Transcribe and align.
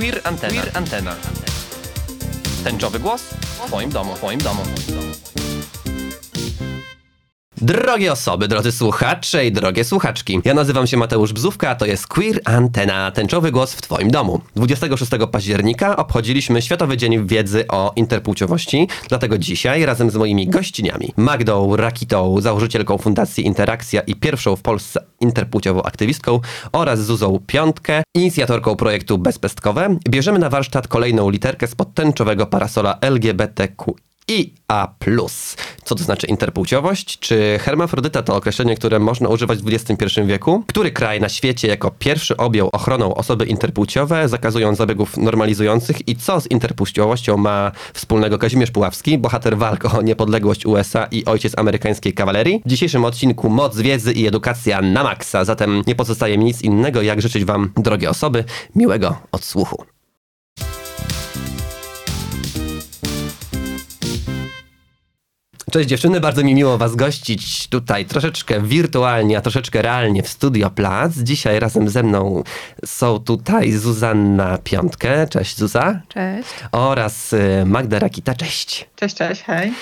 Queer 0.00 0.20
Antena. 0.24 0.62
Queer 0.62 0.70
Antena. 0.76 1.16
Tęczowy 2.64 2.98
głos 3.00 3.22
w 3.22 3.66
Twoim 3.66 3.90
domu, 3.90 4.14
w 4.14 4.18
Twoim 4.18 4.40
domu. 4.40 4.62
Drogie 7.62 8.12
osoby, 8.12 8.48
drodzy 8.48 8.72
słuchacze 8.72 9.46
i 9.46 9.52
drogie 9.52 9.84
słuchaczki. 9.84 10.40
Ja 10.44 10.54
nazywam 10.54 10.86
się 10.86 10.96
Mateusz 10.96 11.32
Bzówka, 11.32 11.70
a 11.70 11.74
to 11.74 11.86
jest 11.86 12.06
Queer 12.06 12.40
Antena, 12.44 13.10
tęczowy 13.10 13.52
głos 13.52 13.74
w 13.74 13.82
Twoim 13.82 14.10
domu. 14.10 14.40
26 14.56 15.10
października 15.32 15.96
obchodziliśmy 15.96 16.62
Światowy 16.62 16.96
Dzień 16.96 17.26
Wiedzy 17.26 17.64
o 17.68 17.92
Interpłciowości, 17.96 18.88
dlatego 19.08 19.38
dzisiaj 19.38 19.84
razem 19.84 20.10
z 20.10 20.16
moimi 20.16 20.48
gościniami, 20.48 21.12
Magdą 21.16 21.76
Rakitą, 21.76 22.40
założycielką 22.40 22.98
Fundacji 22.98 23.46
Interakcja 23.46 24.00
i 24.00 24.14
pierwszą 24.14 24.56
w 24.56 24.62
Polsce 24.62 25.04
interpłciową 25.20 25.82
aktywistką 25.82 26.40
oraz 26.72 27.04
Zuzą 27.04 27.38
Piątkę, 27.46 28.02
inicjatorką 28.14 28.76
projektu 28.76 29.18
Bezpestkowe, 29.18 29.96
bierzemy 30.08 30.38
na 30.38 30.50
warsztat 30.50 30.88
kolejną 30.88 31.30
literkę 31.30 31.66
z 31.66 31.74
podtęczowego 31.74 32.46
parasola 32.46 32.98
LGBTQ 33.00 33.94
i 34.30 34.54
A+. 34.68 34.94
Co 35.84 35.94
to 35.94 36.04
znaczy 36.04 36.26
interpłciowość? 36.26 37.18
Czy 37.18 37.58
hermafrodyta 37.60 38.22
to 38.22 38.36
określenie, 38.36 38.76
które 38.76 38.98
można 38.98 39.28
używać 39.28 39.58
w 39.58 39.68
XXI 39.68 40.20
wieku? 40.26 40.64
Który 40.66 40.90
kraj 40.90 41.20
na 41.20 41.28
świecie 41.28 41.68
jako 41.68 41.90
pierwszy 41.90 42.36
objął 42.36 42.68
ochroną 42.72 43.14
osoby 43.14 43.44
interpłciowe, 43.46 44.28
zakazując 44.28 44.78
zabiegów 44.78 45.16
normalizujących? 45.16 46.08
I 46.08 46.16
co 46.16 46.40
z 46.40 46.50
interpłciowością 46.50 47.36
ma 47.36 47.72
wspólnego 47.94 48.38
Kazimierz 48.38 48.70
Puławski, 48.70 49.18
bohater 49.18 49.58
walk 49.58 49.94
o 49.94 50.02
niepodległość 50.02 50.66
USA 50.66 51.06
i 51.10 51.24
ojciec 51.24 51.58
amerykańskiej 51.58 52.14
kawalerii? 52.14 52.62
W 52.66 52.68
dzisiejszym 52.68 53.04
odcinku 53.04 53.50
moc 53.50 53.78
wiedzy 53.78 54.12
i 54.12 54.26
edukacja 54.26 54.82
na 54.82 55.04
maksa, 55.04 55.44
zatem 55.44 55.82
nie 55.86 55.94
pozostaje 55.94 56.38
mi 56.38 56.44
nic 56.44 56.62
innego, 56.62 57.02
jak 57.02 57.22
życzyć 57.22 57.44
wam, 57.44 57.72
drogie 57.76 58.10
osoby, 58.10 58.44
miłego 58.74 59.16
odsłuchu. 59.32 59.84
Cześć 65.70 65.88
dziewczyny, 65.88 66.20
bardzo 66.20 66.44
mi 66.44 66.54
miło 66.54 66.78
was 66.78 66.96
gościć 66.96 67.68
tutaj 67.68 68.04
troszeczkę 68.04 68.62
wirtualnie, 68.62 69.38
a 69.38 69.40
troszeczkę 69.40 69.82
realnie 69.82 70.22
w 70.22 70.28
Studio 70.28 70.70
Plac. 70.70 71.12
Dzisiaj 71.16 71.60
razem 71.60 71.88
ze 71.88 72.02
mną 72.02 72.42
są 72.84 73.18
tutaj 73.18 73.72
Zuzanna 73.72 74.58
Piątkę, 74.64 75.26
cześć 75.26 75.58
Zuza. 75.58 76.00
Cześć. 76.08 76.48
Oraz 76.72 77.32
y, 77.32 77.64
Magda 77.66 77.98
Rakita, 77.98 78.34
cześć. 78.34 78.88
Cześć, 78.96 79.14
cześć, 79.14 79.42
hej. 79.42 79.72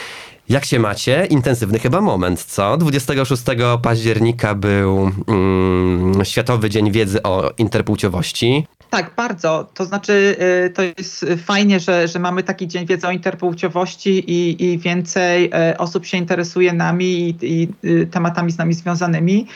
Jak 0.49 0.65
się 0.65 0.79
macie? 0.79 1.27
Intensywny 1.27 1.79
chyba 1.79 2.01
moment, 2.01 2.45
co? 2.45 2.77
26 2.77 3.43
października 3.83 4.55
był 4.55 5.11
mm, 5.27 6.25
Światowy 6.25 6.71
Dzień 6.71 6.93
Wiedzy 6.93 7.23
o 7.23 7.51
Interpłciowości. 7.59 8.67
Tak, 8.91 9.11
bardzo. 9.17 9.69
To 9.75 9.85
znaczy, 9.85 10.37
y, 10.67 10.71
to 10.71 10.83
jest 10.83 11.27
fajnie, 11.45 11.81
że, 11.81 12.09
że 12.09 12.19
mamy 12.19 12.43
taki 12.43 12.69
dzień 12.69 12.87
wiedzy 12.87 13.07
o 13.07 13.11
interpłciowości 13.11 14.11
i, 14.31 14.65
i 14.65 14.79
więcej 14.79 15.51
y, 15.71 15.79
osób 15.79 16.07
się 16.07 16.19
interesuje 16.19 16.73
nami 16.73 17.29
i, 17.29 17.37
i 17.43 17.69
y, 17.85 18.07
tematami 18.07 18.53
z 18.53 18.59
nami 18.59 18.75
związanymi. 18.75 19.47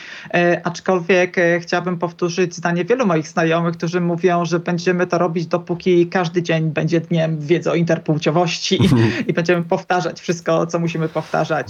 Aczkolwiek 0.63 1.35
chciałabym 1.61 1.97
powtórzyć 1.97 2.55
zdanie 2.55 2.85
wielu 2.85 3.05
moich 3.05 3.27
znajomych, 3.27 3.77
którzy 3.77 4.01
mówią, 4.01 4.45
że 4.45 4.59
będziemy 4.59 5.07
to 5.07 5.17
robić, 5.17 5.47
dopóki 5.47 6.07
każdy 6.07 6.43
dzień 6.43 6.69
będzie 6.69 7.01
dniem 7.01 7.39
wiedzy 7.39 7.71
o 7.71 7.75
interpłciowości 7.75 8.79
i 9.27 9.33
będziemy 9.33 9.63
powtarzać 9.63 10.21
wszystko, 10.21 10.67
co 10.67 10.79
musimy 10.83 11.09
powtarzać 11.09 11.67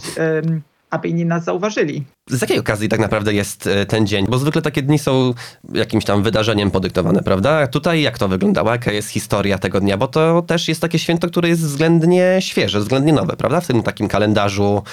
aby 0.93 1.07
inni 1.07 1.25
nas 1.25 1.43
zauważyli. 1.43 2.03
Z 2.29 2.41
jakiej 2.41 2.59
okazji 2.59 2.89
tak 2.89 2.99
naprawdę 2.99 3.33
jest 3.33 3.67
e, 3.67 3.85
ten 3.85 4.07
dzień? 4.07 4.25
Bo 4.29 4.37
zwykle 4.37 4.61
takie 4.61 4.81
dni 4.81 4.99
są 4.99 5.33
jakimś 5.73 6.05
tam 6.05 6.23
wydarzeniem 6.23 6.71
podyktowane, 6.71 7.23
prawda? 7.23 7.67
Tutaj 7.67 8.01
jak 8.01 8.17
to 8.17 8.27
wyglądało? 8.27 8.71
Jaka 8.71 8.91
jest 8.91 9.09
historia 9.09 9.57
tego 9.57 9.79
dnia? 9.79 9.97
Bo 9.97 10.07
to 10.07 10.41
też 10.41 10.67
jest 10.67 10.81
takie 10.81 10.99
święto, 10.99 11.27
które 11.27 11.49
jest 11.49 11.61
względnie 11.61 12.37
świeże, 12.39 12.79
względnie 12.79 13.13
nowe, 13.13 13.35
prawda? 13.35 13.61
W 13.61 13.67
tym 13.67 13.83
takim 13.83 14.07
kalendarzu 14.07 14.83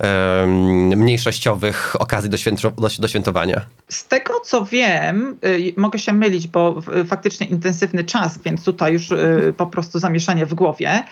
um, 0.00 0.86
mniejszościowych 0.86 1.96
okazji 1.98 2.30
do, 2.30 2.36
do, 2.70 2.88
do, 2.98 3.08
świętowania. 3.08 3.60
Z 3.88 4.08
tego 4.08 4.40
co 4.40 4.64
wiem, 4.64 5.36
y, 5.44 5.74
mogę 5.76 5.98
się 5.98 6.12
mylić, 6.12 6.46
bo 6.46 6.82
faktycznie 7.06 7.46
intensywny 7.46 8.04
czas, 8.04 8.38
więc 8.44 8.64
tutaj 8.64 8.92
już 8.92 9.10
y, 9.10 9.54
po 9.56 9.66
prostu 9.66 9.98
zamieszanie 9.98 10.46
w 10.46 10.54
głowie 10.54 11.04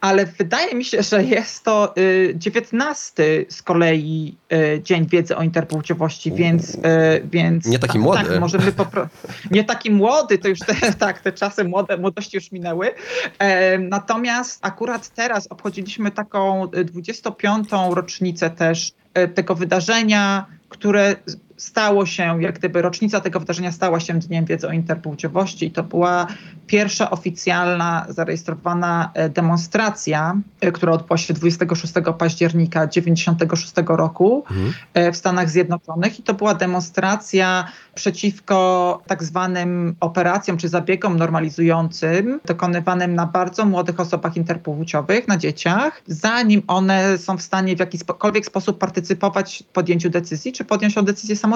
ale 0.00 0.26
wydaje 0.26 0.74
mi 0.74 0.84
się, 0.84 1.02
że 1.02 1.24
jest 1.24 1.64
to 1.64 1.94
y, 1.98 2.32
dziewiętnasty 2.36 3.46
z 3.48 3.62
kolei 3.62 4.36
y, 4.52 4.82
Dzień 4.82 5.06
Wiedzy 5.06 5.36
o 5.36 5.42
Interpłciowości, 5.42 6.32
więc, 6.32 6.74
y, 6.74 6.78
więc... 7.24 7.66
Nie 7.66 7.78
taki 7.78 7.98
młody. 7.98 8.24
Tak, 8.24 8.40
możemy 8.40 8.72
popro... 8.72 9.08
Nie 9.50 9.64
taki 9.64 9.90
młody, 9.90 10.38
to 10.38 10.48
już 10.48 10.58
te, 10.58 10.74
tak, 10.98 11.20
te 11.20 11.32
czasy 11.32 11.64
młode, 11.64 11.96
młodości 11.96 12.36
już 12.36 12.52
minęły. 12.52 12.90
E, 13.38 13.78
natomiast 13.78 14.58
akurat 14.62 15.08
teraz 15.08 15.46
obchodziliśmy 15.46 16.10
taką 16.10 16.68
25. 16.84 17.68
rocznicę 17.90 18.50
też 18.50 18.92
tego 19.34 19.54
wydarzenia, 19.54 20.46
które 20.68 21.16
stało 21.60 22.06
się, 22.06 22.42
jak 22.42 22.58
gdyby 22.58 22.82
rocznica 22.82 23.20
tego 23.20 23.40
wydarzenia 23.40 23.72
stała 23.72 24.00
się 24.00 24.14
Dniem 24.14 24.44
Wiedzy 24.44 24.68
o 24.68 24.72
Interpłciowości 24.72 25.66
i 25.66 25.70
to 25.70 25.82
była 25.82 26.26
pierwsza 26.66 27.10
oficjalna, 27.10 28.06
zarejestrowana 28.08 29.10
e, 29.14 29.28
demonstracja, 29.28 30.36
e, 30.60 30.72
która 30.72 30.92
odbyła 30.92 31.16
się 31.18 31.34
26 31.34 31.94
października 32.18 32.86
1996 32.86 33.74
roku 33.86 34.44
mhm. 34.50 34.72
E, 34.94 35.12
w 35.12 35.16
Stanach 35.16 35.50
Zjednoczonych 35.50 36.18
i 36.18 36.22
to 36.22 36.34
była 36.34 36.54
demonstracja 36.54 37.64
przeciwko 37.94 39.02
tak 39.06 39.24
zwanym 39.24 39.96
operacjom 40.00 40.56
czy 40.56 40.68
zabiegom 40.68 41.16
normalizującym 41.16 42.40
dokonywanym 42.44 43.14
na 43.14 43.26
bardzo 43.26 43.64
młodych 43.64 44.00
osobach 44.00 44.36
interpłciowych, 44.36 45.28
na 45.28 45.36
dzieciach, 45.36 46.02
zanim 46.06 46.62
one 46.66 47.18
są 47.18 47.36
w 47.36 47.42
stanie 47.42 47.76
w 47.76 47.80
jakikolwiek 47.80 48.46
sposób 48.46 48.78
partycypować 48.78 49.64
w 49.68 49.72
podjęciu 49.72 50.10
decyzji, 50.10 50.52
czy 50.52 50.64
podjąć 50.64 50.94
decyzję 50.94 51.36
samodzielnie. 51.36 51.49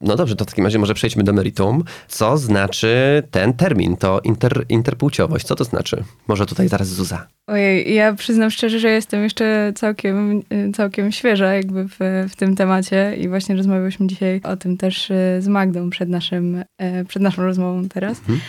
No 0.00 0.16
dobrze, 0.16 0.36
to 0.36 0.44
w 0.44 0.48
takim 0.48 0.64
razie 0.64 0.78
może 0.78 0.94
przejdźmy 0.94 1.24
do 1.24 1.32
meritum. 1.32 1.84
Co 2.08 2.38
znaczy 2.38 3.22
ten 3.30 3.52
termin, 3.52 3.96
to 3.96 4.20
inter, 4.24 4.64
interpłciowość? 4.68 5.46
Co 5.46 5.54
to 5.54 5.64
znaczy? 5.64 6.04
Może 6.28 6.46
tutaj 6.46 6.68
zaraz 6.68 6.88
Zuza. 6.88 7.26
Ojej, 7.46 7.94
ja 7.94 8.14
przyznam 8.14 8.50
szczerze, 8.50 8.78
że 8.78 8.90
jestem 8.90 9.22
jeszcze 9.22 9.72
całkiem, 9.74 10.42
całkiem 10.74 11.12
świeża 11.12 11.54
jakby 11.54 11.88
w, 11.88 11.96
w 12.30 12.36
tym 12.36 12.56
temacie 12.56 13.16
i 13.16 13.28
właśnie 13.28 13.56
rozmawialiśmy 13.56 14.06
dzisiaj 14.06 14.40
o 14.44 14.56
tym 14.56 14.76
też 14.76 15.10
e, 15.10 15.42
z 15.42 15.48
Magdą 15.48 15.90
przed, 15.90 16.08
naszym, 16.08 16.64
e, 16.78 17.04
przed 17.04 17.22
naszą 17.22 17.42
rozmową 17.42 17.88
teraz. 17.88 18.18
Mhm. 18.18 18.40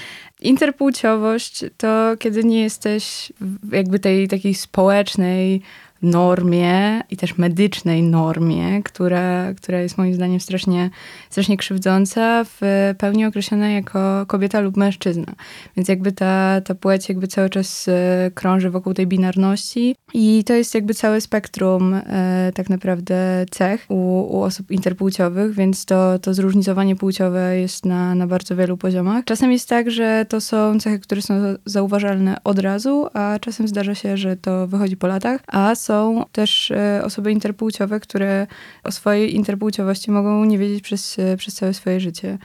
Interpłciowość 0.41 1.65
to 1.77 2.15
kiedy 2.19 2.43
nie 2.43 2.61
jesteś 2.61 3.33
jakby 3.71 3.99
tej 3.99 4.27
takiej 4.27 4.53
społecznej 4.53 5.61
normie 6.01 7.01
i 7.09 7.17
też 7.17 7.37
medycznej 7.37 8.03
normie, 8.03 8.83
która, 8.83 9.53
która 9.53 9.79
jest 9.79 9.97
moim 9.97 10.13
zdaniem 10.13 10.39
strasznie, 10.39 10.89
strasznie 11.29 11.57
krzywdząca, 11.57 12.43
w 12.43 12.61
pełni 12.97 13.25
określona 13.25 13.69
jako 13.69 14.25
kobieta 14.27 14.59
lub 14.59 14.77
mężczyzna. 14.77 15.33
Więc 15.75 15.89
jakby 15.89 16.11
ta, 16.11 16.61
ta 16.61 16.75
płeć 16.75 17.09
jakby 17.09 17.27
cały 17.27 17.49
czas 17.49 17.87
e, 17.87 18.31
krąży 18.33 18.69
wokół 18.69 18.93
tej 18.93 19.07
binarności 19.07 19.95
i 20.13 20.43
to 20.43 20.53
jest 20.53 20.75
jakby 20.75 20.93
całe 20.93 21.21
spektrum 21.21 21.93
e, 21.93 22.51
tak 22.55 22.69
naprawdę 22.69 23.45
cech 23.51 23.85
u, 23.89 23.95
u 24.37 24.41
osób 24.41 24.71
interpłciowych, 24.71 25.53
więc 25.53 25.85
to, 25.85 26.19
to 26.19 26.33
zróżnicowanie 26.33 26.95
płciowe 26.95 27.59
jest 27.59 27.85
na, 27.85 28.15
na 28.15 28.27
bardzo 28.27 28.55
wielu 28.55 28.77
poziomach. 28.77 29.25
Czasem 29.25 29.51
jest 29.51 29.69
tak, 29.69 29.91
że 29.91 30.25
to 30.29 30.41
są 30.41 30.79
cechy, 30.79 30.99
które 30.99 31.21
są 31.21 31.33
zauważalne 31.65 32.43
od 32.43 32.59
razu, 32.59 33.07
a 33.13 33.39
czasem 33.41 33.67
zdarza 33.67 33.95
się, 33.95 34.17
że 34.17 34.37
to 34.37 34.67
wychodzi 34.67 34.97
po 34.97 35.07
latach, 35.07 35.41
a 35.47 35.75
są 35.87 36.25
też 36.31 36.71
e, 36.71 37.01
osoby 37.05 37.31
interpłciowe, 37.31 37.99
które 37.99 38.47
o 38.83 38.91
swojej 38.91 39.35
interpłciowości 39.35 40.11
mogą 40.11 40.45
nie 40.45 40.57
wiedzieć 40.57 40.83
przez, 40.83 41.19
e, 41.19 41.37
przez 41.37 41.53
całe 41.53 41.73
swoje 41.73 41.99
życie. 41.99 42.37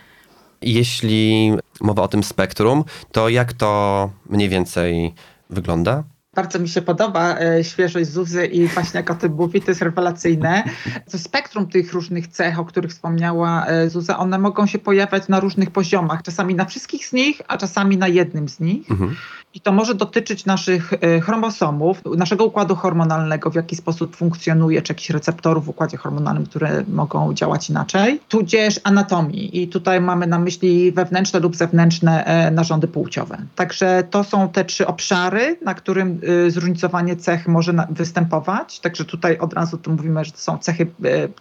Jeśli 0.63 1.53
mowa 1.81 2.03
o 2.03 2.09
tym 2.09 2.23
spektrum, 2.23 2.85
to 3.13 3.29
jak 3.29 3.53
to 3.53 4.11
mniej 4.31 4.49
więcej 4.49 5.15
wygląda? 5.51 6.05
Bardzo 6.35 6.59
mi 6.59 6.69
się 6.69 6.83
podoba 6.83 7.39
e, 7.39 7.65
świeżość 7.65 8.11
Zuzy 8.11 8.47
i 8.47 8.69
właśnie 8.69 8.99
jak 8.99 9.11
o 9.11 9.15
tym 9.15 9.33
mówi, 9.33 9.61
to 9.61 9.71
jest 9.71 9.83
rewelacyjne. 9.83 10.65
To 11.11 11.19
spektrum 11.19 11.67
tych 11.67 11.93
różnych 11.93 12.27
cech, 12.27 12.59
o 12.59 12.65
których 12.65 12.91
wspomniała 12.91 13.67
e, 13.67 13.91
Zuza, 13.91 14.19
one 14.19 14.39
mogą 14.39 14.67
się 14.67 14.79
pojawiać 14.79 15.29
na 15.29 15.41
różnych 15.41 15.71
poziomach. 15.71 16.23
Czasami 16.23 16.55
na 16.55 16.65
wszystkich 16.65 17.07
z 17.07 17.13
nich, 17.13 17.43
a 17.49 17.59
czasami 17.59 17.97
na 17.97 18.09
jednym 18.09 18.49
z 18.49 18.61
nich. 18.61 18.91
Mhm. 18.91 19.17
I 19.55 19.61
to 19.61 19.73
może 19.73 19.95
dotyczyć 19.95 20.47
naszych 20.47 20.93
e, 20.93 21.21
chromosomów, 21.21 22.01
naszego 22.17 22.45
układu 22.45 22.77
hormonalnego, 22.77 23.51
w 23.51 23.55
jaki 23.55 23.77
sposób 23.77 24.17
funkcjonuje, 24.17 24.83
czy 24.83 24.93
jakichś 24.93 25.11
receptorów 25.11 25.65
w 25.65 25.69
układzie 25.69 25.97
hormonalnym, 25.97 26.47
które 26.47 26.85
mogą 26.89 27.35
działać 27.35 27.71
inaczej, 27.71 28.21
tudzież 28.29 28.81
anatomii. 28.85 29.63
I 29.63 29.69
tutaj 29.69 30.01
mamy 30.01 30.27
na 30.27 30.39
myśli 30.39 30.93
wewnętrzne 30.93 31.41
lub 31.41 31.57
zewnętrzne 31.57 32.25
e, 32.25 32.51
narządy 32.51 32.89
płciowe. 32.89 33.39
Także 33.55 34.05
to 34.11 34.25
są 34.25 34.49
te 34.49 34.65
trzy 34.65 34.87
obszary, 34.87 35.59
na 35.65 35.75
którym 35.75 36.21
e, 36.47 36.51
zróżnicowanie 36.51 37.17
cech 37.17 37.49
może 37.49 37.73
występować. 37.91 38.81
Także 38.81 39.05
tutaj 39.05 39.39
od 39.39 39.53
razu 39.53 39.79
tu 39.79 39.91
mówimy, 39.91 40.25
że 40.25 40.33
to 40.33 40.39
są 40.39 40.59
cechy 40.59 40.87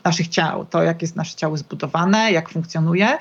naszych 0.04 0.28
ciał, 0.28 0.66
to 0.66 0.84
jak 0.84 1.02
jest 1.02 1.16
nasze 1.16 1.36
ciało 1.36 1.58
zbudowane, 1.58 2.32
jak 2.32 2.50
funkcjonuje 2.50 3.18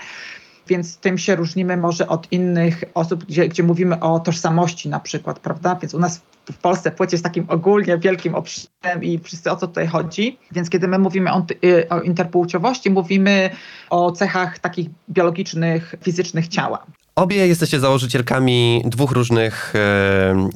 więc 0.70 0.96
tym 0.96 1.18
się 1.18 1.36
różnimy 1.36 1.76
może 1.76 2.08
od 2.08 2.32
innych 2.32 2.84
osób, 2.94 3.24
gdzie, 3.24 3.48
gdzie 3.48 3.62
mówimy 3.62 4.00
o 4.00 4.20
tożsamości 4.20 4.88
na 4.88 5.00
przykład, 5.00 5.38
prawda? 5.38 5.74
Więc 5.82 5.94
u 5.94 5.98
nas 5.98 6.20
w 6.52 6.58
Polsce 6.58 6.90
płeć 6.90 7.12
jest 7.12 7.24
takim 7.24 7.44
ogólnie 7.48 7.98
wielkim 7.98 8.34
obszarem 8.34 9.02
i 9.02 9.18
wszyscy 9.18 9.50
o 9.50 9.56
co 9.56 9.66
tutaj 9.66 9.86
chodzi. 9.86 10.38
Więc 10.52 10.70
kiedy 10.70 10.88
my 10.88 10.98
mówimy 10.98 11.32
o, 11.32 11.46
y, 11.64 11.88
o 11.88 12.00
interpłciowości, 12.00 12.90
mówimy 12.90 13.50
o 13.90 14.12
cechach 14.12 14.58
takich 14.58 14.88
biologicznych, 15.10 15.94
fizycznych 16.02 16.48
ciała. 16.48 16.86
Obie 17.16 17.46
jesteście 17.46 17.80
założycielkami 17.80 18.82
dwóch 18.84 19.10
różnych, 19.12 19.72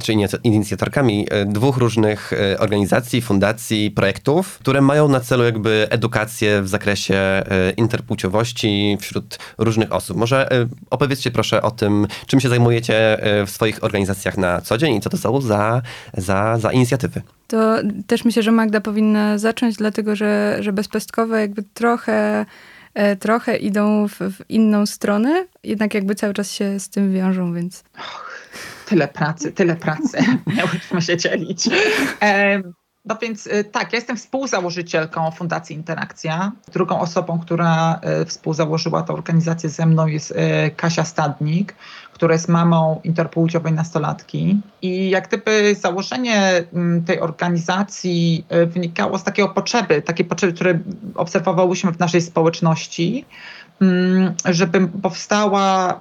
e, 0.08 0.14
nie, 0.14 0.28
inicjatorkami 0.44 1.26
e, 1.30 1.44
dwóch 1.44 1.76
różnych 1.76 2.32
e, 2.32 2.58
organizacji, 2.58 3.22
fundacji, 3.22 3.90
projektów, 3.90 4.58
które 4.58 4.80
mają 4.80 5.08
na 5.08 5.20
celu 5.20 5.44
jakby 5.44 5.86
edukację 5.90 6.62
w 6.62 6.68
zakresie 6.68 7.42
interpłciowości 7.76 8.96
wśród 9.00 9.38
różnych 9.58 9.92
osób. 9.92 10.16
Może 10.16 10.48
opowiedzcie 10.90 11.30
proszę 11.30 11.62
o 11.62 11.70
tym, 11.70 12.06
czym 12.26 12.40
się 12.40 12.48
zajmujecie 12.48 13.18
w 13.46 13.50
swoich 13.50 13.84
organizacjach 13.84 14.38
na 14.38 14.60
co 14.60 14.78
dzień 14.78 14.94
i 14.96 15.00
co 15.00 15.10
to 15.10 15.16
są 15.16 15.40
za, 15.40 15.82
za, 16.16 16.58
za 16.58 16.72
inicjatywy. 16.72 17.22
To 17.48 17.76
też 18.06 18.24
myślę, 18.24 18.42
że 18.42 18.52
Magda 18.52 18.80
powinna 18.80 19.38
zacząć, 19.38 19.76
dlatego 19.76 20.16
że, 20.16 20.56
że 20.60 20.72
bezpestkowe 20.72 21.40
jakby 21.40 21.62
trochę 21.62 22.46
trochę 23.20 23.56
idą 23.56 24.08
w, 24.08 24.12
w, 24.12 24.50
inną 24.50 24.86
stronę, 24.86 25.46
jednak 25.64 25.94
jakby 25.94 26.14
cały 26.14 26.34
czas 26.34 26.52
się 26.52 26.80
z 26.80 26.88
tym 26.88 27.12
wiążą, 27.12 27.54
więc... 27.54 27.84
Och, 27.98 28.48
tyle 28.86 29.08
pracy, 29.08 29.52
tyle 29.52 29.76
pracy. 29.76 30.18
Miałyśmy 30.56 31.02
się 31.02 31.16
dzielić. 31.16 31.68
No 33.04 33.16
więc 33.22 33.46
y, 33.46 33.64
tak, 33.64 33.92
ja 33.92 33.96
jestem 33.96 34.16
współzałożycielką 34.16 35.30
Fundacji 35.30 35.76
Interakcja. 35.76 36.52
Drugą 36.72 37.00
osobą, 37.00 37.38
która 37.38 38.00
y, 38.22 38.24
współzałożyła 38.24 39.02
tę 39.02 39.12
organizację 39.12 39.70
ze 39.70 39.86
mną 39.86 40.06
jest 40.06 40.30
y, 40.30 40.34
Kasia 40.76 41.04
Stadnik, 41.04 41.74
która 42.12 42.32
jest 42.32 42.48
mamą 42.48 43.00
interpłciowej 43.04 43.72
nastolatki. 43.72 44.60
I 44.82 45.10
jak 45.10 45.28
gdyby 45.28 45.74
założenie 45.80 46.64
mm, 46.72 47.04
tej 47.04 47.20
organizacji 47.20 48.46
wynikało 48.66 49.18
z 49.18 49.24
takiej 49.24 49.48
potrzeby, 49.54 50.02
takiej 50.02 50.26
potrzeby, 50.26 50.52
które 50.52 50.78
obserwowałyśmy 51.14 51.92
w 51.92 51.98
naszej 51.98 52.20
społeczności, 52.20 53.24
mm, 53.80 54.34
żeby 54.44 54.88
powstała 55.02 56.00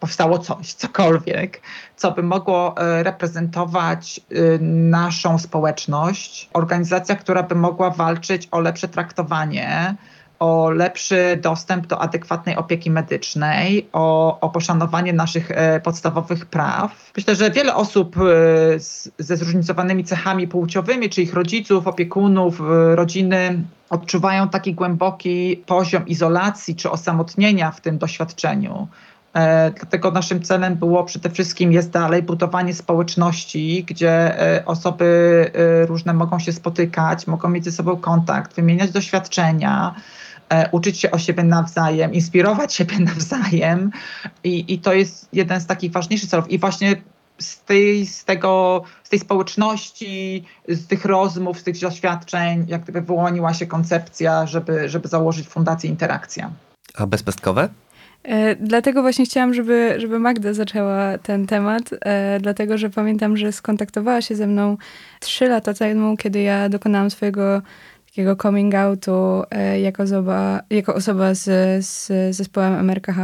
powstało 0.00 0.38
coś, 0.38 0.72
cokolwiek, 0.72 1.60
co 1.96 2.12
by 2.12 2.22
mogło 2.22 2.76
e, 2.76 3.02
reprezentować 3.02 4.20
e, 4.20 4.34
naszą 4.90 5.38
społeczność. 5.38 6.48
Organizacja, 6.52 7.16
która 7.16 7.42
by 7.42 7.54
mogła 7.54 7.90
walczyć 7.90 8.48
o 8.50 8.60
lepsze 8.60 8.88
traktowanie, 8.88 9.94
o 10.38 10.70
lepszy 10.70 11.38
dostęp 11.42 11.86
do 11.86 11.98
adekwatnej 11.98 12.56
opieki 12.56 12.90
medycznej, 12.90 13.88
o, 13.92 14.40
o 14.40 14.50
poszanowanie 14.50 15.12
naszych 15.12 15.50
e, 15.50 15.80
podstawowych 15.80 16.46
praw. 16.46 17.12
Myślę, 17.16 17.34
że 17.34 17.50
wiele 17.50 17.74
osób 17.74 18.16
ze 19.18 19.36
zróżnicowanymi 19.36 20.04
cechami 20.04 20.48
płciowymi, 20.48 21.10
czy 21.10 21.22
ich 21.22 21.34
rodziców, 21.34 21.86
opiekunów, 21.86 22.60
rodziny, 22.94 23.64
odczuwają 23.90 24.48
taki 24.48 24.74
głęboki 24.74 25.62
poziom 25.66 26.06
izolacji 26.06 26.76
czy 26.76 26.90
osamotnienia 26.90 27.70
w 27.70 27.80
tym 27.80 27.98
doświadczeniu 27.98 28.88
dlatego 29.76 30.10
naszym 30.10 30.42
celem 30.42 30.74
było 30.74 31.04
przede 31.04 31.30
wszystkim 31.30 31.72
jest 31.72 31.90
dalej 31.90 32.22
budowanie 32.22 32.74
społeczności, 32.74 33.84
gdzie 33.84 34.40
e, 34.40 34.64
osoby 34.64 35.50
e, 35.54 35.86
różne 35.86 36.14
mogą 36.14 36.38
się 36.38 36.52
spotykać, 36.52 37.26
mogą 37.26 37.48
mieć 37.48 37.64
ze 37.64 37.72
sobą 37.72 37.96
kontakt, 37.96 38.56
wymieniać 38.56 38.90
doświadczenia, 38.90 39.94
uczyć 40.72 41.00
się 41.00 41.10
o 41.10 41.18
siebie 41.18 41.42
nawzajem, 41.42 42.14
inspirować 42.14 42.74
siebie 42.74 42.98
nawzajem. 43.14 43.90
I, 44.44 44.74
i 44.74 44.78
to 44.78 44.92
jest 44.92 45.28
jeden 45.32 45.60
z 45.60 45.66
takich 45.66 45.92
ważniejszych 45.92 46.30
celów. 46.30 46.50
I 46.50 46.58
właśnie 46.58 46.96
z 47.38 47.60
tej, 47.60 48.06
z, 48.06 48.24
tego, 48.24 48.82
z 49.04 49.08
tej 49.08 49.18
społeczności, 49.18 50.44
z 50.68 50.86
tych 50.86 51.04
rozmów, 51.04 51.58
z 51.58 51.62
tych 51.62 51.80
doświadczeń, 51.80 52.64
jak 52.68 52.82
gdyby 52.82 53.00
wyłoniła 53.00 53.54
się 53.54 53.66
koncepcja, 53.66 54.46
żeby, 54.46 54.88
żeby 54.88 55.08
założyć 55.08 55.48
Fundację 55.48 55.90
Interakcja. 55.90 56.50
A 56.94 57.06
bezpestkowe? 57.06 57.68
E, 58.26 58.56
dlatego 58.56 59.02
właśnie 59.02 59.24
chciałam, 59.24 59.54
żeby, 59.54 59.94
żeby 59.98 60.18
Magda 60.18 60.54
zaczęła 60.54 61.18
ten 61.18 61.46
temat, 61.46 61.82
e, 62.04 62.40
dlatego 62.40 62.78
że 62.78 62.90
pamiętam, 62.90 63.36
że 63.36 63.52
skontaktowała 63.52 64.22
się 64.22 64.34
ze 64.34 64.46
mną 64.46 64.76
trzy 65.20 65.48
lata 65.48 65.74
temu, 65.74 66.16
kiedy 66.16 66.40
ja 66.40 66.68
dokonałam 66.68 67.10
swojego 67.10 67.62
takiego 68.06 68.36
coming 68.36 68.74
outu 68.74 69.42
e, 69.50 69.80
jako 69.80 70.02
osoba, 70.02 70.60
jako 70.70 70.94
osoba 70.94 71.34
z, 71.34 71.44
z 71.86 72.36
zespołem 72.36 72.74
MRKH. 72.74 73.18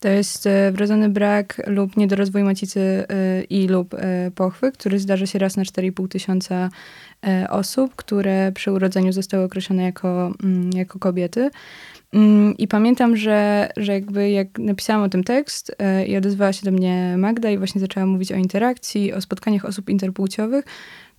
To 0.00 0.08
jest 0.08 0.48
wrodzony 0.72 1.08
brak 1.08 1.62
lub 1.66 1.96
niedorozwój 1.96 2.42
macicy 2.42 3.04
i 3.50 3.68
lub 3.68 3.94
pochwy, 4.34 4.72
który 4.72 4.98
zdarza 4.98 5.26
się 5.26 5.38
raz 5.38 5.56
na 5.56 5.62
4,5 5.62 6.08
tysiąca 6.08 6.68
osób, 7.48 7.96
które 7.96 8.52
przy 8.52 8.72
urodzeniu 8.72 9.12
zostały 9.12 9.44
określone 9.44 9.82
jako, 9.82 10.34
mm, 10.42 10.70
jako 10.72 10.98
kobiety. 10.98 11.50
Mm, 12.12 12.56
I 12.56 12.68
pamiętam, 12.68 13.16
że, 13.16 13.68
że 13.76 13.92
jakby 13.92 14.30
jak 14.30 14.58
napisałam 14.58 15.02
o 15.02 15.08
tym 15.08 15.24
tekst 15.24 15.76
e, 15.78 16.06
i 16.06 16.16
odezwała 16.16 16.52
się 16.52 16.64
do 16.64 16.70
mnie 16.70 17.14
Magda 17.18 17.50
i 17.50 17.58
właśnie 17.58 17.80
zaczęła 17.80 18.06
mówić 18.06 18.32
o 18.32 18.36
interakcji, 18.36 19.12
o 19.12 19.20
spotkaniach 19.20 19.64
osób 19.64 19.90
interpłciowych, 19.90 20.64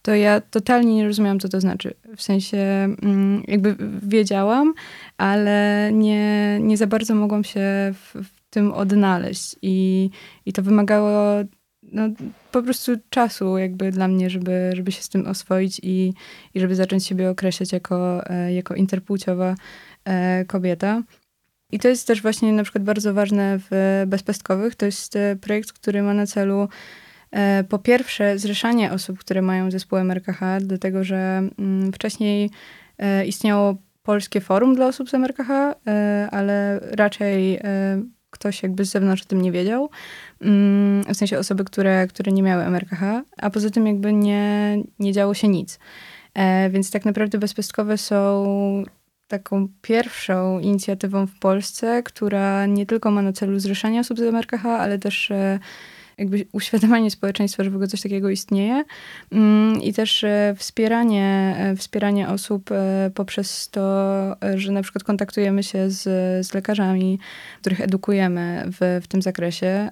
to 0.02 0.16
ja 0.16 0.42
totalnie 0.42 0.96
nie 0.96 1.06
rozumiałam, 1.06 1.40
co 1.40 1.50
to 1.50 1.62
znaczy. 1.62 1.94
W 2.18 2.22
sensie 2.22 2.58
mm, 2.58 3.44
jakby 3.48 3.76
wiedziałam, 4.04 4.74
ale 5.18 5.90
nie, 5.94 6.60
nie 6.62 6.78
za 6.78 6.88
bardzo 6.88 7.16
mogłam 7.16 7.44
się 7.44 7.94
w, 7.94 8.16
w 8.24 8.50
tym 8.50 8.72
odnaleźć. 8.72 9.56
I, 9.62 10.10
I 10.46 10.54
to 10.54 10.62
wymagało 10.62 11.44
no, 11.92 12.04
po 12.52 12.64
prostu 12.64 12.92
czasu 13.10 13.58
jakby 13.58 13.92
dla 13.92 14.08
mnie, 14.08 14.30
żeby, 14.30 14.72
żeby 14.74 14.92
się 14.92 15.02
z 15.02 15.10
tym 15.10 15.28
oswoić 15.28 15.80
i, 15.84 16.14
i 16.54 16.60
żeby 16.60 16.76
zacząć 16.76 17.06
siebie 17.06 17.30
określać 17.30 17.72
jako, 17.72 18.26
e, 18.30 18.54
jako 18.54 18.76
interpłciowa 18.76 19.56
kobieta. 20.48 21.02
I 21.74 21.80
to 21.80 21.88
jest 21.88 22.08
też 22.08 22.22
właśnie 22.22 22.54
na 22.54 22.64
przykład 22.64 22.84
bardzo 22.84 23.14
ważne 23.14 23.60
w 23.72 24.04
bezpestkowych. 24.08 24.76
To 24.76 24.86
jest 24.86 25.16
e, 25.16 25.36
projekt, 25.36 25.74
który 25.74 26.04
ma 26.04 26.14
na 26.14 26.26
celu 26.26 26.68
e, 27.32 27.64
po 27.64 27.80
pierwsze 27.80 28.40
zrzeszanie 28.40 28.92
osób, 28.92 29.20
które 29.20 29.42
mają 29.42 29.72
zespół 29.72 30.00
MRKH, 30.00 30.40
dlatego 30.62 31.04
że 31.04 31.50
mm, 31.60 31.94
wcześniej 31.94 32.50
istniało 33.26 33.76
polskie 34.04 34.42
forum 34.42 34.76
dla 34.76 34.88
osób 34.88 35.10
z 35.10 35.14
MRKH, 35.14 35.50
ale 36.32 36.80
raczej 36.92 37.60
ktoś 38.30 38.64
jakby 38.64 38.86
z 38.86 38.92
zewnątrz 38.92 39.22
o 39.22 39.26
tym 39.26 39.42
nie 39.42 39.52
wiedział. 39.52 39.90
Mm, 40.42 41.04
w 41.04 41.18
sensie 41.18 41.40
osoby, 41.40 41.64
które, 41.64 42.08
które 42.08 42.32
nie 42.32 42.44
miały 42.44 42.64
MRKH, 42.64 43.04
a 43.38 43.50
poza 43.50 43.70
tym 43.70 43.88
jakby 43.88 44.14
nie, 44.14 44.78
nie 45.00 45.14
działo 45.14 45.34
się 45.34 45.48
nic. 45.48 45.80
Więc 46.70 46.92
tak 46.92 47.06
naprawdę 47.06 47.38
bezpestkowe 47.38 47.98
są 47.98 48.84
taką 49.34 49.68
pierwszą 49.82 50.60
inicjatywą 50.60 51.28
w 51.28 51.40
Polsce, 51.40 52.04
która 52.04 52.66
nie 52.66 52.86
tylko 52.86 53.12
ma 53.12 53.22
na 53.22 53.34
celu 53.34 53.60
zrzeszanie 53.60 54.00
osób 54.00 54.18
z 54.18 54.22
MRKH, 54.22 54.66
ale 54.66 55.00
też 55.00 55.32
e, 55.32 55.60
jakby 56.18 56.46
uświadamianie 56.52 57.12
społeczeństwa, 57.12 57.64
że 57.64 57.70
w 57.70 57.74
ogóle 57.74 57.88
coś 57.88 58.02
takiego 58.02 58.30
istnieje 58.30 58.84
mm, 59.32 59.82
i 59.82 59.94
też 59.94 60.24
e, 60.24 60.56
wspieranie, 60.58 61.56
e, 61.58 61.76
wspieranie 61.76 62.30
osób 62.30 62.72
e, 62.72 63.12
poprzez 63.16 63.70
to, 63.70 63.84
że 64.56 64.72
na 64.72 64.82
przykład 64.82 65.04
kontaktujemy 65.04 65.64
się 65.64 65.90
z, 65.90 66.02
z 66.48 66.54
lekarzami, 66.54 67.20
których 67.62 67.82
edukujemy 67.82 68.64
w, 68.68 69.02
w 69.04 69.08
tym 69.08 69.22
zakresie, 69.22 69.90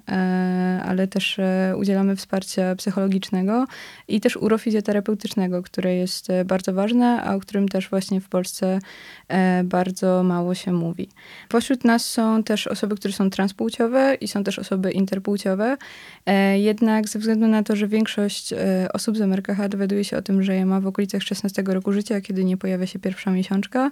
ale 0.86 1.08
też 1.08 1.40
udzielamy 1.75 2.16
wsparcia 2.16 2.75
psychologicznego 2.75 3.66
i 4.08 4.22
też 4.22 4.38
urofizjoterapeutycznego, 4.38 5.63
które 5.63 5.96
jest 5.96 6.28
bardzo 6.46 6.74
ważne, 6.74 7.24
a 7.24 7.36
o 7.36 7.40
którym 7.40 7.70
też 7.70 7.90
właśnie 7.90 8.22
w 8.22 8.30
Polsce 8.30 8.80
bardzo 9.63 10.24
mało 10.24 10.56
się 10.56 10.72
mówi. 10.74 11.10
Pośród 11.50 11.86
nas 11.86 12.06
są 12.06 12.44
też 12.44 12.68
osoby, 12.68 12.96
które 12.96 13.13
są 13.13 13.30
transpłciowe 13.30 14.16
i 14.22 14.28
są 14.28 14.44
też 14.44 14.60
osoby 14.60 14.92
interpłciowe. 14.92 15.78
E, 16.25 16.60
jednak 16.60 17.10
ze 17.10 17.20
względu 17.20 17.48
na 17.48 17.63
to, 17.63 17.75
że 17.75 17.88
większość 17.88 18.54
e, 18.54 18.88
osób 18.94 19.18
z 19.18 19.22
MRKH 19.22 19.70
dowiaduje 19.70 20.04
się 20.04 20.18
o 20.18 20.22
tym, 20.22 20.44
że 20.44 20.56
je 20.56 20.66
ma 20.66 20.82
w 20.82 20.88
okolicach 20.88 21.24
16 21.24 21.63
roku 21.66 21.94
życia, 21.94 22.22
kiedy 22.22 22.44
nie 22.44 22.58
pojawia 22.58 22.88
się 22.88 23.00
pierwsza 23.00 23.32
miesiączka, 23.32 23.92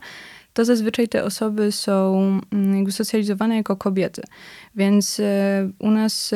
to 0.53 0.65
zazwyczaj 0.65 1.07
te 1.07 1.23
osoby 1.23 1.71
są 1.71 2.17
mm, 2.51 2.75
jakby 2.75 2.91
socjalizowane 2.91 3.55
jako 3.55 3.75
kobiety. 3.75 4.21
Więc 4.75 5.19
e, 5.19 5.69
u 5.79 5.91
nas 5.91 6.33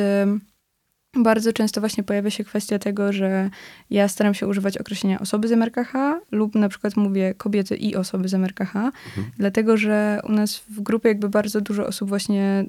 bardzo 1.16 1.52
często 1.52 1.80
właśnie 1.80 2.04
pojawia 2.04 2.30
się 2.30 2.44
kwestia 2.44 2.78
tego, 2.78 3.12
że 3.12 3.50
ja 3.90 4.08
staram 4.08 4.34
się 4.34 4.46
używać 4.46 4.78
określenia 4.78 5.20
osoby 5.20 5.48
z 5.48 5.52
MRKH 5.52 5.92
lub 6.32 6.54
na 6.54 6.68
przykład 6.68 6.96
mówię 6.96 7.34
kobiety 7.34 7.76
i 7.76 7.96
osoby 7.96 8.28
z 8.28 8.34
MRKH, 8.34 8.76
mhm. 8.76 9.30
dlatego 9.38 9.76
że 9.76 10.20
u 10.28 10.32
nas 10.32 10.58
w 10.58 10.80
grupie 10.80 11.08
jakby 11.08 11.28
bardzo 11.28 11.60
dużo 11.60 11.86
osób 11.86 12.08
właśnie 12.08 12.64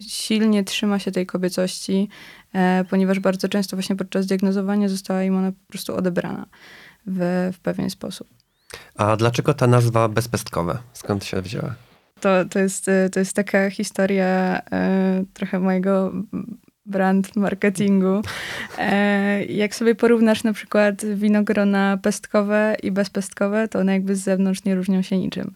silnie 0.00 0.64
trzyma 0.64 0.98
się 0.98 1.10
tej 1.10 1.26
kobiecości, 1.26 2.08
e, 2.52 2.84
ponieważ 2.90 3.20
bardzo 3.20 3.48
często 3.48 3.76
właśnie 3.76 3.96
podczas 3.96 4.26
diagnozowania 4.26 4.88
została 4.88 5.22
im 5.22 5.36
ona 5.36 5.52
po 5.52 5.68
prostu 5.68 5.96
odebrana 5.96 6.46
w, 7.06 7.50
w 7.54 7.58
pewien 7.58 7.90
sposób. 7.90 8.28
A 8.94 9.16
dlaczego 9.16 9.54
ta 9.54 9.66
nazwa 9.66 10.08
bezpestkowe? 10.08 10.78
Skąd 10.92 11.24
się 11.24 11.42
wzięła? 11.42 11.74
To, 12.20 12.44
to, 12.44 12.58
jest, 12.58 12.88
e, 12.88 13.10
to 13.10 13.20
jest 13.20 13.32
taka 13.36 13.70
historia 13.70 14.60
e, 14.72 15.24
trochę 15.34 15.60
mojego 15.60 16.12
brand 16.86 17.36
marketingu. 17.36 18.22
Jak 19.48 19.74
sobie 19.74 19.94
porównasz 19.94 20.44
na 20.44 20.52
przykład 20.52 21.04
winogrona 21.04 21.98
pestkowe 22.02 22.76
i 22.82 22.90
bezpestkowe, 22.90 23.68
to 23.68 23.78
one 23.78 23.92
jakby 23.92 24.16
z 24.16 24.22
zewnątrz 24.22 24.64
nie 24.64 24.74
różnią 24.74 25.02
się 25.02 25.18
niczym. 25.18 25.52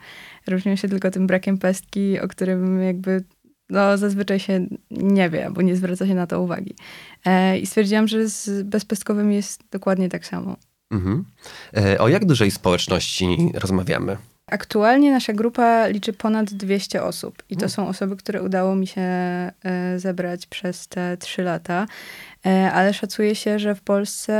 Różnią 0.46 0.76
się 0.76 0.88
tylko 0.88 1.10
tym 1.10 1.26
brakiem 1.26 1.58
pestki, 1.58 2.20
o 2.20 2.28
którym 2.28 2.82
jakby 2.82 3.24
no, 3.70 3.98
zazwyczaj 3.98 4.40
się 4.40 4.66
nie 4.90 5.30
wie, 5.30 5.48
bo 5.50 5.62
nie 5.62 5.76
zwraca 5.76 6.06
się 6.06 6.14
na 6.14 6.26
to 6.26 6.42
uwagi. 6.42 6.74
E, 7.24 7.58
I 7.58 7.66
stwierdziłam, 7.66 8.08
że 8.08 8.28
z 8.28 8.62
bezpestkowym 8.62 9.32
jest 9.32 9.62
dokładnie 9.70 10.08
tak 10.08 10.26
samo. 10.26 10.56
Mhm. 10.90 11.24
E, 11.76 11.98
o 11.98 12.08
jak 12.08 12.24
dużej 12.24 12.50
społeczności 12.50 13.52
rozmawiamy? 13.54 14.16
Aktualnie 14.46 15.12
nasza 15.12 15.32
grupa 15.32 15.86
liczy 15.86 16.12
ponad 16.12 16.52
200 16.52 17.02
osób 17.02 17.42
i 17.50 17.56
to 17.56 17.62
mm. 17.62 17.70
są 17.70 17.88
osoby, 17.88 18.16
które 18.16 18.42
udało 18.42 18.74
mi 18.74 18.86
się 18.86 19.00
e, 19.00 19.52
zebrać 19.96 20.46
przez 20.46 20.88
te 20.88 21.16
3 21.16 21.42
lata, 21.42 21.86
ale 22.72 22.94
szacuje 22.94 23.34
się, 23.34 23.58
że 23.58 23.74
w 23.74 23.80
Polsce 23.80 24.34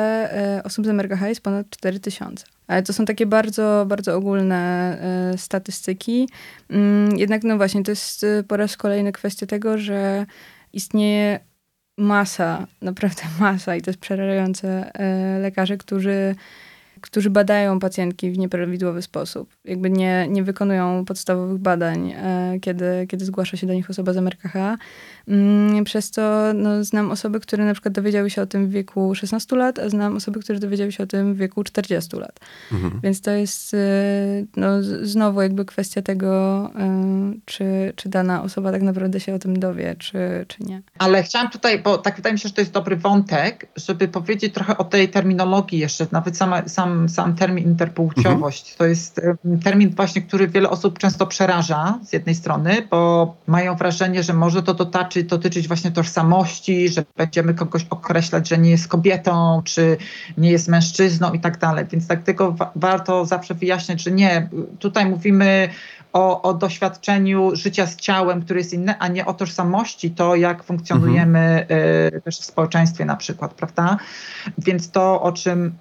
e, 0.57 0.63
osób 0.63 0.85
z 0.85 0.89
MRKH 0.89 1.23
jest 1.23 1.41
ponad 1.41 1.71
4000. 1.71 2.45
Ale 2.67 2.83
to 2.83 2.93
są 2.93 3.05
takie 3.05 3.27
bardzo, 3.27 3.85
bardzo 3.89 4.17
ogólne 4.17 4.99
statystyki. 5.37 6.29
Mm, 6.71 7.19
jednak 7.19 7.45
no 7.45 7.57
właśnie, 7.57 7.83
to 7.83 7.91
jest 7.91 8.27
po 8.49 8.57
raz 8.57 8.77
kolejny 8.77 9.13
kwestia 9.13 9.47
tego, 9.47 9.79
że 9.79 10.27
istnieje 10.73 11.41
masa, 11.99 12.67
naprawdę 12.83 13.23
masa 13.41 13.77
i 13.77 13.83
to 13.83 13.91
jest 13.91 14.01
przerażające 14.01 14.93
lekarzy, 15.41 15.79
którzy 15.79 16.35
którzy 17.01 17.31
badają 17.31 17.79
pacjentki 17.79 18.31
w 18.31 18.39
nieprawidłowy 18.39 19.03
sposób. 19.03 19.49
Jakby 19.65 19.91
nie, 19.91 20.27
nie 20.29 20.43
wykonują 20.43 21.05
podstawowych 21.05 21.59
badań, 21.59 22.13
e, 22.17 22.59
kiedy, 22.61 23.07
kiedy 23.09 23.25
zgłasza 23.25 23.57
się 23.57 23.67
do 23.67 23.75
nich 23.75 23.91
osoba 23.91 24.13
z 24.13 24.17
MRKH. 24.17 24.57
Mm, 25.29 25.85
przez 25.85 26.11
to 26.11 26.53
no, 26.55 26.85
znam 26.85 27.11
osoby, 27.11 27.41
które 27.41 27.65
na 27.65 27.73
przykład 27.73 27.95
dowiedziały 27.95 28.31
się 28.31 28.43
o 28.43 28.47
tym 28.47 28.67
w 28.67 28.71
wieku 28.71 29.15
16 29.15 29.57
lat, 29.57 29.79
a 29.79 29.89
znam 29.89 30.17
osoby, 30.17 30.41
które 30.41 30.59
dowiedziały 30.59 30.93
się 30.93 31.05
o 31.05 31.07
tym 31.07 31.35
w 31.35 31.37
wieku 31.37 31.65
40 31.65 32.17
lat. 32.17 32.41
Mhm. 32.73 33.01
Więc 33.03 33.21
to 33.21 33.31
jest 33.31 33.75
e, 33.75 33.79
no, 34.57 34.83
znowu 35.03 35.43
jakby 35.43 35.65
kwestia 35.65 36.03
tego, 36.03 36.65
e, 36.79 37.33
czy, 37.45 37.93
czy 37.97 38.09
dana 38.09 38.43
osoba 38.43 38.73
tak 38.73 38.83
naprawdę 38.83 39.21
się 39.21 39.35
o 39.35 39.39
tym 39.39 39.59
dowie, 39.59 39.97
czy, 39.99 40.19
czy 40.49 40.65
nie. 40.65 40.83
Ale 40.99 41.23
chciałam 41.23 41.51
tutaj, 41.51 41.79
bo 41.79 41.99
tak 41.99 42.17
wydaje 42.17 42.33
mi 42.33 42.39
się, 42.39 42.49
że 42.49 42.55
to 42.55 42.61
jest 42.61 42.73
dobry 42.73 42.97
wątek, 42.97 43.67
żeby 43.77 44.09
powiedzieć 44.09 44.55
trochę 44.55 44.79
o 44.79 44.85
tej 44.85 45.09
terminologii 45.09 45.79
jeszcze, 45.79 46.07
nawet 46.13 46.37
sama, 46.37 46.69
sama 46.69 46.88
sam, 46.89 47.09
sam 47.09 47.35
termin 47.35 47.65
interpłciowość. 47.65 48.63
Mhm. 48.63 48.79
To 48.79 48.87
jest 48.87 49.21
termin 49.65 49.91
właśnie, 49.91 50.23
który 50.23 50.49
wiele 50.49 50.71
osób 50.71 50.99
często 50.99 51.27
przeraża 51.27 51.99
z 52.05 52.13
jednej 52.13 52.35
strony, 52.35 52.87
bo 52.91 53.35
mają 53.47 53.75
wrażenie, 53.75 54.23
że 54.23 54.33
może 54.33 54.63
to 54.63 54.75
dotyczyć, 54.75 55.27
dotyczyć 55.27 55.69
właśnie 55.69 55.91
tożsamości, 55.91 56.89
że 56.89 57.05
będziemy 57.17 57.55
kogoś 57.55 57.87
określać, 57.91 58.49
że 58.49 58.59
nie 58.59 58.71
jest 58.71 58.89
kobietą, 58.89 59.63
czy 59.65 59.97
nie 60.39 60.51
jest 60.51 60.69
mężczyzną 60.69 61.33
i 61.33 61.41
tak 61.41 61.59
dalej. 61.59 61.85
Więc 61.91 62.07
dlatego 62.07 62.53
wa 62.53 62.73
warto 62.77 63.25
zawsze 63.25 63.55
wyjaśniać, 63.55 64.03
że 64.03 64.11
nie, 64.11 64.49
tutaj 64.79 65.07
mówimy 65.07 65.69
o, 66.13 66.43
o, 66.43 66.55
doświadczeniu 66.55 67.51
życia 67.57 67.87
z 67.87 67.97
ciałem, 67.97 68.43
które 68.43 68.61
jest 68.61 68.73
inne, 68.73 68.99
a 68.99 69.09
nie 69.09 69.27
o 69.27 69.35
tożsamości, 69.35 70.11
to 70.11 70.37
jak 70.37 70.63
funkcjonujemy 70.63 71.39
mhm. 71.39 71.81
y, 72.15 72.21
też 72.21 72.41
w 72.41 72.45
społeczeństwie 72.45 73.05
na 73.05 73.17
przykład, 73.17 73.55
prawda? 73.55 73.97
Więc 74.59 74.91
to, 74.91 75.23
o 75.23 75.33
czym 75.33 75.73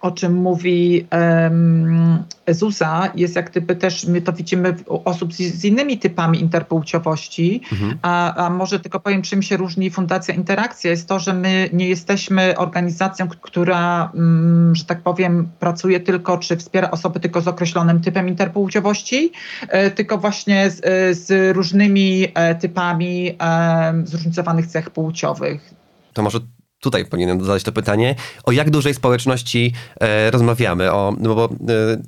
o 0.00 0.10
czym 0.10 0.34
mówi 0.34 1.06
um, 1.12 2.22
Zuza, 2.48 3.12
jest 3.14 3.36
jak 3.36 3.50
gdyby 3.50 3.76
też, 3.76 4.06
my 4.06 4.22
to 4.22 4.32
widzimy 4.32 4.74
u 4.86 5.00
osób 5.04 5.34
z, 5.34 5.36
z 5.36 5.64
innymi 5.64 5.98
typami 5.98 6.40
interpłciowości, 6.40 7.62
mhm. 7.72 7.98
a, 8.02 8.34
a, 8.34 8.50
może 8.50 8.80
tylko 8.80 9.00
powiem, 9.00 9.22
czym 9.22 9.42
się 9.42 9.56
różni 9.56 9.90
Fundacja 9.90 10.34
Interakcja, 10.34 10.90
jest 10.90 11.08
to, 11.08 11.18
że 11.18 11.34
my 11.34 11.70
nie 11.72 11.88
jesteśmy 11.88 12.56
organizacją, 12.56 13.28
która, 13.28 14.10
um, 14.14 14.74
że 14.76 14.84
tak 14.84 15.02
powiem, 15.02 15.48
pracuje 15.58 16.00
tylko, 16.00 16.38
czy 16.38 16.56
wspiera 16.56 16.90
osoby 16.90 17.20
tylko 17.20 17.40
z 17.40 17.48
określonym 17.48 18.00
typem 18.00 18.28
interpłciowości, 18.28 19.32
e, 19.68 19.90
tylko 19.90 20.18
właśnie 20.18 20.70
z, 20.70 20.80
e, 20.84 21.14
z 21.14 21.56
różnymi 21.56 22.26
e, 22.34 22.54
typami 22.54 23.36
e, 23.40 24.02
zróżnicowanych 24.04 24.66
cech 24.66 24.90
płciowych. 24.90 25.74
To 26.12 26.22
może 26.22 26.38
tutaj 26.80 27.04
powinienem 27.04 27.44
zadać 27.44 27.62
to 27.62 27.72
pytanie, 27.72 28.14
o 28.44 28.52
jak 28.52 28.70
dużej 28.70 28.94
społeczności 28.94 29.72
e, 30.00 30.30
rozmawiamy? 30.30 30.92
O, 30.92 31.14
no 31.20 31.34
bo 31.34 31.44
e, 31.44 31.48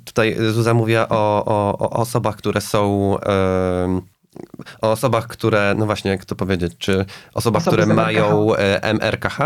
tutaj 0.05 0.35
Zuza 0.53 0.73
mówiła 0.73 1.09
o, 1.09 1.45
o, 1.45 1.77
o 1.79 1.89
osobach, 1.89 2.35
które 2.35 2.61
są... 2.61 3.17
E, 3.25 4.01
o 4.81 4.91
osobach, 4.91 5.27
które, 5.27 5.75
no 5.77 5.85
właśnie, 5.85 6.11
jak 6.11 6.25
to 6.25 6.35
powiedzieć, 6.35 6.73
czy 6.77 7.05
osobach, 7.33 7.61
Osoby 7.61 7.77
które 7.77 7.93
mają 7.93 8.55
e, 8.55 8.83
MRKH? 8.83 9.39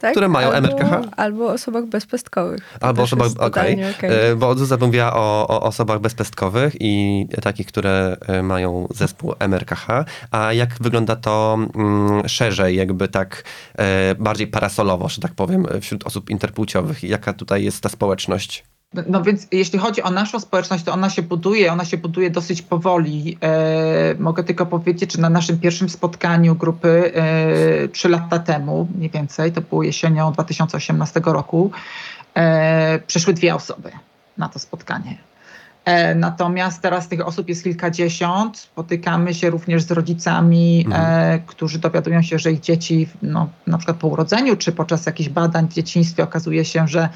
Tak? 0.00 0.10
które 0.10 0.28
mają 0.28 0.52
albo, 0.52 0.68
MRKH? 0.68 1.08
Albo 1.16 1.52
osobach 1.52 1.86
bezpestkowych. 1.86 2.78
albo 2.80 3.02
osobach, 3.02 3.28
okej. 3.38 3.74
Okay. 3.74 3.90
okay. 3.90 4.36
Bo 4.36 4.54
Zuza 4.54 4.76
mówiła 4.76 5.14
o, 5.14 5.48
o, 5.48 5.62
osobach 5.62 6.00
bezpestkowych 6.00 6.76
i 6.80 7.26
takich, 7.42 7.66
które 7.66 8.16
e, 8.26 8.42
mają 8.42 8.88
zespół 8.94 9.34
MRKH. 9.38 9.86
A 10.30 10.52
jak 10.52 10.70
wygląda 10.80 11.16
to 11.16 11.58
mm, 11.74 12.28
szerzej, 12.28 12.76
jakby 12.76 13.08
tak 13.08 13.44
e, 13.78 14.14
bardziej 14.14 14.46
parasolowo, 14.46 15.08
że 15.08 15.20
tak 15.20 15.34
powiem, 15.34 15.66
wśród 15.80 16.06
osób 16.06 16.30
interpłciowych? 16.30 17.02
Jaka 17.02 17.32
tutaj 17.32 17.64
jest 17.64 17.82
ta 17.82 17.88
społeczność? 17.88 18.64
No 19.08 19.22
więc 19.22 19.46
jeśli 19.52 19.78
chodzi 19.78 20.02
o 20.02 20.10
naszą 20.10 20.40
społeczność, 20.40 20.84
to 20.84 20.92
ona 20.92 21.10
się 21.10 21.22
buduje, 21.22 21.72
ona 21.72 21.84
się 21.84 21.96
buduje 21.96 22.30
dosyć 22.30 22.62
powoli. 22.62 23.38
E, 23.42 24.14
mogę 24.18 24.44
tylko 24.44 24.66
powiedzieć, 24.66 25.12
że 25.12 25.22
na 25.22 25.30
naszym 25.30 25.58
pierwszym 25.58 25.88
spotkaniu 25.88 26.54
grupy 26.54 27.12
e, 27.14 27.88
trzy 27.88 28.08
lata 28.08 28.38
temu, 28.38 28.88
mniej 28.94 29.10
więcej, 29.10 29.52
to 29.52 29.60
było 29.60 29.82
jesienią 29.82 30.32
2018 30.32 31.20
roku, 31.24 31.70
e, 32.34 32.98
przyszły 33.06 33.34
dwie 33.34 33.54
osoby 33.54 33.90
na 34.38 34.48
to 34.48 34.58
spotkanie. 34.58 35.18
E, 35.86 36.14
natomiast 36.14 36.82
teraz 36.82 37.08
tych 37.08 37.26
osób 37.26 37.48
jest 37.48 37.64
kilkadziesiąt. 37.64 38.58
Spotykamy 38.58 39.34
się 39.34 39.50
również 39.50 39.82
z 39.82 39.90
rodzicami, 39.90 40.80
e, 40.80 40.94
mhm. 40.94 41.40
którzy 41.46 41.78
dowiadują 41.78 42.22
się, 42.22 42.38
że 42.38 42.52
ich 42.52 42.60
dzieci, 42.60 43.08
no, 43.22 43.48
na 43.66 43.78
przykład 43.78 43.96
po 43.96 44.08
urodzeniu 44.08 44.56
czy 44.56 44.72
podczas 44.72 45.06
jakichś 45.06 45.28
badań 45.28 45.68
w 45.68 45.72
dzieciństwie 45.72 46.22
okazuje 46.22 46.64
się, 46.64 46.88
że 46.88 47.08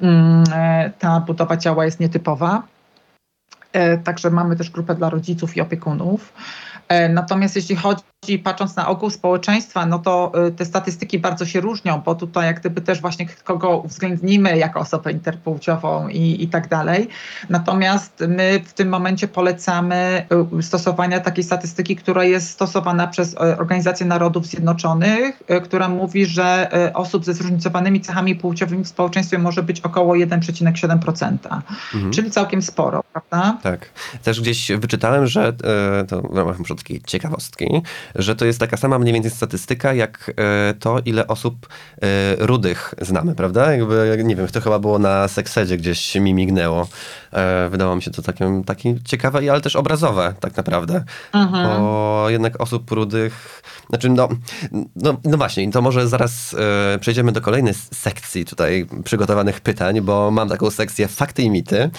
mm, 0.00 0.44
e, 0.52 0.90
ta 0.98 1.20
budowa 1.20 1.56
ciała 1.56 1.84
jest 1.84 2.00
nietypowa. 2.00 2.62
Także 4.04 4.30
mamy 4.30 4.56
też 4.56 4.70
grupę 4.70 4.94
dla 4.94 5.10
rodziców 5.10 5.56
i 5.56 5.60
opiekunów. 5.60 6.32
Natomiast 7.08 7.56
jeśli 7.56 7.76
chodzi 7.76 8.02
patrząc 8.44 8.76
na 8.76 8.88
ogół 8.88 9.10
społeczeństwa, 9.10 9.86
no 9.86 9.98
to 9.98 10.32
y, 10.48 10.52
te 10.52 10.64
statystyki 10.64 11.18
bardzo 11.18 11.46
się 11.46 11.60
różnią, 11.60 12.02
bo 12.04 12.14
tutaj 12.14 12.46
jak 12.46 12.60
gdyby 12.60 12.80
też 12.80 13.00
właśnie 13.00 13.26
kogo 13.44 13.78
uwzględnimy 13.78 14.58
jako 14.58 14.80
osobę 14.80 15.12
interpłciową 15.12 16.08
i, 16.08 16.42
i 16.42 16.48
tak 16.48 16.68
dalej. 16.68 17.08
Natomiast 17.48 18.24
my 18.28 18.60
w 18.64 18.72
tym 18.72 18.88
momencie 18.88 19.28
polecamy 19.28 20.26
y, 20.58 20.62
stosowania 20.62 21.20
takiej 21.20 21.44
statystyki, 21.44 21.96
która 21.96 22.24
jest 22.24 22.50
stosowana 22.50 23.06
przez 23.06 23.34
Organizację 23.34 24.06
Narodów 24.06 24.46
Zjednoczonych, 24.46 25.42
która 25.64 25.88
mówi, 25.88 26.26
że 26.26 26.70
osób 26.94 27.24
ze 27.24 27.34
zróżnicowanymi 27.34 28.00
cechami 28.00 28.34
płciowymi 28.34 28.84
w 28.84 28.88
społeczeństwie 28.88 29.38
może 29.38 29.62
być 29.62 29.80
około 29.80 30.14
1,7%, 30.14 31.38
mhm. 31.94 32.12
czyli 32.12 32.30
całkiem 32.30 32.62
sporo, 32.62 33.02
prawda? 33.12 33.58
Tak. 33.62 33.90
Też 34.22 34.40
gdzieś 34.40 34.72
wyczytałem, 34.72 35.26
że 35.26 35.52
to 36.08 36.22
w 36.22 36.36
ramach 36.36 36.60
ciekawostki, 37.06 37.82
że 38.14 38.36
to 38.36 38.44
jest 38.44 38.60
taka 38.60 38.76
sama 38.76 38.98
mniej 38.98 39.14
więcej 39.14 39.30
statystyka, 39.30 39.94
jak 39.94 40.32
e, 40.36 40.74
to, 40.74 40.98
ile 41.04 41.26
osób 41.26 41.68
e, 42.02 42.36
rudych 42.46 42.94
znamy, 43.00 43.34
prawda? 43.34 43.72
Jakby, 43.72 44.20
nie 44.24 44.36
wiem, 44.36 44.48
to 44.48 44.60
chyba 44.60 44.78
było 44.78 44.98
na 44.98 45.28
seksedzie 45.28 45.76
gdzieś 45.76 46.14
mi 46.14 46.34
mignęło. 46.34 46.88
E, 47.32 47.68
wydawało 47.68 47.96
mi 47.96 48.02
się 48.02 48.10
to 48.10 48.22
takie, 48.22 48.62
takie 48.66 48.94
ciekawe, 49.04 49.38
ale 49.50 49.60
też 49.60 49.76
obrazowe 49.76 50.34
tak 50.40 50.56
naprawdę. 50.56 51.04
Mhm. 51.32 51.80
Bo 51.80 52.26
jednak 52.28 52.60
osób 52.60 52.90
rudych, 52.90 53.62
znaczy 53.90 54.08
no, 54.08 54.28
no, 54.96 55.16
no 55.24 55.36
właśnie, 55.36 55.72
to 55.72 55.82
może 55.82 56.08
zaraz 56.08 56.56
przejdziemy 57.00 57.32
do 57.32 57.40
kolejnej 57.40 57.74
sekcji 57.74 58.44
tutaj 58.44 58.86
przygotowanych 59.04 59.60
pytań, 59.60 60.00
bo 60.00 60.30
mam 60.30 60.48
taką 60.48 60.70
sekcję 60.70 61.08
fakty 61.08 61.42
i 61.42 61.50
mity, 61.50 61.90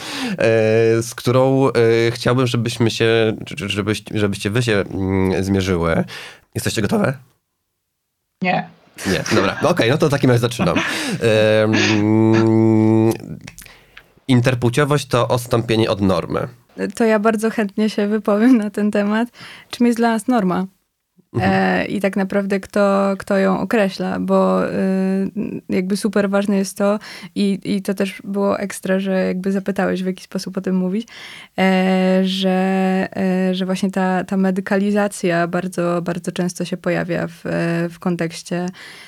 z 1.02 1.16
którą 1.16 1.68
chciałbym, 2.12 2.48
żebyśmy 2.48 2.92
się, 2.92 3.34
żebyś, 3.56 4.04
żebyście 4.14 4.50
wy 4.50 4.64
się 4.64 4.74
mm, 4.74 5.44
zmierzyły. 5.44 6.04
Jesteście 6.56 6.82
gotowe? 6.82 7.14
Nie. 8.42 8.70
Nie, 9.08 9.24
dobra. 9.36 9.58
No 9.64 9.70
okej, 9.70 9.86
okay, 9.86 9.90
no 9.90 9.98
to 9.98 10.08
w 10.08 10.12
takim 10.12 10.30
razie 10.30 10.40
zaczynam. 10.40 10.78
Um, 11.62 13.12
interpłciowość 14.28 15.08
to 15.08 15.28
odstąpienie 15.28 15.90
od 15.90 16.02
normy. 16.02 16.48
To 16.96 17.04
ja 17.04 17.20
bardzo 17.20 17.50
chętnie 17.50 17.90
się 17.90 18.08
wypowiem 18.08 18.58
na 18.58 18.70
ten 18.70 18.92
temat. 18.92 19.30
Czym 19.70 19.86
jest 19.86 20.00
dla 20.00 20.10
nas 20.10 20.28
norma? 20.28 20.66
E, 21.40 21.86
I 21.86 22.02
tak 22.02 22.16
naprawdę 22.16 22.60
kto, 22.60 23.14
kto 23.18 23.38
ją 23.38 23.60
określa, 23.60 24.20
bo 24.20 24.70
y, 24.70 24.72
jakby 25.70 25.98
super 25.98 26.30
ważne 26.30 26.58
jest 26.58 26.78
to 26.78 27.00
i, 27.36 27.60
i 27.64 27.82
to 27.82 27.94
też 27.94 28.22
było 28.24 28.60
ekstra, 28.60 29.00
że 29.00 29.26
jakby 29.28 29.52
zapytałeś 29.52 30.04
w 30.04 30.06
jaki 30.06 30.24
sposób 30.24 30.58
o 30.58 30.62
tym 30.62 30.76
mówić, 30.76 31.08
e, 31.60 32.22
że, 32.24 32.50
e, 33.16 33.56
że 33.56 33.66
właśnie 33.66 33.92
ta, 33.92 34.24
ta 34.24 34.38
medykalizacja 34.38 35.48
bardzo, 35.48 36.02
bardzo 36.02 36.32
często 36.32 36.66
się 36.66 36.78
pojawia 36.78 37.28
w, 37.28 37.42
w, 37.92 38.00
kontekście, 38.00 38.66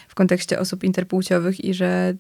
w 0.08 0.16
kontekście 0.16 0.60
osób 0.60 0.84
interpłciowych 0.84 1.66
i 1.66 1.74
że 1.74 2.14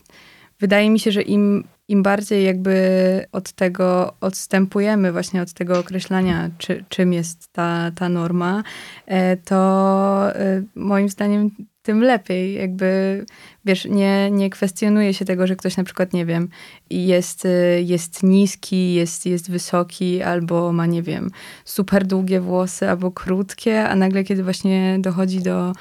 wydaje 0.59 0.89
mi 0.89 0.99
się, 0.99 1.11
że 1.11 1.21
im, 1.21 1.63
im 1.87 2.03
bardziej 2.03 2.45
jakby 2.45 3.25
od 3.31 3.51
tego 3.51 4.13
odstępujemy, 4.21 5.11
właśnie 5.11 5.41
od 5.41 5.53
tego 5.53 5.79
określania, 5.79 6.49
czy, 6.57 6.85
czym 6.89 7.13
jest 7.13 7.47
ta, 7.51 7.91
ta 7.95 8.09
norma, 8.09 8.63
e, 9.05 9.37
to 9.37 10.35
e, 10.35 10.63
moim 10.75 11.09
zdaniem 11.09 11.49
tym 11.83 12.01
lepiej. 12.01 12.53
Jakby, 12.53 13.25
wiesz, 13.65 13.85
nie, 13.85 14.31
nie 14.31 14.49
kwestionuje 14.49 15.13
się 15.13 15.25
tego, 15.25 15.47
że 15.47 15.55
ktoś 15.55 15.77
na 15.77 15.83
przykład, 15.83 16.13
nie 16.13 16.25
wiem, 16.25 16.49
jest, 16.89 17.45
e, 17.45 17.81
jest 17.81 18.23
niski, 18.23 18.93
jest, 18.93 19.25
jest 19.25 19.51
wysoki, 19.51 20.21
albo 20.21 20.73
ma, 20.73 20.85
nie 20.85 21.03
wiem, 21.03 21.31
super 21.65 22.07
długie 22.07 22.41
włosy, 22.41 22.89
albo 22.89 23.11
krótkie, 23.11 23.89
a 23.89 23.95
nagle, 23.95 24.23
kiedy 24.23 24.43
właśnie 24.43 24.97
dochodzi 24.99 25.39
do, 25.41 25.73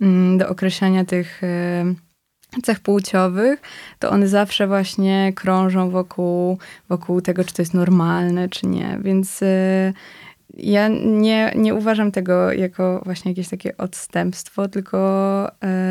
mm, 0.00 0.38
do 0.38 0.48
określania 0.48 1.04
tych 1.04 1.42
cech 2.62 2.80
płciowych, 2.80 3.60
to 3.98 4.10
one 4.10 4.28
zawsze 4.28 4.66
właśnie 4.66 5.32
krążą 5.36 5.90
wokół, 5.90 6.58
wokół 6.88 7.20
tego, 7.20 7.44
czy 7.44 7.54
to 7.54 7.62
jest 7.62 7.74
normalne, 7.74 8.48
czy 8.48 8.66
nie. 8.66 8.98
Więc 9.02 9.42
y, 9.42 9.92
ja 10.56 10.88
nie, 11.04 11.52
nie 11.56 11.74
uważam 11.74 12.12
tego 12.12 12.52
jako 12.52 13.02
właśnie 13.04 13.30
jakieś 13.30 13.48
takie 13.48 13.76
odstępstwo, 13.76 14.68
tylko, 14.68 15.50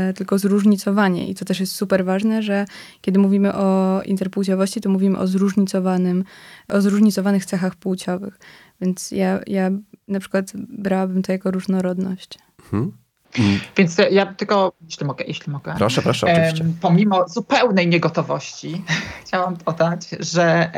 y, 0.09 0.13
tylko 0.13 0.37
zróżnicowanie. 0.37 1.27
I 1.27 1.35
to 1.35 1.45
też 1.45 1.59
jest 1.59 1.75
super 1.75 2.05
ważne, 2.05 2.43
że 2.43 2.65
kiedy 3.01 3.19
mówimy 3.19 3.53
o 3.53 4.01
interpłciowości, 4.05 4.81
to 4.81 4.89
mówimy 4.89 5.17
o 5.17 5.27
zróżnicowanym, 5.27 6.23
o 6.67 6.81
zróżnicowanych 6.81 7.45
cechach 7.45 7.75
płciowych. 7.75 8.39
Więc 8.81 9.11
ja, 9.11 9.39
ja 9.47 9.69
na 10.07 10.19
przykład 10.19 10.51
brałabym 10.55 11.21
to 11.21 11.31
jako 11.31 11.51
różnorodność. 11.51 12.39
Hmm. 12.71 12.91
Mm. 13.39 13.59
Więc 13.77 13.97
ja 14.11 14.25
tylko, 14.25 14.71
jeśli 14.81 15.05
mogę, 15.05 15.25
jeśli 15.25 15.51
mogę. 15.51 15.75
Proszę, 15.77 16.01
proszę, 16.01 16.27
oczywiście. 16.31 16.65
pomimo 16.81 17.27
zupełnej 17.27 17.87
niegotowości, 17.87 18.83
chciałam 19.25 19.57
dodać, 19.65 20.09
że 20.19 20.71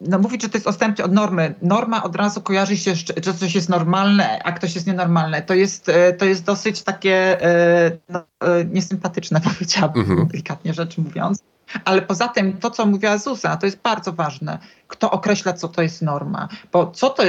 no 0.00 0.18
mówić, 0.18 0.42
że 0.42 0.48
to 0.48 0.56
jest 0.56 0.66
odstępcze 0.66 1.04
od 1.04 1.12
normy. 1.12 1.54
Norma 1.62 2.02
od 2.02 2.16
razu 2.16 2.40
kojarzy 2.40 2.76
się, 2.76 2.94
że 3.24 3.34
coś 3.34 3.54
jest 3.54 3.68
normalne, 3.68 4.42
a 4.42 4.52
ktoś 4.52 4.74
jest 4.74 4.86
nienormalne. 4.86 5.42
To 5.42 5.54
jest, 5.54 5.88
e, 5.88 6.12
to 6.12 6.24
jest 6.24 6.44
dosyć 6.44 6.82
takie 6.82 7.42
e, 7.42 7.90
no, 8.08 8.22
e, 8.40 8.64
niesympatyczne, 8.64 9.40
powiedziałabym, 9.54 10.02
mhm. 10.02 10.28
delikatnie 10.28 10.74
rzecz 10.74 10.98
mówiąc. 10.98 11.42
Ale 11.84 12.02
poza 12.02 12.28
tym 12.28 12.52
to, 12.52 12.70
co 12.70 12.86
mówiła 12.86 13.18
Zuza, 13.18 13.56
to 13.56 13.66
jest 13.66 13.82
bardzo 13.82 14.12
ważne. 14.12 14.58
Kto 14.88 15.10
określa, 15.10 15.52
co 15.52 15.68
to 15.68 15.82
jest 15.82 16.02
norma? 16.02 16.48
Bo 16.72 16.90
co 16.90 17.10
to, 17.10 17.22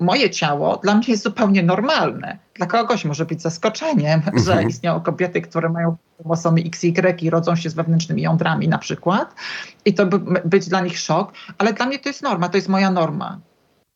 moje 0.00 0.30
ciało 0.30 0.76
dla 0.76 0.94
mnie 0.94 1.04
jest 1.08 1.22
zupełnie 1.22 1.62
normalne. 1.62 2.38
Dla 2.54 2.66
kogoś 2.66 3.04
może 3.04 3.26
być 3.26 3.42
zaskoczeniem, 3.42 4.20
mhm. 4.26 4.44
że 4.44 4.64
istnieją 4.64 5.00
kobiety, 5.00 5.40
które 5.40 5.68
mają 5.68 5.96
chromosomy 6.16 6.60
XY 6.60 7.16
i 7.20 7.30
rodzą 7.30 7.56
się 7.56 7.70
z 7.70 7.74
wewnętrznymi 7.74 8.22
jądrami 8.22 8.68
na 8.68 8.78
przykład. 8.78 9.34
I 9.84 9.94
to 9.94 10.06
by 10.06 10.40
być 10.44 10.68
dla 10.68 10.80
nich 10.80 10.98
szok. 10.98 11.32
Ale 11.58 11.72
dla 11.72 11.86
mnie 11.86 11.98
to 11.98 12.08
jest 12.08 12.22
norma, 12.22 12.48
to 12.48 12.56
jest 12.56 12.68
moja 12.68 12.90
norma. 12.90 13.40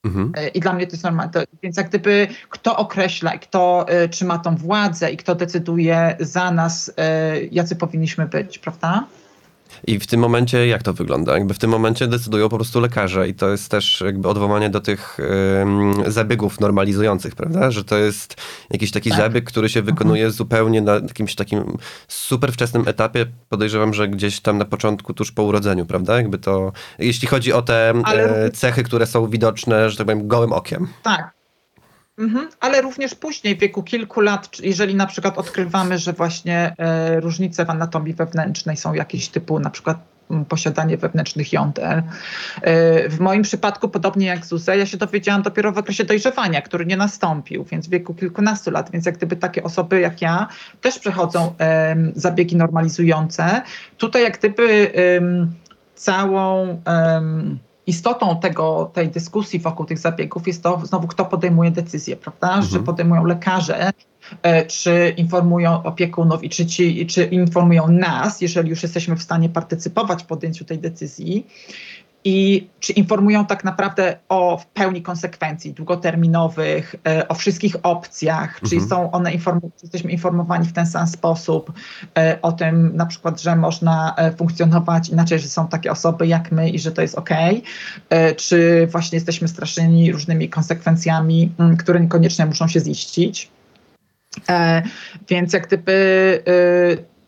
Mhm. 0.04 0.32
E, 0.36 0.48
I 0.48 0.60
dla 0.60 0.72
mnie 0.72 0.86
to 0.86 0.92
jest 0.92 1.04
normalne. 1.04 1.32
To, 1.32 1.40
więc 1.62 1.76
jak 1.76 1.88
gdyby 1.88 2.28
kto 2.48 2.76
określa 2.76 3.34
i 3.34 3.38
kto 3.38 3.86
y, 4.04 4.08
trzyma 4.08 4.38
tą 4.38 4.56
władzę 4.56 5.10
i 5.10 5.16
kto 5.16 5.34
decyduje 5.34 6.16
za 6.20 6.50
nas, 6.50 6.88
y, 6.88 6.92
jacy 7.52 7.76
powinniśmy 7.76 8.26
być, 8.26 8.58
prawda? 8.58 9.04
I 9.86 9.98
w 9.98 10.06
tym 10.06 10.20
momencie 10.20 10.66
jak 10.66 10.82
to 10.82 10.92
wygląda? 10.92 11.32
Jakby 11.32 11.54
w 11.54 11.58
tym 11.58 11.70
momencie 11.70 12.06
decydują 12.06 12.48
po 12.48 12.56
prostu 12.56 12.80
lekarze 12.80 13.28
i 13.28 13.34
to 13.34 13.48
jest 13.48 13.70
też 13.70 14.02
jakby 14.06 14.28
odwołanie 14.28 14.70
do 14.70 14.80
tych 14.80 15.18
zabiegów 16.06 16.60
normalizujących, 16.60 17.34
prawda? 17.34 17.70
Że 17.70 17.84
to 17.84 17.96
jest 17.96 18.36
jakiś 18.70 18.90
taki 18.90 19.10
tak. 19.10 19.18
zabieg, 19.18 19.44
który 19.44 19.68
się 19.68 19.82
wykonuje 19.82 20.22
mhm. 20.22 20.36
zupełnie 20.36 20.80
na 20.80 20.94
jakimś 20.94 21.34
takim 21.34 21.78
super 22.08 22.52
wczesnym 22.52 22.88
etapie. 22.88 23.26
Podejrzewam, 23.48 23.94
że 23.94 24.08
gdzieś 24.08 24.40
tam 24.40 24.58
na 24.58 24.64
początku, 24.64 25.14
tuż 25.14 25.32
po 25.32 25.42
urodzeniu, 25.42 25.86
prawda? 25.86 26.16
Jakby 26.16 26.38
to, 26.38 26.72
jeśli 26.98 27.28
chodzi 27.28 27.52
o 27.52 27.62
te 27.62 27.94
Ale... 28.04 28.50
cechy, 28.50 28.82
które 28.82 29.06
są 29.06 29.26
widoczne, 29.26 29.90
że 29.90 29.96
tak 29.96 30.06
powiem, 30.06 30.28
gołym 30.28 30.52
okiem. 30.52 30.88
Tak, 31.02 31.37
Mhm, 32.18 32.48
ale 32.60 32.82
również 32.82 33.14
później, 33.14 33.56
w 33.56 33.60
wieku 33.60 33.82
kilku 33.82 34.20
lat, 34.20 34.60
jeżeli 34.60 34.94
na 34.94 35.06
przykład 35.06 35.38
odkrywamy, 35.38 35.98
że 35.98 36.12
właśnie 36.12 36.74
e, 36.78 37.20
różnice 37.20 37.64
w 37.64 37.70
anatomii 37.70 38.14
wewnętrznej 38.14 38.76
są 38.76 38.94
jakieś 38.94 39.28
typu 39.28 39.60
na 39.60 39.70
przykład 39.70 39.98
posiadanie 40.48 40.96
wewnętrznych 40.96 41.52
jąder. 41.52 42.02
E, 42.62 43.08
w 43.08 43.20
moim 43.20 43.42
przypadku, 43.42 43.88
podobnie 43.88 44.26
jak 44.26 44.46
Zuzę, 44.46 44.78
ja 44.78 44.86
się 44.86 44.96
dowiedziałam 44.96 45.42
dopiero 45.42 45.72
w 45.72 45.78
okresie 45.78 46.04
dojrzewania, 46.04 46.62
który 46.62 46.86
nie 46.86 46.96
nastąpił, 46.96 47.64
więc 47.64 47.86
w 47.86 47.90
wieku 47.90 48.14
kilkunastu 48.14 48.70
lat. 48.70 48.90
Więc 48.90 49.06
jak 49.06 49.16
gdyby 49.16 49.36
takie 49.36 49.62
osoby 49.62 50.00
jak 50.00 50.22
ja 50.22 50.48
też 50.80 50.98
przechodzą 50.98 51.54
zabiegi 52.14 52.56
normalizujące. 52.56 53.62
Tutaj 53.98 54.22
jak 54.22 54.38
gdyby 54.38 54.92
całą 55.94 56.82
istotą 57.88 58.40
tego, 58.40 58.90
tej 58.94 59.08
dyskusji 59.08 59.58
wokół 59.58 59.86
tych 59.86 59.98
zabiegów 59.98 60.46
jest 60.46 60.62
to 60.62 60.80
znowu, 60.84 61.08
kto 61.08 61.24
podejmuje 61.24 61.70
decyzję, 61.70 62.16
prawda? 62.16 62.48
Mhm. 62.48 62.64
Że 62.64 62.80
podejmują 62.80 63.24
lekarze, 63.24 63.90
e, 64.42 64.66
czy 64.66 65.14
informują 65.16 65.82
opiekunów 65.82 66.44
i 66.44 66.48
czy, 66.48 66.66
ci, 66.66 67.06
czy 67.06 67.24
informują 67.24 67.88
nas, 67.88 68.40
jeżeli 68.40 68.70
już 68.70 68.82
jesteśmy 68.82 69.16
w 69.16 69.22
stanie 69.22 69.48
partycypować 69.48 70.22
w 70.22 70.26
podjęciu 70.26 70.64
tej 70.64 70.78
decyzji 70.78 71.46
i 72.28 72.68
czy 72.80 72.92
informują 72.92 73.46
tak 73.46 73.64
naprawdę 73.64 74.18
o 74.28 74.56
w 74.56 74.66
pełni 74.66 75.02
konsekwencji 75.02 75.72
długoterminowych, 75.72 76.94
e, 77.06 77.28
o 77.28 77.34
wszystkich 77.34 77.76
opcjach, 77.82 78.62
mhm. 78.62 78.68
czy 78.70 78.88
są 78.88 79.10
one 79.10 79.30
informu- 79.30 79.70
czy 79.76 79.82
jesteśmy 79.82 80.10
informowani 80.10 80.66
w 80.66 80.72
ten 80.72 80.86
sam 80.86 81.06
sposób 81.06 81.72
e, 82.18 82.38
o 82.42 82.52
tym 82.52 82.96
na 82.96 83.06
przykład, 83.06 83.40
że 83.40 83.56
można 83.56 84.14
e, 84.16 84.32
funkcjonować 84.32 85.08
inaczej, 85.08 85.38
że 85.38 85.48
są 85.48 85.68
takie 85.68 85.92
osoby 85.92 86.26
jak 86.26 86.52
my 86.52 86.70
i 86.70 86.78
że 86.78 86.92
to 86.92 87.02
jest 87.02 87.18
ok, 87.18 87.30
czy 88.36 88.88
właśnie 88.92 89.16
jesteśmy 89.16 89.48
straszeni 89.48 90.12
różnymi 90.12 90.48
konsekwencjami, 90.48 91.52
które 91.78 92.00
niekoniecznie 92.00 92.46
muszą 92.46 92.68
się 92.68 92.80
ziścić. 92.80 93.50
Więc 95.28 95.52
jak 95.52 95.66
gdyby 95.66 96.42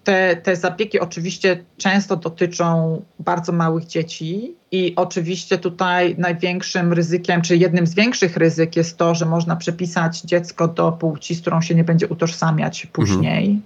te, 0.05 0.37
te 0.37 0.57
zabiegi 0.57 1.01
oczywiście 1.01 1.65
często 1.77 2.17
dotyczą 2.17 3.03
bardzo 3.19 3.53
małych 3.53 3.87
dzieci 3.87 4.55
i 4.71 4.93
oczywiście 4.97 5.59
tutaj 5.59 6.15
największym 6.19 6.93
ryzykiem, 6.93 7.43
czy 7.43 7.57
jednym 7.57 7.87
z 7.87 7.95
większych 7.95 8.37
ryzyk 8.37 8.77
jest 8.77 8.97
to, 8.97 9.15
że 9.15 9.27
można 9.27 9.57
przypisać 9.57 10.21
dziecko 10.21 10.69
do 10.69 10.93
płci, 10.93 11.35
z 11.35 11.41
którą 11.41 11.61
się 11.61 11.75
nie 11.75 11.85
będzie 11.85 12.09
utożsamiać 12.09 12.87
później. 12.87 13.61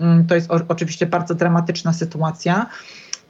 Mhm. 0.00 0.26
To 0.26 0.34
jest 0.34 0.50
o, 0.50 0.60
oczywiście 0.68 1.06
bardzo 1.06 1.34
dramatyczna 1.34 1.92
sytuacja, 1.92 2.66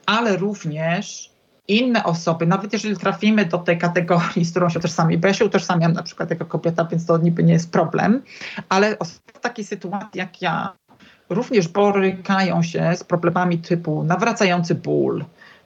ale 0.06 0.36
również 0.36 1.30
inne 1.68 2.04
osoby, 2.04 2.46
nawet 2.46 2.72
jeżeli 2.72 2.96
trafimy 2.96 3.44
do 3.44 3.58
tej 3.58 3.78
kategorii, 3.78 4.44
z 4.44 4.50
którą 4.50 4.68
się 4.68 4.78
utożsamiamy, 4.78 5.18
bo 5.18 5.28
ja 5.28 5.34
się 5.34 5.44
utożsamiam 5.44 5.92
na 5.92 6.02
przykład 6.02 6.30
jako 6.30 6.46
kobieta, 6.46 6.84
więc 6.84 7.06
to 7.06 7.18
niby 7.18 7.42
nie 7.42 7.52
jest 7.52 7.72
problem, 7.72 8.22
ale 8.68 8.98
osoby 8.98 9.32
w 9.34 9.40
takiej 9.40 9.64
sytuacji 9.64 10.08
jak 10.14 10.42
ja, 10.42 10.72
również 11.28 11.68
borykają 11.68 12.62
się 12.62 12.96
z 12.96 13.04
problemami 13.04 13.58
typu 13.58 14.04
nawracający 14.04 14.74
ból, 14.74 15.24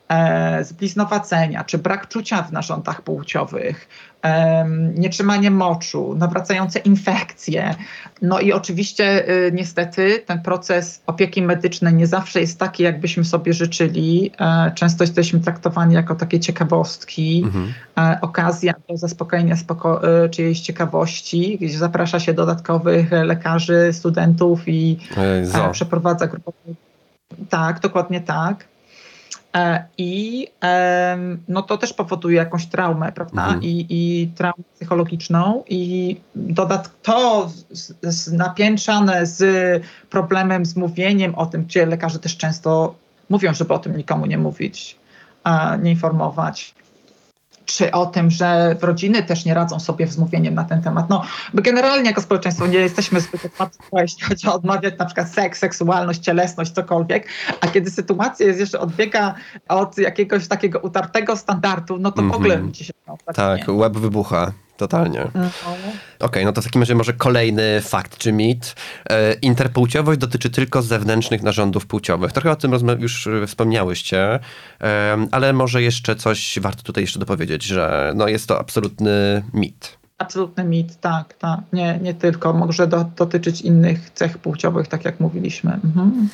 e, 0.09 0.63
zbliznowacenia 0.63 1.63
czy 1.63 1.77
brak 1.77 2.07
czucia 2.07 2.41
w 2.41 2.51
narządach 2.51 3.01
płciowych, 3.01 3.87
nietrzymanie 4.95 5.51
moczu, 5.51 6.15
nawracające 6.17 6.79
infekcje. 6.79 7.75
No 8.21 8.39
i 8.39 8.53
oczywiście 8.53 9.29
y, 9.29 9.51
niestety 9.53 10.23
ten 10.25 10.41
proces 10.41 11.01
opieki 11.07 11.41
medycznej 11.41 11.93
nie 11.93 12.07
zawsze 12.07 12.41
jest 12.41 12.59
taki, 12.59 12.83
jakbyśmy 12.83 13.25
sobie 13.25 13.53
życzyli. 13.53 14.31
E, 14.39 14.71
często 14.75 15.03
jesteśmy 15.03 15.39
traktowani 15.39 15.95
jako 15.95 16.15
takie 16.15 16.39
ciekawostki, 16.39 17.41
mhm. 17.45 17.73
E, 17.97 18.17
okazja 18.21 18.73
do 18.89 18.97
zaspokojenia 18.97 19.55
spoko- 19.55 20.25
y, 20.25 20.29
czyjejś 20.29 20.59
ciekawości, 20.59 21.57
gdzie 21.61 21.77
zaprasza 21.77 22.19
się 22.19 22.33
dodatkowych 22.33 23.11
lekarzy, 23.11 23.89
studentów 23.93 24.67
i 24.67 24.97
e, 25.17 25.71
przeprowadza 25.71 26.27
grupę. 26.27 26.51
Tak, 27.49 27.79
dokładnie 27.79 28.21
tak. 28.21 28.70
E, 29.55 29.85
I 29.97 30.47
no 31.47 31.61
to 31.61 31.77
też 31.77 31.93
powoduje 31.93 32.37
jakąś 32.37 32.65
traumę, 32.65 33.11
prawda? 33.11 33.43
Mhm. 33.43 33.63
I, 33.63 33.85
I 33.89 34.27
traumę 34.27 34.63
psychologiczną. 34.75 35.63
I 35.69 36.15
dodat 36.35 37.01
to 37.01 37.49
z, 37.71 37.93
z 38.01 38.31
napiętrzane 38.31 39.25
z 39.25 39.43
problemem, 40.09 40.65
z 40.65 40.75
mówieniem 40.75 41.35
o 41.35 41.45
tym, 41.45 41.63
gdzie 41.63 41.85
lekarze 41.85 42.19
też 42.19 42.37
często 42.37 42.95
mówią, 43.29 43.53
żeby 43.53 43.73
o 43.73 43.79
tym 43.79 43.97
nikomu 43.97 44.25
nie 44.25 44.37
mówić, 44.37 44.95
nie 45.81 45.91
informować. 45.91 46.73
Czy 47.65 47.91
o 47.91 48.05
tym, 48.05 48.31
że 48.31 48.75
rodziny 48.81 49.23
też 49.23 49.45
nie 49.45 49.53
radzą 49.53 49.79
sobie 49.79 50.07
z 50.07 50.17
mówieniem 50.17 50.53
na 50.53 50.63
ten 50.63 50.81
temat. 50.81 51.09
No, 51.09 51.23
my 51.53 51.61
generalnie 51.61 52.09
jako 52.09 52.21
społeczeństwo 52.21 52.67
nie 52.67 52.79
jesteśmy 52.79 53.21
zbyt 53.21 53.45
otwarci, 53.45 53.77
jeśli 54.01 54.23
chodzi 54.23 54.47
o 54.47 54.53
odmawiać 54.53 54.93
na 54.99 55.05
przykład 55.05 55.29
seks, 55.29 55.59
seksualność, 55.59 56.19
cielesność, 56.19 56.71
cokolwiek, 56.71 57.27
a 57.61 57.67
kiedy 57.67 57.91
sytuacja 57.91 58.45
jest 58.47 58.59
jeszcze 58.59 58.79
odbiega 58.79 59.33
od 59.69 59.97
jakiegoś 59.97 60.47
takiego 60.47 60.79
utartego 60.79 61.37
standardu, 61.37 61.97
no 61.99 62.11
to 62.11 62.21
w 62.21 62.31
ogóle 62.31 62.53
Mhm. 62.53 62.65
ludzie 62.65 62.85
się 62.85 62.93
Tak, 63.35 63.61
łeb 63.67 63.97
wybucha. 63.97 64.51
Totalnie. 64.81 65.27
Okej, 66.19 66.45
no 66.45 66.53
to 66.53 66.61
w 66.61 66.65
takim 66.65 66.81
razie 66.81 66.95
może 66.95 67.13
kolejny 67.13 67.81
fakt 67.81 68.17
czy 68.17 68.31
mit. 68.31 68.75
E, 69.09 69.33
interpłciowość 69.33 70.19
dotyczy 70.19 70.49
tylko 70.49 70.81
zewnętrznych 70.81 71.43
narządów 71.43 71.85
płciowych. 71.85 72.31
Trochę 72.31 72.51
o 72.51 72.55
tym 72.55 72.73
już 72.99 73.27
e, 73.27 73.47
wspomniałyście, 73.47 74.39
ale 75.31 75.53
może 75.53 75.81
jeszcze 75.81 76.15
coś 76.15 76.59
warto 76.61 76.83
tutaj 76.83 77.03
jeszcze 77.03 77.19
dopowiedzieć, 77.19 77.63
że 77.63 78.13
no 78.15 78.27
jest 78.27 78.47
to 78.47 78.59
absolutny 78.59 79.43
mit. 79.53 79.97
Absolutny 80.17 80.63
mit, 80.63 80.99
tak, 80.99 81.33
tak. 81.33 81.59
Nie, 81.73 81.99
nie 82.01 82.13
tylko. 82.13 82.53
Może 82.53 82.87
do, 82.87 83.03
dotyczyć 83.03 83.61
innych 83.61 84.09
cech 84.09 84.37
płciowych, 84.37 84.87
tak 84.87 85.05
jak 85.05 85.19
mówiliśmy. 85.19 85.73
Mhm. 85.83 86.29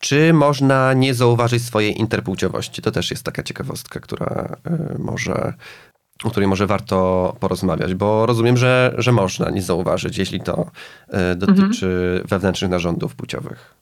Czy 0.00 0.32
można 0.32 0.92
nie 0.92 1.14
zauważyć 1.14 1.64
swojej 1.64 2.00
interpłciowości? 2.00 2.82
To 2.82 2.90
też 2.90 3.10
jest 3.10 3.24
taka 3.24 3.42
ciekawostka, 3.42 4.00
która 4.00 4.56
e, 4.64 4.98
może, 4.98 5.54
o 6.24 6.30
której 6.30 6.48
może 6.48 6.66
warto 6.66 7.36
porozmawiać, 7.40 7.94
bo 7.94 8.26
rozumiem, 8.26 8.56
że, 8.56 8.94
że 8.98 9.12
można 9.12 9.50
nie 9.50 9.62
zauważyć, 9.62 10.18
jeśli 10.18 10.40
to 10.40 10.70
e, 11.08 11.36
dotyczy 11.36 12.22
wewnętrznych 12.28 12.70
narządów 12.70 13.14
płciowych. 13.14 13.81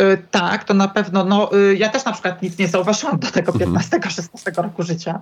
Y, 0.00 0.22
Tak, 0.30 0.64
to 0.64 0.74
na 0.74 0.88
pewno. 0.88 1.24
No, 1.24 1.50
y, 1.56 1.76
ja 1.76 1.88
też 1.88 2.04
na 2.04 2.12
przykład 2.12 2.42
nic 2.42 2.58
nie 2.58 2.68
zauważyłam 2.68 3.18
do 3.18 3.30
tego 3.30 3.52
Mhm. 3.52 3.72
15-16 3.72 4.62
roku 4.62 4.82
życia. 4.82 5.20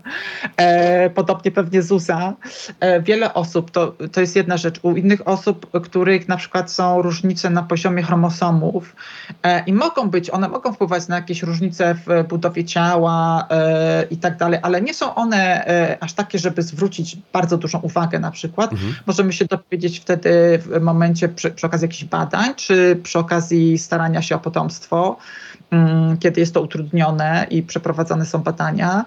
E, 0.56 1.10
podobnie 1.10 1.50
pewnie 1.50 1.82
Zuza. 1.82 2.32
E, 2.80 3.02
wiele 3.02 3.34
osób, 3.34 3.70
to, 3.70 3.94
to 4.12 4.20
jest 4.20 4.36
jedna 4.36 4.56
rzecz. 4.56 4.80
U 4.82 4.92
innych 4.92 5.28
osób, 5.28 5.70
których 5.82 6.28
na 6.28 6.36
przykład 6.36 6.72
są 6.72 7.02
różnice 7.02 7.50
na 7.50 7.62
poziomie 7.62 8.02
chromosomów 8.02 8.96
e, 9.42 9.64
i 9.64 9.72
mogą 9.72 10.10
być, 10.10 10.30
one 10.30 10.48
mogą 10.48 10.72
wpływać 10.72 11.08
na 11.08 11.16
jakieś 11.16 11.42
różnice 11.42 11.94
w 12.06 12.28
budowie 12.28 12.64
ciała 12.64 13.46
e, 13.50 14.04
i 14.10 14.16
tak 14.16 14.36
dalej, 14.36 14.60
ale 14.62 14.80
nie 14.80 14.94
są 14.94 15.14
one 15.14 15.66
e, 15.66 15.96
aż 16.00 16.12
takie, 16.12 16.38
żeby 16.38 16.62
zwrócić 16.62 17.16
bardzo 17.32 17.56
dużą 17.58 17.78
uwagę 17.78 18.18
na 18.18 18.30
przykład. 18.30 18.72
Mhm. 18.72 18.94
Możemy 19.06 19.32
się 19.32 19.44
dowiedzieć 19.44 20.00
wtedy 20.00 20.58
w 20.58 20.80
momencie 20.80 21.28
przy, 21.28 21.50
przy 21.50 21.66
okazji 21.66 21.84
jakichś 21.84 22.04
badań, 22.04 22.54
czy 22.56 23.00
przy 23.02 23.18
okazji 23.18 23.78
starania 23.78 24.22
się 24.22 24.36
o 24.36 24.38
potomstwo, 24.54 25.16
mm, 25.70 26.18
kiedy 26.18 26.40
jest 26.40 26.54
to 26.54 26.62
utrudnione 26.62 27.46
i 27.50 27.62
przeprowadzane 27.62 28.26
są 28.26 28.38
badania. 28.38 29.04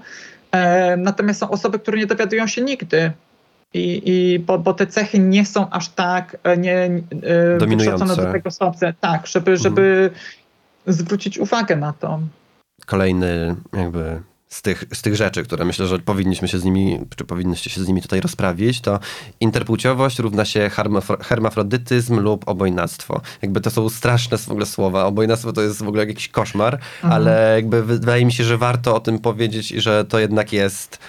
E, 0.51 0.97
natomiast 0.97 1.39
są 1.39 1.49
osoby, 1.49 1.79
które 1.79 1.97
nie 1.97 2.05
dowiadują 2.05 2.47
się 2.47 2.61
nigdy. 2.61 3.11
I, 3.73 4.01
i 4.05 4.39
bo, 4.39 4.59
bo 4.59 4.73
te 4.73 4.87
cechy 4.87 5.19
nie 5.19 5.45
są 5.45 5.69
aż 5.69 5.89
tak 5.89 6.37
e, 6.43 6.57
nie, 6.57 6.75
e, 6.75 7.57
Dominujące. 7.57 8.15
do 8.15 8.31
tego 8.31 8.51
stopnia, 8.51 8.93
tak, 9.01 9.27
żeby, 9.27 9.57
żeby 9.57 10.11
zwrócić 10.87 11.37
uwagę 11.37 11.75
na 11.75 11.93
to. 11.93 12.19
Kolejny 12.85 13.55
jakby 13.73 14.21
z 14.49 14.61
tych, 14.61 14.83
z 14.93 15.01
tych 15.01 15.15
rzeczy, 15.15 15.43
które 15.43 15.65
myślę, 15.65 15.87
że 15.87 15.99
powinniśmy 15.99 16.47
się 16.47 16.59
z 16.59 16.63
nimi, 16.63 16.99
czy 17.15 17.25
powinnyście 17.25 17.69
się 17.69 17.83
z 17.83 17.87
nimi 17.87 18.01
tutaj 18.01 18.21
rozprawić, 18.21 18.81
to 18.81 18.99
interpłciowość 19.39 20.19
równa 20.19 20.45
się 20.45 20.69
hermafro- 20.73 21.23
hermafrodytyzm 21.23 22.19
lub 22.19 22.47
obojnactwo. 22.49 23.21
Jakby 23.41 23.61
to 23.61 23.69
są 23.71 23.89
straszne 23.89 24.37
w 24.37 24.49
ogóle 24.49 24.65
słowa. 24.65 25.05
Obojnactwo 25.05 25.53
to 25.53 25.61
jest 25.61 25.83
w 25.83 25.87
ogóle 25.87 26.05
jakiś 26.05 26.29
koszmar, 26.29 26.79
ale 27.01 27.51
jakby 27.55 27.83
wydaje 27.83 28.25
mi 28.25 28.33
się, 28.33 28.43
że 28.43 28.57
warto 28.57 28.95
o 28.95 28.99
tym 28.99 29.19
powiedzieć 29.19 29.71
i 29.71 29.81
że 29.81 30.05
to 30.05 30.19
jednak 30.19 30.53
jest 30.53 30.99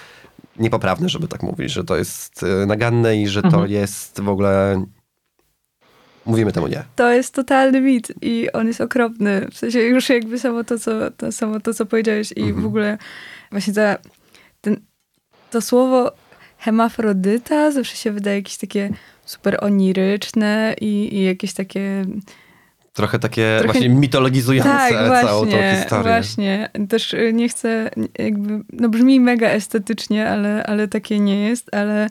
niepoprawne, 0.57 1.09
żeby 1.09 1.27
tak 1.27 1.43
mówić, 1.43 1.71
że 1.71 1.83
to 1.83 1.97
jest 1.97 2.43
e, 2.43 2.65
naganne 2.65 3.17
i 3.17 3.27
że 3.27 3.41
to 3.41 3.47
Mhm. 3.47 3.71
jest 3.71 4.21
w 4.21 4.29
ogóle... 4.29 4.85
Mówimy 6.29 6.51
temu 6.51 6.67
nie. 6.67 6.83
To 6.95 7.11
jest 7.11 7.33
totalny 7.33 7.81
mit 7.81 8.07
i 8.21 8.51
on 8.51 8.67
jest 8.67 8.81
okropny. 8.81 9.47
W 9.51 9.57
sensie 9.57 9.79
już 9.79 10.09
jakby 10.09 10.39
samo 10.39 10.63
to, 10.63 10.79
co, 10.79 11.11
to, 11.11 11.31
samo 11.31 11.59
to, 11.59 11.73
co 11.73 11.85
powiedziałeś 11.85 12.33
i 12.35 12.53
w 12.53 12.65
ogóle 12.65 12.97
właśnie 13.51 13.73
ta, 13.73 13.97
ten, 14.61 14.77
to 15.51 15.61
słowo 15.61 16.11
hemafrodyta 16.57 17.71
zawsze 17.71 17.95
się 17.95 18.11
wydaje 18.11 18.37
jakieś 18.37 18.57
takie 18.57 18.89
super 19.25 19.57
oniryczne 19.61 20.75
i, 20.81 21.15
i 21.15 21.23
jakieś 21.23 21.53
takie... 21.53 22.05
Trochę 22.93 23.19
takie 23.19 23.55
Trochę- 23.59 23.73
właśnie 23.73 23.89
mitologizujące 23.89 24.69
Tak, 24.69 24.91
całą 24.91 25.45
tą 25.45 25.51
właśnie, 25.51 25.75
historię. 25.79 26.03
właśnie. 26.03 26.69
Też 26.89 27.13
y, 27.13 27.33
nie 27.33 27.49
chcę, 27.49 27.89
jakby, 28.19 28.59
no 28.73 28.89
brzmi 28.89 29.19
mega 29.19 29.47
estetycznie, 29.49 30.29
ale, 30.29 30.63
ale 30.63 30.87
takie 30.87 31.19
nie 31.19 31.49
jest, 31.49 31.75
ale 31.75 32.07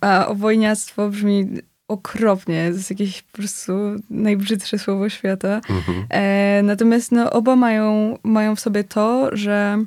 a 0.00 0.26
obojniactwo 0.26 1.08
brzmi 1.08 1.48
okropnie. 1.90 2.70
To 2.70 2.76
jest 2.76 2.90
jakieś 2.90 3.22
po 3.22 3.38
prostu 3.38 3.72
najbrzydsze 4.10 4.78
słowo 4.78 5.08
świata. 5.08 5.60
Mhm. 5.70 6.06
E, 6.10 6.62
natomiast 6.62 7.12
no, 7.12 7.30
oba 7.30 7.56
mają, 7.56 8.18
mają 8.22 8.56
w 8.56 8.60
sobie 8.60 8.84
to, 8.84 9.36
że, 9.36 9.84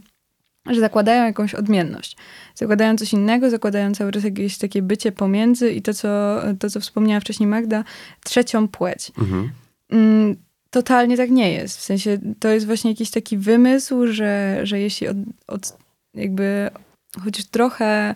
że 0.70 0.80
zakładają 0.80 1.26
jakąś 1.26 1.56
odmienność. 1.56 2.18
Zakładają 2.56 2.98
coś 2.98 3.14
innego, 3.14 3.50
zakładają 3.50 3.94
cały 3.94 4.12
czas 4.12 4.24
jakieś 4.24 4.58
takie 4.58 4.82
bycie 4.82 5.12
pomiędzy 5.12 5.72
i 5.72 5.82
to, 5.82 5.94
co, 5.94 6.42
to, 6.60 6.70
co 6.70 6.80
wspomniała 6.80 7.20
wcześniej 7.20 7.48
Magda, 7.48 7.84
trzecią 8.24 8.68
płeć. 8.68 9.12
Mhm. 9.18 9.52
Mm, 9.90 10.36
totalnie 10.70 11.18
tak 11.18 11.30
nie 11.30 11.52
jest. 11.54 11.78
W 11.78 11.82
sensie 11.82 12.18
to 12.40 12.50
jest 12.50 12.66
właśnie 12.66 12.92
jakiś 12.92 13.10
taki 13.12 13.38
wymysł, 13.38 14.08
że, 14.08 14.60
że 14.64 14.80
jeśli 14.80 15.08
od, 15.08 15.18
od 15.48 15.78
jakby 16.14 16.70
chociaż 17.24 17.46
trochę 17.46 18.16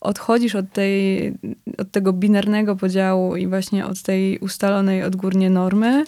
odchodzisz 0.00 0.54
od, 0.54 0.72
tej, 0.72 1.32
od 1.78 1.90
tego 1.90 2.12
binarnego 2.12 2.76
podziału 2.76 3.36
i 3.36 3.46
właśnie 3.46 3.86
od 3.86 4.02
tej 4.02 4.38
ustalonej 4.38 5.02
odgórnie 5.02 5.50
normy, 5.50 6.04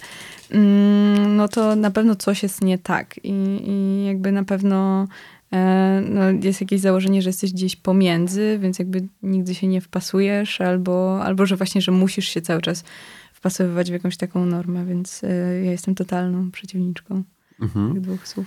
mm, 0.51 1.37
no 1.37 1.49
to 1.49 1.77
na 1.77 1.91
pewno 1.91 2.17
coś 2.17 2.43
jest 2.43 2.65
nie 2.65 2.79
tak. 2.79 3.21
I, 3.25 3.33
i 3.67 4.05
jakby 4.07 4.33
na 4.33 4.45
pewno 4.45 5.09
e, 5.53 6.03
no, 6.09 6.23
jest 6.31 6.61
jakieś 6.61 6.81
założenie, 6.81 7.23
że 7.23 7.29
jesteś 7.29 7.53
gdzieś 7.53 7.77
pomiędzy, 7.77 8.59
więc 8.63 8.79
jakby 8.79 9.09
nigdy 9.23 9.55
się 9.55 9.67
nie 9.67 9.81
wpasujesz, 9.81 10.61
albo, 10.61 11.25
albo 11.25 11.47
że 11.47 11.57
właśnie, 11.57 11.81
że 11.81 11.93
musisz 11.93 12.29
się 12.29 12.41
cały 12.41 12.63
czas 12.63 12.85
wpasowywać 13.33 13.91
w 13.91 13.93
jakąś 13.93 14.17
taką 14.17 14.47
normę, 14.47 14.85
więc 14.85 15.25
e, 15.25 15.29
ja 15.65 15.71
jestem 15.71 15.95
totalną 15.95 16.51
przeciwniczką 16.51 17.23
Mhm. 17.63 17.93
tych 17.93 18.03
dwóch 18.03 18.29
słów. 18.29 18.47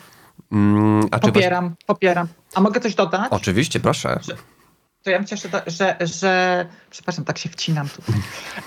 Mm. 0.52 1.10
Popieram, 1.10 1.76
popieram. 1.86 2.28
A 2.56 2.62
mogę 2.62 2.80
coś 2.80 2.96
dodać? 2.96 3.28
Oczywiście, 3.32 3.80
proszę. 3.80 4.20
To 5.04 5.10
ja 5.10 5.18
bym 5.20 5.28
do- 5.50 5.62
że, 5.68 5.96
że, 6.02 6.66
przepraszam, 6.90 7.26
tak 7.26 7.38
się 7.38 7.50
wcinam 7.50 7.90
tutaj, 7.90 8.16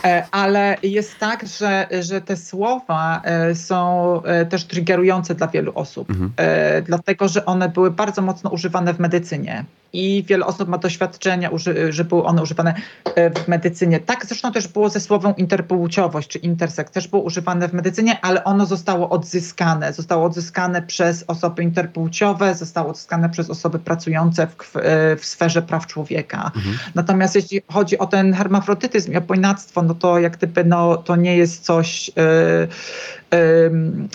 E, 0.05 0.27
ale 0.31 0.77
jest 0.83 1.19
tak, 1.19 1.47
że, 1.49 1.89
że 2.01 2.21
te 2.21 2.37
słowa 2.37 3.23
e, 3.25 3.55
są 3.55 4.23
e, 4.23 4.47
też 4.47 4.65
triggerujące 4.65 5.35
dla 5.35 5.47
wielu 5.49 5.73
osób, 5.75 6.11
Mhm. 6.11 6.33
dlatego 6.85 7.29
że 7.29 7.45
one 7.45 7.69
były 7.69 7.91
bardzo 7.91 8.23
mocno 8.23 8.51
używane 8.51 8.95
w 8.95 8.99
medycynie 8.99 9.65
i 9.93 10.25
wiele 10.27 10.47
osób 10.47 10.69
ma 10.69 10.79
doświadczenia, 10.79 11.51
że 11.91 12.05
były 12.05 12.25
one 12.25 12.43
używane 12.43 12.75
e, 13.05 13.31
w 13.31 13.49
medycynie. 13.49 14.01
Tak 14.01 14.27
zresztą 14.27 14.53
też 14.53 14.69
było 14.69 14.89
ze 14.89 15.01
słowem 15.01 15.37
interpłciowość 15.37 16.29
czy 16.29 16.39
interseks, 16.39 16.93
też 16.93 17.09
było 17.09 17.23
używane 17.23 17.69
w 17.69 17.73
medycynie, 17.73 18.21
ale 18.23 18.45
ono 18.45 18.67
zostało 18.67 19.11
odzyskane. 19.11 19.93
Zostało 19.93 20.27
odzyskane 20.27 20.83
przez 20.83 21.25
osoby 21.27 21.63
interpłciowe, 21.63 22.55
zostało 22.55 22.91
odzyskane 22.91 23.31
przez 23.31 23.51
osoby 23.51 23.79
pracujące 23.79 24.47
w, 24.47 24.77
e, 24.77 25.17
w 25.17 25.27
sferze 25.27 25.63
praw 25.63 25.87
człowieka. 25.87 26.51
Natomiast 26.95 27.35
jeśli 27.35 27.63
chodzi 27.73 27.99
o 27.99 28.07
ten 28.07 28.33
hermafrodytyzm 28.33 29.13
i 29.13 29.17
opojnactwo, 29.17 29.83
no 29.83 29.95
to 29.95 30.19
jak 30.19 30.37
gdyby 30.37 30.65
no, 30.65 30.97
to 30.97 31.17
nie 31.17 31.37
jest 31.37 31.65
coś 31.65 32.11
e, 32.11 32.13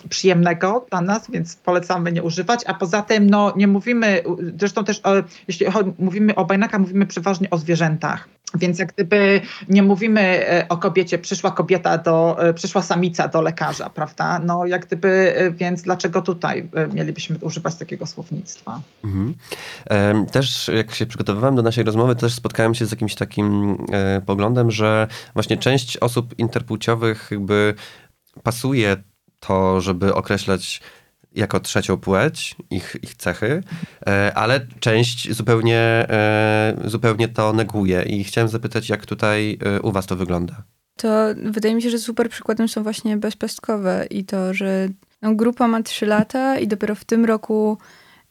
przyjemnego 0.10 0.86
dla 0.90 1.02
nas, 1.02 1.32
więc 1.32 1.56
polecamy 1.56 2.12
nie 2.12 2.24
używać. 2.24 2.62
A 2.66 2.74
poza 2.74 3.02
tym 3.02 3.30
no, 3.30 3.54
nie 3.56 3.68
mówimy, 3.68 4.24
zresztą 4.60 4.84
też 4.84 5.02
o, 5.04 5.12
jeśli 5.48 5.66
cho- 5.66 5.94
mówimy 6.00 6.36
o 6.36 6.46
bajnakach, 6.46 6.82
mówimy 6.82 7.06
przeważnie 7.06 7.50
o 7.50 7.58
zwierzętach. 7.58 8.28
Więc 8.56 8.80
jak 8.80 8.94
gdyby 8.94 9.42
nie 9.70 9.84
mówimy 9.84 10.22
e, 10.22 10.66
o 10.70 10.78
kobiecie, 10.78 11.18
przyszła 11.18 11.52
kobieta 11.52 11.98
do, 11.98 12.38
e, 12.40 12.54
przyszła 12.54 12.82
samica 12.82 13.28
do 13.28 13.42
lekarza, 13.42 13.90
prawda? 13.90 14.40
No 14.40 14.66
jak 14.66 14.86
gdyby, 14.86 15.34
e, 15.36 15.52
więc 15.52 15.82
dlaczego 15.82 16.22
tutaj 16.22 16.70
e, 16.74 16.88
mielibyśmy 16.88 17.38
używać 17.42 17.76
takiego 17.76 18.06
słownictwa? 18.06 18.82
Mhm. 19.04 19.36
Też 20.32 20.72
jak 20.76 20.96
się 20.96 21.06
przygotowywałem 21.06 21.56
do 21.56 21.62
naszej 21.62 21.84
rozmowy, 21.84 22.16
też 22.16 22.34
spotkałem 22.34 22.76
się 22.76 22.86
z 22.86 22.92
jakimś 22.92 23.16
takim 23.16 23.78
e, 23.92 24.22
poglądem, 24.26 24.72
że 24.72 25.08
właśnie 25.34 25.58
część 25.58 25.98
osób 25.98 26.40
interpłciowych 26.40 27.28
jakby 27.32 27.74
pasuje 28.44 28.98
to, 29.40 29.82
żeby 29.82 30.14
określać 30.14 30.82
jako 31.36 31.60
trzecią 31.60 31.98
płeć 31.98 32.56
ich, 32.70 32.96
ich 33.02 33.16
cechy, 33.16 33.64
e, 34.08 34.32
ale 34.36 34.68
część 34.80 35.32
zupełnie, 35.32 35.78
e, 35.78 36.78
zupełnie 36.86 37.28
to 37.28 37.54
neguje. 37.54 38.04
I 38.04 38.24
chciałem 38.24 38.48
zapytać, 38.48 38.90
jak 38.90 39.06
tutaj 39.06 39.58
e, 39.66 39.82
u 39.82 39.92
was 39.92 40.06
to 40.06 40.16
wygląda? 40.16 40.64
To 40.96 41.10
wydaje 41.36 41.76
mi 41.76 41.82
się, 41.82 41.90
że 41.90 42.00
super 42.00 42.30
przykładem 42.30 42.68
są 42.68 42.84
właśnie 42.84 43.18
bezpestkowe 43.18 44.08
i 44.10 44.26
to, 44.26 44.54
że 44.54 44.88
no, 45.22 45.36
grupa 45.36 45.68
ma 45.68 45.84
3 45.84 46.06
lata 46.06 46.60
i 46.60 46.68
dopiero 46.68 46.96
w 46.96 47.06
tym 47.06 47.26
roku 47.26 47.78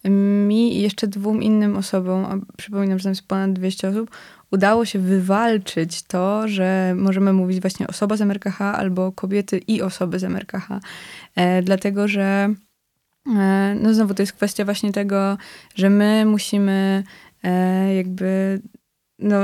mi 0.05 0.77
i 0.77 0.83
jeszcze 0.83 1.07
dwóm 1.07 1.43
innym 1.43 1.77
osobom, 1.77 2.25
a 2.25 2.55
przypominam, 2.57 2.99
że 2.99 3.03
tam 3.03 3.11
jest 3.11 3.29
ponad 3.29 3.53
200 3.53 3.89
osób, 3.89 4.11
udało 4.51 4.85
się 4.85 4.99
wywalczyć 4.99 6.03
to, 6.03 6.49
że 6.49 6.95
możemy 6.97 7.33
mówić 7.33 7.61
właśnie 7.61 7.87
osoba 7.87 8.17
z 8.17 8.21
MRKH 8.21 8.61
albo 8.61 9.13
kobiety 9.13 9.59
i 9.59 9.83
osoby 9.83 10.19
z 10.19 10.25
MRKH. 10.25 10.69
E, 11.37 11.63
dlatego, 11.63 12.09
że 12.09 12.55
e, 13.37 13.77
no 13.83 13.95
znowu 13.95 14.15
to 14.15 14.23
jest 14.23 14.33
kwestia 14.33 14.65
właśnie 14.65 14.93
tego, 14.93 15.39
że 15.75 15.91
my 15.91 16.25
musimy 16.25 17.05
e, 17.43 17.95
jakby 17.95 18.61
no, 19.19 19.37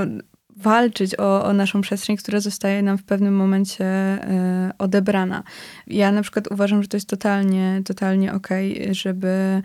walczyć 0.57 1.19
o, 1.19 1.45
o 1.45 1.53
naszą 1.53 1.81
przestrzeń, 1.81 2.17
która 2.17 2.41
zostaje 2.41 2.83
nam 2.83 2.99
w 2.99 3.05
pewnym 3.05 3.37
momencie 3.37 3.85
e, 3.85 4.71
odebrana. 4.79 5.43
Ja 5.87 6.13
na 6.13 6.23
przykład 6.23 6.49
uważam, 6.51 6.83
że 6.83 6.89
to 6.89 6.97
jest 6.97 7.09
totalnie, 7.09 7.83
totalnie 7.85 8.33
okej, 8.33 8.83
okay, 8.83 8.95
żeby, 8.95 9.63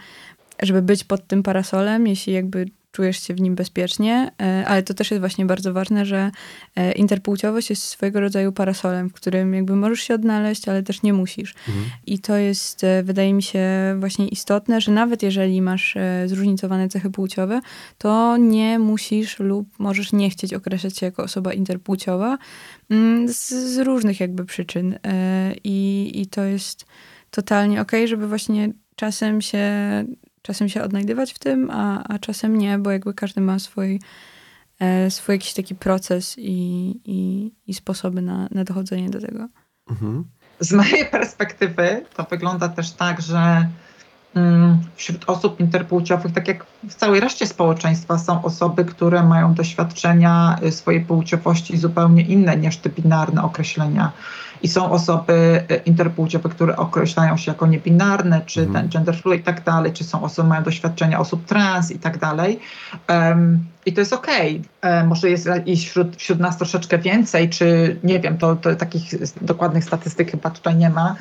żeby 0.62 0.82
być 0.82 1.04
pod 1.04 1.28
tym 1.28 1.44
parasolem, 1.44 2.08
jeśli 2.08 2.34
jakby 2.34 2.66
czujesz 2.92 3.24
się 3.24 3.34
w 3.34 3.42
nim 3.42 3.56
bezpiecznie, 3.56 4.32
e, 4.42 4.66
ale 4.68 4.84
to 4.84 4.94
też 4.94 5.12
jest 5.12 5.20
właśnie 5.20 5.46
bardzo 5.46 5.74
ważne, 5.74 6.06
że 6.06 6.32
e, 6.76 6.92
interpłciowość 6.92 7.70
jest 7.70 7.84
swojego 7.84 8.20
rodzaju 8.20 8.52
parasolem, 8.52 9.10
w 9.10 9.14
którym 9.14 9.54
jakby 9.54 9.76
możesz 9.76 10.00
się 10.02 10.14
odnaleźć, 10.14 10.68
ale 10.68 10.84
też 10.84 11.04
nie 11.04 11.14
musisz. 11.14 11.54
Mhm. 11.68 11.86
I 12.06 12.20
to 12.20 12.36
jest, 12.36 12.84
e, 12.84 13.04
wydaje 13.04 13.34
mi 13.34 13.44
się, 13.44 13.62
właśnie 14.00 14.28
istotne, 14.28 14.82
że 14.82 14.92
nawet 14.92 15.24
jeżeli 15.24 15.62
masz 15.62 15.96
zróżnicowane 16.26 16.90
cechy 16.90 17.10
płciowe, 17.10 17.62
to 17.98 18.38
nie 18.38 18.80
musisz 18.80 19.40
lub 19.40 19.80
możesz 19.80 20.14
nie 20.14 20.30
chcieć 20.30 20.54
określać 20.54 20.98
się 20.98 21.06
jako 21.06 21.24
osoba 21.24 21.54
interpłciowa 21.54 22.38
mm, 22.90 23.30
z, 23.30 23.50
z 23.50 23.78
różnych 23.78 24.20
jakby 24.20 24.46
przyczyn. 24.46 25.00
I, 25.64 26.12
I 26.16 26.28
to 26.28 26.44
jest 26.44 26.86
totalnie 27.32 27.82
okej, 27.82 28.00
okay, 28.00 28.08
żeby 28.08 28.28
właśnie 28.28 28.70
czasem 28.96 29.42
się 29.42 29.66
czasem 30.42 30.70
się 30.70 30.84
odnajdywać 30.84 31.34
w 31.34 31.40
tym, 31.40 31.72
a, 31.72 32.04
a 32.04 32.20
czasem 32.20 32.58
nie, 32.58 32.78
bo 32.78 32.92
jakby 32.92 33.14
każdy 33.14 33.42
ma 33.42 33.60
swój, 33.60 34.02
e, 34.80 35.12
swój 35.12 35.36
jakiś 35.36 35.54
taki 35.54 35.76
proces 35.76 36.36
i, 36.38 36.90
i, 37.06 37.52
i 37.68 37.74
sposoby 37.74 38.22
na, 38.22 38.48
na 38.52 38.64
dochodzenie 38.64 39.10
do 39.10 39.22
tego. 39.22 39.48
Mhm. 39.90 40.24
Z 40.60 40.74
mojej 40.74 41.06
perspektywy 41.06 42.06
to 42.16 42.24
wygląda 42.24 42.70
też 42.70 42.92
tak, 42.92 43.22
że 43.22 43.68
mm, 44.36 44.80
wśród 44.96 45.24
osób 45.28 45.60
interpłciowych, 45.60 46.34
tak 46.34 46.48
jak 46.48 46.66
w 46.84 46.94
całej 46.96 47.20
reszcie 47.20 47.48
społeczeństwa, 47.48 48.18
są 48.18 48.44
osoby, 48.44 48.86
które 48.86 49.24
mają 49.24 49.54
doświadczenia 49.54 50.60
y, 50.64 50.72
swojej 50.72 51.02
płciowości 51.02 51.78
zupełnie 51.78 52.22
inne 52.22 52.58
niż 52.58 52.78
te 52.78 52.90
binarne 52.90 53.44
określenia 53.44 54.12
i 54.64 54.68
są 54.68 54.92
osoby 54.92 55.64
e, 55.70 55.76
interpłciowe, 55.76 56.50
które 56.50 56.78
określają 56.78 57.38
się 57.38 57.52
jako 57.52 57.68
niebinarne, 57.68 58.42
czy 58.46 58.62
mhm. 58.62 58.82
ten 58.82 58.92
gender 58.92 59.22
fluid 59.22 59.42
i 59.42 59.44
tak 59.44 59.64
dalej, 59.64 59.94
czy 59.94 60.04
są 60.04 60.24
osoby, 60.24 60.50
mają 60.50 60.64
doświadczenia 60.64 61.20
osób 61.20 61.46
trans 61.46 61.92
i 61.92 62.00
tak 62.00 62.18
dalej. 62.18 62.60
Um, 63.10 63.66
i 63.86 63.94
to 63.94 64.02
jest 64.02 64.14
okej. 64.14 64.62
Okay. 64.80 64.92
E, 64.92 65.04
może 65.04 65.30
jest 65.30 65.50
i 65.66 65.78
wśród, 65.78 66.16
wśród 66.16 66.40
nas 66.40 66.58
troszeczkę 66.58 66.98
więcej, 66.98 67.50
czy 67.50 68.00
nie 68.04 68.20
wiem, 68.20 68.38
to, 68.38 68.56
to 68.56 68.76
takich 68.76 69.04
dokładnych 69.42 69.84
statystyk 69.84 70.32
chyba 70.32 70.50
tutaj 70.50 70.76
nie 70.76 70.90
ma. 70.90 71.16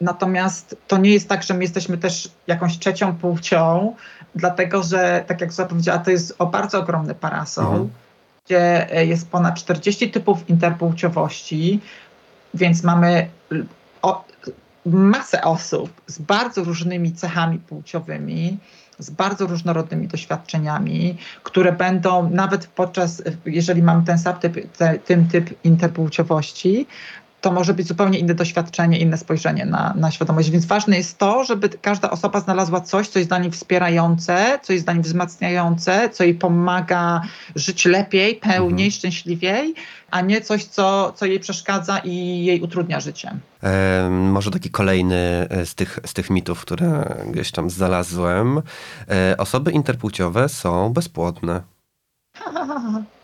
Natomiast 0.00 0.76
to 0.86 0.98
nie 0.98 1.10
jest 1.10 1.28
tak, 1.28 1.42
że 1.42 1.54
my 1.54 1.62
jesteśmy 1.62 1.98
też 1.98 2.30
jakąś 2.46 2.78
trzecią 2.78 3.14
płcią, 3.14 3.94
dlatego 4.34 4.82
że, 4.82 5.24
tak 5.26 5.40
jak 5.40 5.52
Zola 5.52 5.68
powiedziała, 5.68 5.98
to 5.98 6.10
jest 6.10 6.34
o 6.38 6.46
bardzo 6.46 6.78
ogromny 6.78 7.14
parasol, 7.14 7.64
mhm. 7.64 7.90
gdzie 8.46 8.92
e, 8.96 9.06
jest 9.06 9.30
ponad 9.30 9.54
40 9.54 10.10
typów 10.10 10.50
interpłciowości, 10.50 11.80
więc 12.54 12.82
mamy 12.82 13.28
o, 14.02 14.24
masę 14.86 15.42
osób 15.42 15.90
z 16.06 16.18
bardzo 16.18 16.64
różnymi 16.64 17.12
cechami 17.12 17.58
płciowymi, 17.58 18.58
z 18.98 19.10
bardzo 19.10 19.46
różnorodnymi 19.46 20.08
doświadczeniami, 20.08 21.16
które 21.42 21.72
będą 21.72 22.30
nawet 22.30 22.66
podczas, 22.66 23.22
jeżeli 23.46 23.82
mamy 23.82 24.04
ten 24.04 24.18
sam 24.18 24.36
te, 24.36 24.50
ten 24.98 25.28
typ 25.28 25.64
interpłciowości, 25.64 26.86
to 27.40 27.52
może 27.52 27.74
być 27.74 27.88
zupełnie 27.88 28.18
inne 28.18 28.34
doświadczenie, 28.34 28.98
inne 28.98 29.18
spojrzenie 29.18 29.66
na, 29.66 29.94
na 29.96 30.10
świadomość. 30.10 30.50
Więc 30.50 30.66
ważne 30.66 30.96
jest 30.96 31.18
to, 31.18 31.44
żeby 31.44 31.68
każda 31.68 32.10
osoba 32.10 32.40
znalazła 32.40 32.80
coś, 32.80 33.08
co 33.08 33.18
jest 33.18 33.30
dla 33.30 33.38
niej 33.38 33.50
wspierające, 33.50 34.58
co 34.62 34.72
jest 34.72 34.84
dla 34.84 34.94
niej 34.94 35.02
wzmacniające, 35.02 36.10
co 36.10 36.24
jej 36.24 36.34
pomaga 36.34 37.20
żyć 37.54 37.84
lepiej, 37.84 38.34
pełniej, 38.34 38.86
mhm. 38.86 38.90
szczęśliwiej, 38.90 39.74
a 40.10 40.20
nie 40.20 40.40
coś, 40.40 40.64
co, 40.64 41.12
co 41.16 41.26
jej 41.26 41.40
przeszkadza 41.40 41.98
i 41.98 42.44
jej 42.44 42.60
utrudnia 42.60 43.00
życie. 43.00 43.30
E, 43.62 44.08
może 44.10 44.50
taki 44.50 44.70
kolejny 44.70 45.46
e, 45.50 45.66
z 45.66 45.74
tych, 45.74 45.98
z 46.06 46.14
tych 46.14 46.30
mitów, 46.30 46.60
które 46.60 47.16
gdzieś 47.26 47.50
tam 47.50 47.70
znalazłem. 47.70 48.62
E, 49.08 49.36
osoby 49.36 49.70
interpłciowe 49.72 50.48
są 50.48 50.92
bezpłodne. 50.92 51.62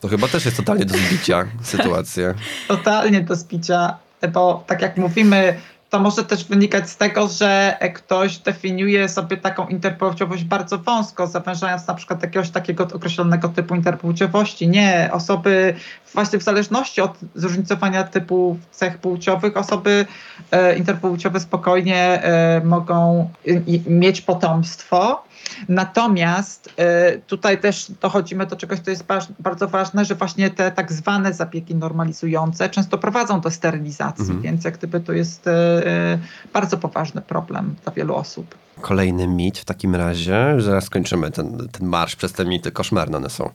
To 0.00 0.08
chyba 0.08 0.28
też 0.28 0.44
jest 0.44 0.56
totalnie 0.56 0.84
do 0.84 0.94
zbicia 0.94 1.44
sytuacja. 1.62 2.34
Totalnie 2.68 3.20
do 3.20 3.36
zbicia, 3.36 3.98
bo 4.32 4.64
tak 4.66 4.82
jak 4.82 4.96
mówimy, 4.96 5.54
to 5.90 6.00
może 6.00 6.24
też 6.24 6.44
wynikać 6.44 6.90
z 6.90 6.96
tego, 6.96 7.28
że 7.28 7.78
ktoś 7.94 8.38
definiuje 8.38 9.08
sobie 9.08 9.36
taką 9.36 9.66
interpłciowość 9.66 10.44
bardzo 10.44 10.78
wąsko, 10.78 11.26
zawężając 11.26 11.86
na 11.86 11.94
przykład 11.94 12.22
jakiegoś 12.22 12.50
takiego 12.50 12.88
określonego 12.94 13.48
typu 13.48 13.74
interpłciowości. 13.74 14.68
Nie, 14.68 15.10
osoby 15.12 15.74
właśnie 16.14 16.38
w 16.38 16.42
zależności 16.42 17.00
od 17.00 17.18
zróżnicowania 17.34 18.04
typu 18.04 18.58
cech 18.70 18.98
płciowych, 18.98 19.56
osoby 19.56 20.06
e, 20.50 20.76
interpłciowe 20.76 21.40
spokojnie 21.40 22.22
e, 22.22 22.60
mogą 22.64 23.30
i, 23.46 23.82
mieć 23.86 24.20
potomstwo 24.20 25.27
Natomiast 25.68 26.74
y, 27.14 27.20
tutaj 27.26 27.60
też 27.60 27.92
dochodzimy 28.00 28.46
do 28.46 28.56
czegoś, 28.56 28.80
co 28.80 28.90
jest 28.90 29.04
bardzo 29.38 29.68
ważne, 29.68 30.04
że 30.04 30.14
właśnie 30.14 30.50
te 30.50 30.70
tak 30.70 30.92
zwane 30.92 31.32
zabiegi 31.32 31.74
normalizujące 31.74 32.68
często 32.68 32.98
prowadzą 32.98 33.40
do 33.40 33.50
sterylizacji, 33.50 34.22
mhm. 34.22 34.42
więc 34.42 34.64
jak 34.64 34.78
gdyby 34.78 35.00
to 35.00 35.12
jest 35.12 35.46
y, 35.46 35.50
y, 35.50 36.18
bardzo 36.52 36.76
poważny 36.76 37.22
problem 37.22 37.74
dla 37.84 37.92
wielu 37.92 38.14
osób. 38.14 38.54
Kolejny 38.80 39.26
mit 39.28 39.58
w 39.58 39.64
takim 39.64 39.94
razie, 39.94 40.56
zaraz 40.58 40.84
skończymy 40.84 41.30
ten, 41.30 41.68
ten 41.68 41.86
marsz 41.88 42.16
przez 42.16 42.32
te 42.32 42.44
mity, 42.44 42.72
koszmarne 42.72 43.16
one 43.16 43.30
są. 43.30 43.50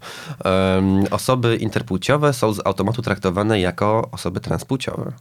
Um, 0.46 1.04
osoby 1.12 1.56
interpłciowe 1.56 2.34
są 2.34 2.54
z 2.54 2.68
automatu 2.68 3.02
traktowane 3.02 3.60
jako 3.60 4.10
osoby 4.12 4.40
transpłciowe. 4.40 5.12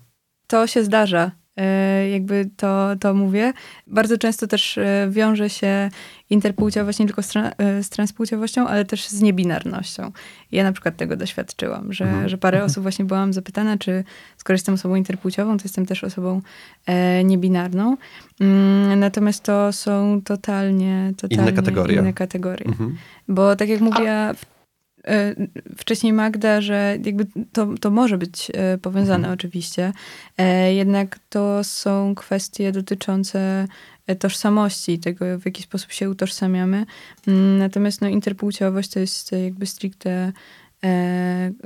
To 0.47 0.67
się 0.67 0.85
zdarza. 0.85 1.31
E, 1.57 2.09
jakby 2.09 2.51
to, 2.57 2.91
to 3.01 3.15
mówię. 3.15 3.53
Bardzo 3.87 4.19
często 4.19 4.47
też 4.47 4.79
e, 4.79 5.09
wiąże 5.11 5.51
się 5.51 5.91
interpłciowość 6.31 6.99
nie 6.99 7.07
tylko 7.07 7.23
z, 7.23 7.29
tra 7.29 7.53
e, 7.59 7.83
z 7.83 7.89
transpłciowością, 7.89 8.69
ale 8.69 8.85
też 8.85 9.09
z 9.09 9.23
niebinarnością. 9.23 10.13
Ja 10.53 10.65
na 10.65 10.73
przykład 10.73 10.97
tego 10.97 11.17
doświadczyłam, 11.17 11.93
że, 11.93 12.05
mhm. 12.05 12.29
że 12.29 12.39
parę 12.39 12.57
mhm. 12.57 12.71
osób 12.71 12.83
właśnie 12.83 13.05
byłam 13.05 13.33
zapytana, 13.33 13.79
czy 13.79 14.05
skoro 14.37 14.55
jestem 14.55 14.75
osobą 14.75 14.95
interpłciową, 14.95 15.57
to 15.57 15.65
jestem 15.65 15.87
też 15.87 16.05
osobą 16.05 16.41
e, 16.87 17.25
niebinarną. 17.25 17.97
Mm, 18.41 19.01
natomiast 19.01 19.43
to 19.43 19.73
są 19.73 20.21
totalnie, 20.25 21.13
totalnie 21.17 21.43
inne 21.43 21.53
kategorie. 21.53 21.99
Inne 21.99 22.13
kategorie. 22.13 22.67
Mhm. 22.67 22.97
Bo 23.29 23.57
tak 23.57 23.69
jak 23.69 23.81
mówiła 23.81 24.35
wcześniej 25.77 26.13
Magda, 26.13 26.61
że 26.61 26.99
jakby 27.05 27.27
to, 27.53 27.69
to 27.81 27.91
może 27.91 28.19
być 28.19 28.53
e, 28.55 28.79
powiązane 28.79 29.15
mhm. 29.15 29.35
oczywiście, 29.35 29.93
e, 30.39 30.75
jednak 30.75 31.19
to 31.29 31.65
są 31.65 32.15
kwestie 32.15 32.73
dotyczące 32.73 33.67
tożsamości, 34.19 34.99
tego 34.99 35.39
w 35.39 35.47
jaki 35.47 35.63
sposób 35.63 35.93
się 35.93 36.11
utożsamiamy. 36.11 36.87
Mm, 37.27 37.59
natomiast 37.59 38.01
no, 38.01 38.09
interpłciowość 38.09 38.91
to 38.91 39.01
jest 39.01 39.33
jakby 39.33 39.67
stricte 39.67 40.33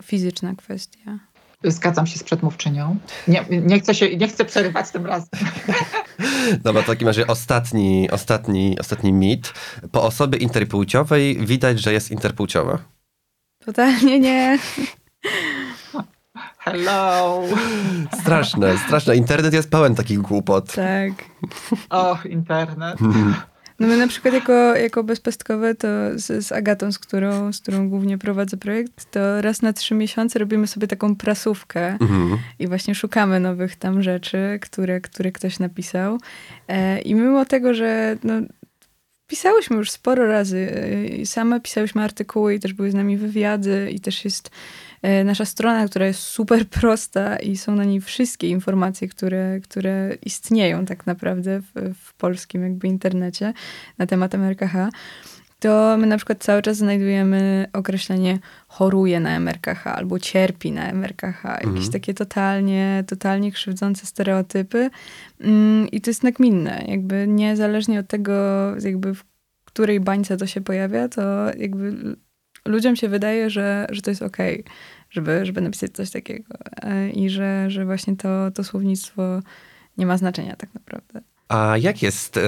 fizyczna 0.02 0.54
kwestia. 0.54 1.18
Zgadzam 1.64 2.06
się 2.06 2.18
z 2.18 2.22
przedmówczynią. 2.22 2.96
Nie, 3.28 3.44
nie, 3.50 3.80
chcę, 3.80 3.94
się, 3.94 4.16
nie 4.16 4.28
chcę 4.28 4.44
przerywać 4.44 4.90
tym 4.90 5.06
razem. 5.06 5.40
Dobra, 6.64 6.82
w 6.82 6.86
takim 6.86 7.06
razie 7.08 7.26
ostatni, 7.26 8.10
ostatni, 8.10 8.78
ostatni 8.80 9.12
mit. 9.12 9.52
Po 9.92 10.02
osobie 10.02 10.38
interpłciowej 10.38 11.46
widać, 11.46 11.80
że 11.80 11.92
jest 11.92 12.10
interpłciowa. 12.10 12.95
Totalnie 13.66 14.20
nie. 14.20 14.58
Hello. 16.58 17.42
Straszne, 18.20 18.78
straszne. 18.78 19.16
Internet 19.16 19.54
jest 19.54 19.70
pełen 19.70 19.94
takich 19.94 20.18
głupot. 20.18 20.72
Tak. 20.72 21.12
Och, 21.90 22.26
internet. 22.26 22.98
No 23.80 23.86
my 23.86 23.96
na 23.96 24.08
przykład 24.08 24.34
jako, 24.34 24.52
jako 24.76 25.04
bezpestkowe 25.04 25.74
to 25.74 25.88
z, 26.14 26.46
z, 26.46 26.52
Agatą, 26.52 26.92
z 26.92 26.98
którą, 26.98 27.52
z 27.52 27.60
którą 27.60 27.88
głównie 27.88 28.18
prowadzę 28.18 28.56
projekt, 28.56 29.10
to 29.10 29.40
raz 29.42 29.62
na 29.62 29.72
trzy 29.72 29.94
miesiące 29.94 30.38
robimy 30.38 30.66
sobie 30.66 30.86
taką 30.86 31.16
prasówkę 31.16 31.88
mhm. 31.88 32.38
i 32.58 32.68
właśnie 32.68 32.94
szukamy 32.94 33.40
nowych 33.40 33.76
tam 33.76 34.02
rzeczy, 34.02 34.58
które, 34.62 35.00
które 35.00 35.32
ktoś 35.32 35.58
napisał. 35.58 36.18
E, 36.68 37.00
I 37.00 37.14
mimo 37.14 37.44
tego, 37.44 37.74
że 37.74 38.16
no, 38.24 38.34
Pisałyśmy 39.26 39.76
już 39.76 39.90
sporo 39.90 40.26
razy. 40.26 40.56
Y, 41.20 41.26
same 41.26 41.60
pisałyśmy 41.60 42.02
artykuły 42.02 42.54
i 42.54 42.60
też 42.60 42.72
były 42.72 42.90
z 42.90 42.94
nami 42.94 43.16
wywiady 43.16 43.90
i 43.90 44.00
też 44.00 44.24
jest 44.24 44.50
e, 45.02 45.24
nasza 45.24 45.44
strona, 45.44 45.88
która 45.88 46.06
jest 46.06 46.20
super 46.20 46.68
prosta 46.68 47.36
i 47.36 47.56
są 47.56 47.74
na 47.74 47.84
niej 47.84 48.00
wszystkie 48.00 48.48
informacje, 48.48 49.08
które, 49.08 49.60
które 49.60 50.16
istnieją 50.22 50.86
tak 50.86 51.06
naprawdę 51.06 51.60
w, 51.60 51.94
w 51.94 52.14
polskim 52.14 52.62
jakby 52.62 52.88
internecie 52.88 53.52
na 53.98 54.06
temat 54.06 54.34
MRKH, 54.34 54.74
to 55.58 55.96
my 55.98 56.06
na 56.06 56.16
przykład 56.16 56.44
cały 56.44 56.62
czas 56.62 56.76
znajdujemy 56.76 57.66
określenie 57.72 58.38
choruje 58.68 59.20
na 59.20 59.36
MRKH 59.36 59.86
albo 59.86 60.18
cierpi 60.18 60.72
na 60.72 60.88
MRKH. 60.88 61.44
Jakieś 61.44 61.66
Mhm. 61.66 61.92
takie 61.92 62.14
totalnie, 62.14 63.04
totalnie 63.06 63.52
krzywdzące 63.52 64.06
stereotypy. 64.06 64.90
Mm, 65.40 65.88
I 65.88 66.00
to 66.00 66.10
jest 66.10 66.22
nagminne. 66.22 66.84
Jakby 66.88 67.26
niezależnie 67.28 68.00
od 68.00 68.06
tego, 68.06 68.32
jakby 68.80 69.14
w 69.14 69.24
której 69.64 70.00
bańce 70.00 70.36
to 70.36 70.46
się 70.46 70.60
pojawia, 70.60 71.08
to 71.08 71.22
jakby 71.58 72.16
ludziom 72.64 72.96
się 72.96 73.08
wydaje, 73.08 73.50
że, 73.50 73.86
że 73.90 74.02
to 74.02 74.10
jest 74.10 74.22
okej, 74.22 74.64
żeby, 75.10 75.46
żeby 75.46 75.60
napisać 75.60 75.92
coś 75.92 76.10
takiego. 76.10 76.54
E, 76.82 77.10
I 77.10 77.30
że, 77.30 77.70
że 77.70 77.84
właśnie 77.84 78.16
to, 78.16 78.50
to 78.50 78.64
słownictwo 78.64 79.40
nie 79.98 80.06
ma 80.06 80.16
znaczenia 80.16 80.56
tak 80.56 80.74
naprawdę. 80.74 81.20
A 81.48 81.76
jak 81.76 82.02
jest, 82.02 82.36
e, 82.36 82.40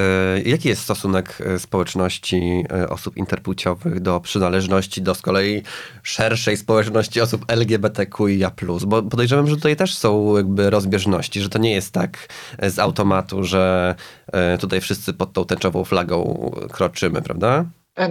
jaki 0.44 0.68
jest 0.68 0.82
stosunek 0.82 1.38
e, 1.40 1.58
społeczności 1.58 2.64
e, 2.72 2.88
osób 2.88 3.16
interpłciowych 3.16 4.00
do 4.00 4.20
przynależności 4.20 5.02
do 5.02 5.14
z 5.14 5.22
kolei 5.22 5.62
szerszej 6.02 6.56
społeczności 6.56 7.20
osób 7.20 7.44
LGBTQIA+. 7.48 8.50
Bo 8.87 9.02
podejrzewam, 9.02 9.46
że 9.46 9.56
tutaj 9.56 9.76
też 9.76 9.94
są 9.94 10.37
jakby 10.37 10.70
rozbieżności, 10.70 11.40
że 11.40 11.48
to 11.48 11.58
nie 11.58 11.72
jest 11.72 11.92
tak 11.92 12.28
z 12.62 12.78
automatu, 12.78 13.44
że 13.44 13.94
tutaj 14.61 14.80
wszyscy 14.80 15.12
pod 15.14 15.32
tą 15.32 15.44
tęczową 15.44 15.84
flagą 15.84 16.50
kroczymy, 16.72 17.22
prawda? 17.22 17.64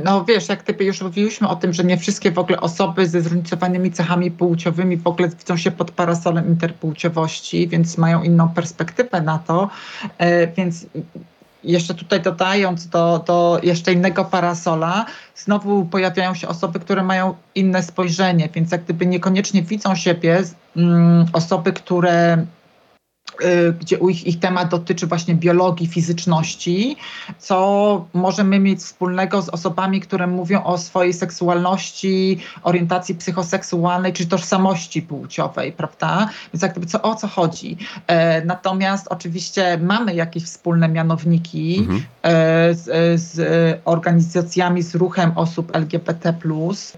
No 0.04 0.26
wiesz, 0.26 0.50
jak 0.50 0.64
ty 0.64 0.84
już 0.84 1.02
mówiliśmy 1.02 1.48
o 1.48 1.56
tym, 1.56 1.74
że 1.74 1.84
nie 1.84 1.98
wszystkie 1.98 2.32
w 2.32 2.40
ogóle 2.40 2.60
osoby 2.60 3.08
ze 3.08 3.22
zróżnicowanymi 3.22 3.92
cechami 3.92 4.32
płciowymi 4.32 4.98
w 4.98 5.08
ogóle 5.08 5.30
widzą 5.30 5.58
się 5.58 5.72
pod 5.72 5.92
parasolem 5.92 6.48
interpłciowości, 6.48 7.68
więc 7.68 7.98
mają 7.98 8.24
inną 8.24 8.50
perspektywę 8.50 9.22
na 9.22 9.40
to. 9.40 9.70
E, 10.18 10.48
Więc 10.48 10.86
jeszcze 11.64 11.94
tutaj 11.96 12.22
dodając 12.22 12.88
do, 12.88 13.24
do 13.28 13.60
jeszcze 13.64 13.94
innego 13.94 14.26
parasola, 14.26 15.06
znowu 15.36 15.86
pojawiają 15.86 16.34
się 16.36 16.48
osoby, 16.48 16.80
które 16.80 17.04
mają 17.04 17.36
inne 17.56 17.84
spojrzenie, 17.84 18.50
więc 18.54 18.72
jak 18.72 18.84
gdyby 18.84 19.06
niekoniecznie 19.06 19.62
widzą 19.62 19.96
siebie 19.96 20.44
mm, 20.78 21.26
osoby, 21.34 21.74
które 21.74 22.46
gdzie 23.80 24.00
u 24.00 24.10
ich, 24.10 24.28
ich 24.28 24.40
temat 24.40 24.70
dotyczy 24.70 25.08
właśnie 25.08 25.36
biologii, 25.36 25.88
fizyczności, 25.88 26.98
co 27.40 28.06
możemy 28.14 28.60
mieć 28.60 28.80
wspólnego 28.80 29.42
z 29.42 29.50
osobami, 29.50 30.02
które 30.02 30.28
mówią 30.28 30.64
o 30.64 30.78
swojej 30.78 31.14
seksualności, 31.14 32.40
orientacji 32.64 33.16
psychoseksualnej 33.16 34.14
czy 34.14 34.28
tożsamości 34.28 35.02
płciowej, 35.02 35.72
prawda? 35.72 36.30
Więc 36.54 36.62
jak 36.62 36.72
gdyby 36.72 36.86
co, 36.88 37.02
o 37.02 37.16
co 37.16 37.28
chodzi? 37.28 37.78
E, 38.08 38.46
natomiast 38.46 39.08
oczywiście 39.10 39.80
mamy 39.82 40.16
jakieś 40.16 40.44
wspólne 40.44 40.90
mianowniki 40.90 41.78
Mhm. 41.80 42.04
e, 42.22 42.74
z, 42.74 43.22
z 43.22 43.82
organizacjami, 43.86 44.84
z 44.84 44.96
ruchem 44.96 45.32
osób 45.36 45.76
LGBT, 45.76 46.34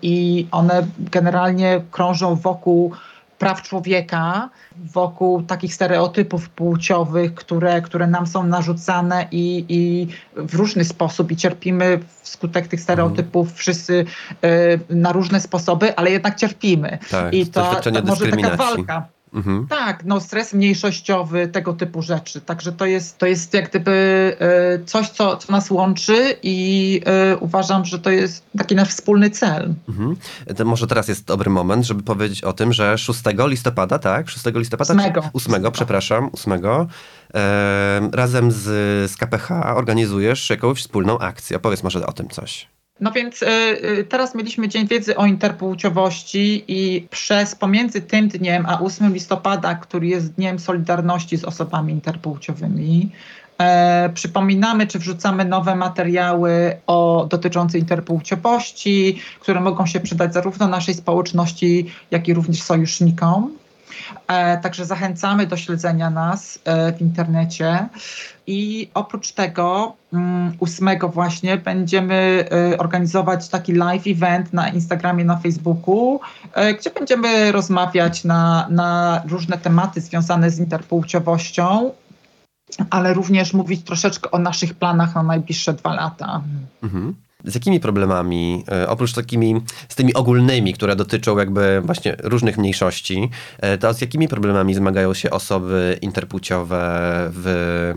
i 0.02 0.48
one 0.52 0.88
generalnie 1.00 1.82
krążą 1.92 2.36
wokół 2.36 2.94
praw 3.40 3.62
człowieka, 3.62 4.50
wokół 4.76 5.44
takich 5.44 5.74
stereotypów 5.74 6.50
płciowych, 6.50 7.34
które, 7.34 7.82
które 7.82 8.08
nam 8.08 8.28
są 8.28 8.44
narzucane 8.44 9.28
i, 9.32 9.66
i 9.70 10.08
w 10.36 10.56
różny 10.56 10.86
sposób 10.86 11.32
i 11.32 11.36
cierpimy 11.36 12.00
wskutek 12.22 12.68
tych 12.68 12.82
stereotypów 12.82 13.54
wszyscy 13.54 14.06
e, 14.42 14.50
na 14.96 15.12
różne 15.12 15.42
sposoby, 15.42 15.96
ale 15.96 16.12
jednak 16.12 16.36
cierpimy. 16.36 16.98
Tak, 17.12 17.34
I 17.34 17.48
to, 17.48 17.64
doświadczenie 17.64 18.02
to 18.02 18.08
może 18.08 18.28
taka 18.28 18.56
walka. 18.56 19.08
Mhm. 19.34 19.68
Tak, 19.68 20.06
no 20.06 20.20
stres 20.20 20.54
mniejszościowy, 20.54 21.48
tego 21.48 21.74
typu 21.74 22.02
rzeczy. 22.02 22.42
Także 22.42 22.72
to 22.72 22.86
jest, 22.86 23.18
to 23.18 23.26
jest 23.26 23.54
jak 23.54 23.70
gdyby 23.70 24.36
e, 24.40 24.86
coś, 24.86 25.10
co, 25.10 25.38
co 25.38 25.52
nas 25.52 25.72
łączy 25.72 26.36
i 26.44 27.02
e, 27.06 27.38
uważam, 27.38 27.86
że 27.86 28.00
to 28.00 28.10
jest 28.10 28.46
taki 28.58 28.76
nasz 28.76 28.90
wspólny 28.90 29.30
cel. 29.30 29.74
Mhm. 29.90 30.16
Może 30.66 30.88
teraz 30.88 31.08
jest 31.08 31.26
dobry 31.26 31.50
moment, 31.50 31.86
żeby 31.86 32.04
powiedzieć 32.04 32.44
o 32.44 32.54
tym, 32.54 32.74
że 32.74 32.98
6 32.98 33.22
listopada, 33.38 34.00
tak? 34.00 34.30
6 34.30 34.46
listopada? 34.56 34.94
Ósmego. 34.94 35.22
8, 35.34 35.72
przepraszam, 35.72 36.30
8. 36.34 36.62
E, 37.34 38.10
razem 38.14 38.52
z, 38.52 38.62
z 39.12 39.18
KPH 39.18 39.52
organizujesz 39.76 40.50
jakąś 40.50 40.80
wspólną 40.80 41.20
akcję. 41.20 41.58
Opowiedz 41.58 41.84
może 41.84 42.06
o 42.06 42.12
tym 42.12 42.30
coś. 42.30 42.68
No 43.02 43.12
więc 43.12 43.42
y, 43.42 43.48
y, 44.00 44.06
teraz 44.10 44.36
mieliśmy 44.36 44.68
Dzień 44.68 44.88
Wiedzy 44.88 45.18
o 45.18 45.26
Interpłciowości 45.26 46.64
i 46.68 47.08
przez 47.10 47.56
pomiędzy 47.56 48.02
tym 48.02 48.28
dniem 48.28 48.66
a 48.66 48.80
8 48.82 49.14
listopada, 49.14 49.76
który 49.76 50.08
jest 50.08 50.34
Dniem 50.34 50.60
Solidarności 50.60 51.38
z 51.38 51.44
osobami 51.44 51.94
interpłciowymi, 51.94 53.12
e, 53.58 54.10
przypominamy 54.14 54.88
czy 54.88 55.00
wrzucamy 55.00 55.46
nowe 55.46 55.76
materiały 55.76 56.78
o, 56.88 57.28
dotyczące 57.30 57.80
interpłciowości, 57.80 59.20
które 59.40 59.62
mogą 59.62 59.86
się 59.86 60.00
przydać 60.00 60.34
zarówno 60.34 60.68
naszej 60.68 60.94
społeczności, 60.94 61.86
jak 62.12 62.28
i 62.28 62.34
również 62.34 62.62
sojusznikom. 62.62 63.59
E, 64.28 64.58
Także 64.58 64.86
zachęcamy 64.86 65.48
do 65.48 65.58
śledzenia 65.58 66.10
nas 66.10 66.60
e, 66.66 66.94
w 66.94 67.02
internecie. 67.02 67.88
I 68.48 68.90
oprócz 68.94 69.32
tego 69.32 69.96
mm, 70.14 70.54
8 70.60 70.90
właśnie 71.14 71.58
będziemy 71.58 72.46
e, 72.52 72.78
organizować 72.78 73.50
taki 73.50 73.74
live 73.74 74.08
event 74.08 74.54
na 74.54 74.70
Instagramie, 74.70 75.26
na 75.26 75.38
Facebooku, 75.38 76.20
gdzie 76.80 76.90
będziemy 76.90 77.52
rozmawiać 77.52 78.24
na, 78.24 78.68
na 78.70 79.22
różne 79.28 79.58
tematy 79.58 80.02
związane 80.02 80.50
z 80.50 80.60
interpłciowością, 80.60 81.92
ale 82.90 83.14
również 83.14 83.54
mówić 83.54 83.86
troszeczkę 83.86 84.32
o 84.32 84.40
naszych 84.40 84.74
planach 84.74 85.16
na 85.16 85.24
najbliższe 85.24 85.74
dwa 85.74 85.94
lata. 85.94 86.42
Mhm. 86.84 87.16
Z 87.44 87.56
jakimi 87.56 87.80
problemami, 87.80 88.64
e, 88.72 88.90
oprócz 88.90 89.14
takimi, 89.14 89.62
z 89.90 89.96
tymi 89.96 90.14
ogólnymi, 90.14 90.74
które 90.74 90.96
dotyczą 90.96 91.38
jakby 91.38 91.82
właśnie 91.86 92.16
różnych 92.24 92.58
mniejszości, 92.58 93.30
e, 93.58 93.78
to 93.78 93.94
z 93.94 94.02
jakimi 94.02 94.28
problemami 94.28 94.74
zmagają 94.74 95.14
się 95.14 95.30
osoby 95.30 95.98
interpłciowe 96.02 96.80
w, 97.34 97.94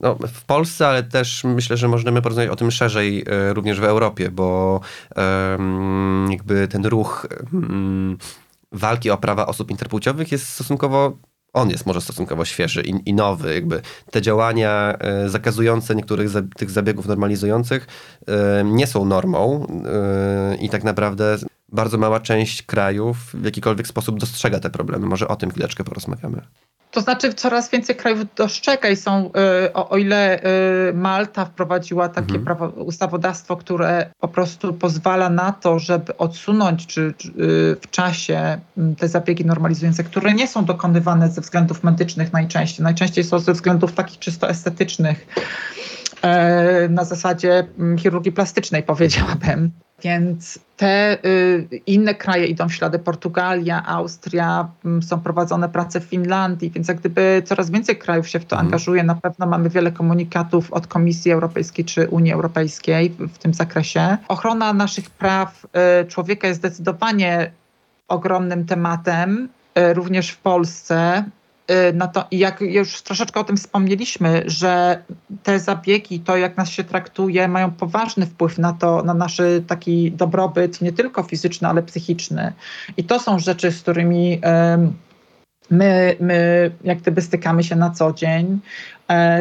no, 0.00 0.14
w 0.14 0.44
Polsce, 0.44 0.88
ale 0.88 1.02
też 1.02 1.44
myślę, 1.44 1.76
że 1.76 1.88
możemy 1.88 2.22
porozmawiać 2.22 2.52
o 2.52 2.56
tym 2.56 2.70
szerzej 2.70 3.24
e, 3.26 3.54
również 3.54 3.80
w 3.80 3.84
Europie, 3.84 4.30
bo 4.30 4.80
jakby 6.30 6.68
ten 6.68 6.86
ruch 6.86 7.26
em, 7.54 8.18
walki 8.72 9.10
o 9.10 9.16
prawa 9.16 9.46
osób 9.46 9.70
interpłciowych 9.70 10.32
jest 10.32 10.48
stosunkowo 10.48 11.16
on 11.56 11.70
jest 11.70 11.86
może 11.86 12.00
stosunkowo 12.00 12.44
świeży 12.44 12.82
i, 12.82 13.10
i 13.10 13.14
nowy. 13.14 13.54
Jakby 13.54 13.80
te 14.10 14.22
działania 14.22 14.96
e, 14.98 15.28
zakazujące 15.28 15.94
niektórych 15.94 16.28
za, 16.28 16.42
tych 16.56 16.70
zabiegów 16.70 17.06
normalizujących 17.06 17.86
e, 18.28 18.64
nie 18.64 18.86
są 18.86 19.04
normą 19.04 19.66
e, 19.86 20.56
i 20.56 20.68
tak 20.68 20.84
naprawdę 20.84 21.36
bardzo 21.72 21.98
mała 21.98 22.20
część 22.20 22.62
krajów 22.62 23.16
w 23.34 23.44
jakikolwiek 23.44 23.86
sposób 23.86 24.18
dostrzega 24.20 24.60
te 24.60 24.70
problemy. 24.70 25.06
Może 25.06 25.28
o 25.28 25.36
tym 25.36 25.50
chwileczkę 25.50 25.84
porozmawiamy. 25.84 26.42
To 26.90 27.00
znaczy 27.00 27.34
coraz 27.34 27.70
więcej 27.70 27.96
krajów 27.96 28.20
dostrzega 28.36 28.88
i 28.88 28.96
są, 28.96 29.30
y, 29.66 29.72
o, 29.72 29.88
o 29.88 29.96
ile 29.96 30.40
y, 30.88 30.94
Malta 30.94 31.44
wprowadziła 31.44 32.08
takie 32.08 32.34
Mhm. 32.34 32.44
prawo, 32.44 32.66
ustawodawstwo, 32.68 33.56
które 33.56 34.10
po 34.20 34.28
prostu 34.28 34.74
pozwala 34.74 35.30
na 35.30 35.52
to, 35.52 35.78
żeby 35.78 36.16
odsunąć 36.16 36.86
czy, 36.86 37.14
czy, 37.18 37.28
y, 37.28 37.32
w 37.80 37.90
czasie 37.90 38.58
mm, 38.78 38.96
te 38.96 39.08
zabiegi 39.08 39.44
normalizujące, 39.44 40.04
które 40.04 40.34
nie 40.34 40.48
są 40.48 40.64
dokonywane 40.64 41.28
ze 41.28 41.40
względów 41.40 41.84
medycznych 41.84 42.32
najczęściej. 42.32 42.84
Najczęściej 42.84 43.24
są 43.24 43.38
ze 43.38 43.52
względów 43.52 43.92
takich 43.92 44.18
czysto 44.18 44.48
estetycznych, 44.48 45.26
na 46.90 47.04
zasadzie 47.04 47.66
mm, 47.78 47.98
chirurgii 47.98 48.32
plastycznej 48.32 48.82
powiedziałabym. 48.82 49.70
Więc 50.02 50.58
te 50.76 51.18
y, 51.24 51.80
inne 51.86 52.14
kraje 52.14 52.46
idą 52.46 52.68
w 52.68 52.74
ślady 52.74 52.98
Portugalia, 52.98 53.86
Austria, 53.86 54.68
mm, 54.84 55.02
są 55.02 55.20
prowadzone 55.20 55.68
prace 55.68 56.00
w 56.00 56.04
Finlandii, 56.04 56.70
więc 56.70 56.88
jak 56.88 57.00
gdyby 57.00 57.42
coraz 57.44 57.70
więcej 57.70 57.96
krajów 57.96 58.28
się 58.28 58.40
w 58.40 58.44
to 58.44 58.56
Mhm. 58.56 58.66
angażuje. 58.66 59.02
Na 59.02 59.14
pewno 59.14 59.46
mamy 59.46 59.68
wiele 59.70 59.92
komunikatów 59.92 60.72
od 60.72 60.86
Komisji 60.86 61.32
Europejskiej 61.32 61.84
czy 61.84 62.08
Unii 62.08 62.32
Europejskiej 62.32 63.10
w, 63.10 63.28
w 63.34 63.38
tym 63.38 63.54
zakresie. 63.54 64.16
Ochrona 64.28 64.72
naszych 64.72 65.10
praw 65.10 65.66
y, 66.02 66.06
człowieka 66.06 66.48
jest 66.48 66.60
zdecydowanie 66.60 67.50
ogromnym 68.08 68.66
tematem, 68.66 69.48
y, 69.78 69.94
również 69.94 70.30
w 70.30 70.38
Polsce. 70.38 71.24
Y, 71.70 71.92
No 71.94 72.08
to 72.08 72.24
jak 72.30 72.60
już 72.60 73.02
troszeczkę 73.02 73.40
o 73.40 73.44
tym 73.44 73.56
wspomnieliśmy, 73.56 74.42
że 74.46 75.02
te 75.42 75.60
zabiegi, 75.60 76.20
to 76.20 76.36
jak 76.36 76.56
nas 76.56 76.68
się 76.68 76.84
traktuje, 76.84 77.48
mają 77.48 77.70
poważny 77.70 78.26
wpływ 78.26 78.58
na 78.58 78.72
to, 78.72 79.02
na 79.02 79.14
nasz 79.14 79.40
taki 79.66 80.12
dobrobyt, 80.12 80.80
nie 80.80 80.92
tylko 80.92 81.22
fizyczny, 81.22 81.68
ale 81.68 81.82
psychiczny. 81.82 82.52
I 82.96 83.04
to 83.04 83.20
są 83.20 83.38
rzeczy, 83.38 83.72
z 83.72 83.82
którymi 83.82 84.38
em, 84.42 84.92
My, 85.70 86.16
my 86.20 86.70
jak 86.84 86.98
gdyby 86.98 87.22
stykamy 87.22 87.64
się 87.64 87.76
na 87.76 87.90
co 87.90 88.12
dzień 88.12 88.60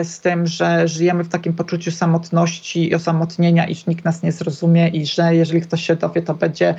z 0.03 0.20
tym, 0.20 0.47
że 0.47 0.88
żyjemy 0.88 1.24
w 1.24 1.30
takim 1.30 1.53
poczuciu 1.53 1.91
samotności 1.91 2.89
i 2.89 2.95
osamotnienia, 2.95 3.68
iż 3.68 3.86
nikt 3.86 4.05
nas 4.05 4.24
nie 4.24 4.32
zrozumie 4.32 4.88
i 4.88 5.05
że 5.05 5.36
jeżeli 5.36 5.61
ktoś 5.61 5.86
się 5.86 5.95
dowie, 5.95 6.22
to 6.22 6.34
będzie, 6.34 6.76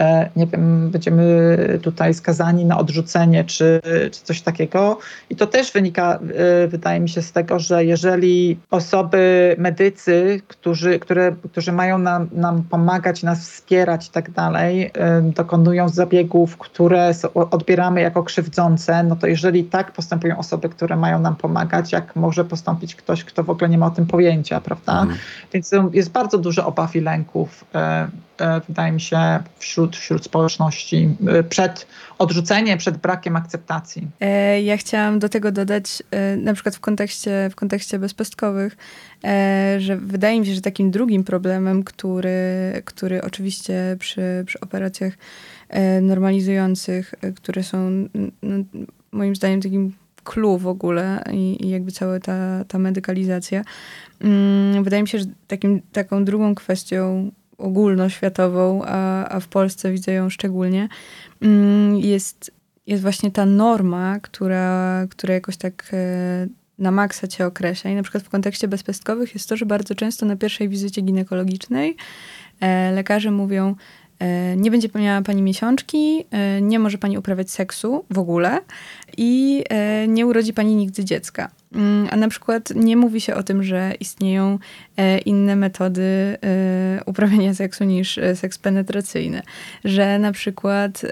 e, 0.00 0.30
nie 0.36 0.46
wiem, 0.46 0.90
będziemy 0.90 1.56
tutaj 1.82 2.14
skazani 2.14 2.64
na 2.64 2.78
odrzucenie 2.78 3.44
czy, 3.44 3.80
czy 4.12 4.20
coś 4.24 4.40
takiego. 4.40 4.98
I 5.30 5.36
to 5.36 5.46
też 5.46 5.72
wynika, 5.72 6.18
e, 6.64 6.68
wydaje 6.68 7.00
mi 7.00 7.08
się, 7.08 7.22
z 7.22 7.32
tego, 7.32 7.58
że 7.58 7.84
jeżeli 7.84 8.58
osoby, 8.70 9.54
medycy, 9.58 10.40
którzy, 10.48 10.98
które, 10.98 11.36
którzy 11.50 11.72
mają 11.72 11.98
nam, 11.98 12.28
nam 12.32 12.62
pomagać, 12.62 13.22
nas 13.22 13.50
wspierać 13.50 14.08
i 14.08 14.10
tak 14.10 14.30
dalej, 14.30 14.90
dokonują 15.22 15.88
zabiegów, 15.88 16.56
które 16.56 17.12
odbieramy 17.34 18.00
jako 18.00 18.22
krzywdzące, 18.22 19.02
no 19.02 19.16
to 19.16 19.26
jeżeli 19.26 19.64
tak 19.64 19.92
postępują 19.92 20.38
osoby, 20.38 20.68
które 20.68 20.96
mają 20.96 21.18
nam 21.18 21.36
pomagać, 21.36 21.92
jak 21.92 22.16
może 22.26 22.44
postąpić 22.44 22.94
ktoś, 22.94 23.24
kto 23.24 23.44
w 23.44 23.50
ogóle 23.50 23.68
nie 23.68 23.78
ma 23.78 23.86
o 23.86 23.90
tym 23.90 24.06
pojęcia, 24.06 24.60
prawda? 24.60 25.00
Mhm. 25.00 25.18
Więc 25.52 25.70
jest 25.92 26.10
bardzo 26.10 26.38
dużo 26.38 26.66
obaw 26.66 26.96
i 26.96 27.00
lęków, 27.00 27.64
e, 27.74 28.08
e, 28.38 28.60
wydaje 28.68 28.92
mi 28.92 29.00
się, 29.00 29.18
wśród, 29.58 29.96
wśród 29.96 30.24
społeczności 30.24 31.16
e, 31.26 31.42
przed 31.42 31.86
odrzuceniem, 32.18 32.78
przed 32.78 32.96
brakiem 32.96 33.36
akceptacji. 33.36 34.08
Ja 34.64 34.76
chciałam 34.76 35.18
do 35.18 35.28
tego 35.28 35.52
dodać, 35.52 36.02
na 36.36 36.54
przykład 36.54 36.76
w 36.76 36.80
kontekście, 36.80 37.48
w 37.50 37.54
kontekście 37.54 37.98
bezpestkowych, 37.98 38.76
że 39.78 39.96
wydaje 39.96 40.40
mi 40.40 40.46
się, 40.46 40.54
że 40.54 40.60
takim 40.60 40.90
drugim 40.90 41.24
problemem, 41.24 41.84
który, 41.84 42.32
który 42.84 43.22
oczywiście 43.22 43.96
przy, 43.98 44.44
przy 44.46 44.60
operacjach 44.60 45.12
normalizujących, 46.02 47.14
które 47.36 47.62
są 47.62 48.08
no, 48.42 48.56
moim 49.12 49.36
zdaniem 49.36 49.60
takim 49.60 49.92
clue 50.26 50.58
w 50.58 50.66
ogóle 50.66 51.24
i, 51.32 51.66
i 51.66 51.68
jakby 51.68 51.92
cała 51.92 52.20
ta, 52.20 52.64
ta 52.68 52.78
medykalizacja. 52.78 53.64
Mm, 54.20 54.84
wydaje 54.84 55.02
mi 55.02 55.08
się, 55.08 55.18
że 55.18 55.24
takim, 55.46 55.82
taką 55.92 56.24
drugą 56.24 56.54
kwestią 56.54 57.30
ogólnoświatową, 57.58 58.82
a, 58.84 59.28
a 59.28 59.40
w 59.40 59.48
Polsce 59.48 59.92
widzę 59.92 60.12
ją 60.12 60.30
szczególnie, 60.30 60.88
mm, 61.40 61.96
jest, 61.96 62.50
jest 62.86 63.02
właśnie 63.02 63.30
ta 63.30 63.46
norma, 63.46 64.20
która, 64.20 65.06
która 65.10 65.34
jakoś 65.34 65.56
tak 65.56 65.90
e, 65.92 66.46
na 66.78 66.90
maksa 66.90 67.26
cię 67.26 67.46
określa. 67.46 67.90
I 67.90 67.94
na 67.94 68.02
przykład 68.02 68.24
w 68.24 68.28
kontekście 68.28 68.68
bezpestkowych 68.68 69.34
jest 69.34 69.48
to, 69.48 69.56
że 69.56 69.66
bardzo 69.66 69.94
często 69.94 70.26
na 70.26 70.36
pierwszej 70.36 70.68
wizycie 70.68 71.02
ginekologicznej 71.02 71.96
e, 72.60 72.92
lekarze 72.92 73.30
mówią, 73.30 73.74
nie 74.56 74.70
będzie 74.70 74.88
miała 74.94 75.22
pani 75.22 75.42
miesiączki, 75.42 76.24
e, 76.30 76.60
nie 76.60 76.78
może 76.78 76.98
pani 76.98 77.18
uprawiać 77.18 77.50
seksu 77.50 78.04
w 78.10 78.18
ogóle 78.18 78.58
i 79.16 79.64
e, 79.68 80.08
nie 80.08 80.26
urodzi 80.26 80.52
pani 80.52 80.74
nigdy 80.74 81.04
dziecka. 81.04 81.50
Mm, 81.74 82.08
a 82.10 82.16
na 82.16 82.28
przykład 82.28 82.70
nie 82.74 82.96
mówi 82.96 83.20
się 83.20 83.34
o 83.34 83.42
tym, 83.42 83.62
że 83.62 83.92
istnieją 84.00 84.58
inne 85.24 85.56
metody 85.56 86.36
uprawiania 87.06 87.54
seksu 87.54 87.84
niż 87.84 88.20
seks 88.34 88.58
penetracyjny, 88.58 89.42
że 89.84 90.18
na 90.18 90.32
przykład 90.32 91.02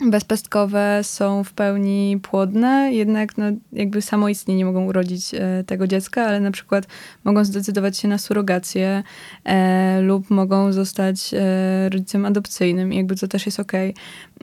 bezpestkowe 0.00 1.00
są 1.02 1.44
w 1.44 1.52
pełni 1.52 2.18
płodne, 2.22 2.92
jednak 2.92 3.38
no, 3.38 3.44
jakby 3.72 4.02
samoistnie 4.02 4.56
nie 4.56 4.64
mogą 4.64 4.84
urodzić 4.84 5.34
e, 5.34 5.64
tego 5.66 5.86
dziecka, 5.86 6.26
ale 6.26 6.40
na 6.40 6.50
przykład 6.50 6.86
mogą 7.24 7.44
zdecydować 7.44 7.98
się 7.98 8.08
na 8.08 8.18
surrogację 8.18 9.02
e, 9.44 10.00
lub 10.00 10.30
mogą 10.30 10.72
zostać 10.72 11.34
e, 11.34 11.88
rodzicem 11.88 12.24
adopcyjnym. 12.24 12.92
Jakby 12.92 13.16
to 13.16 13.28
też 13.28 13.46
jest. 13.46 13.60
Okay. 13.60 13.94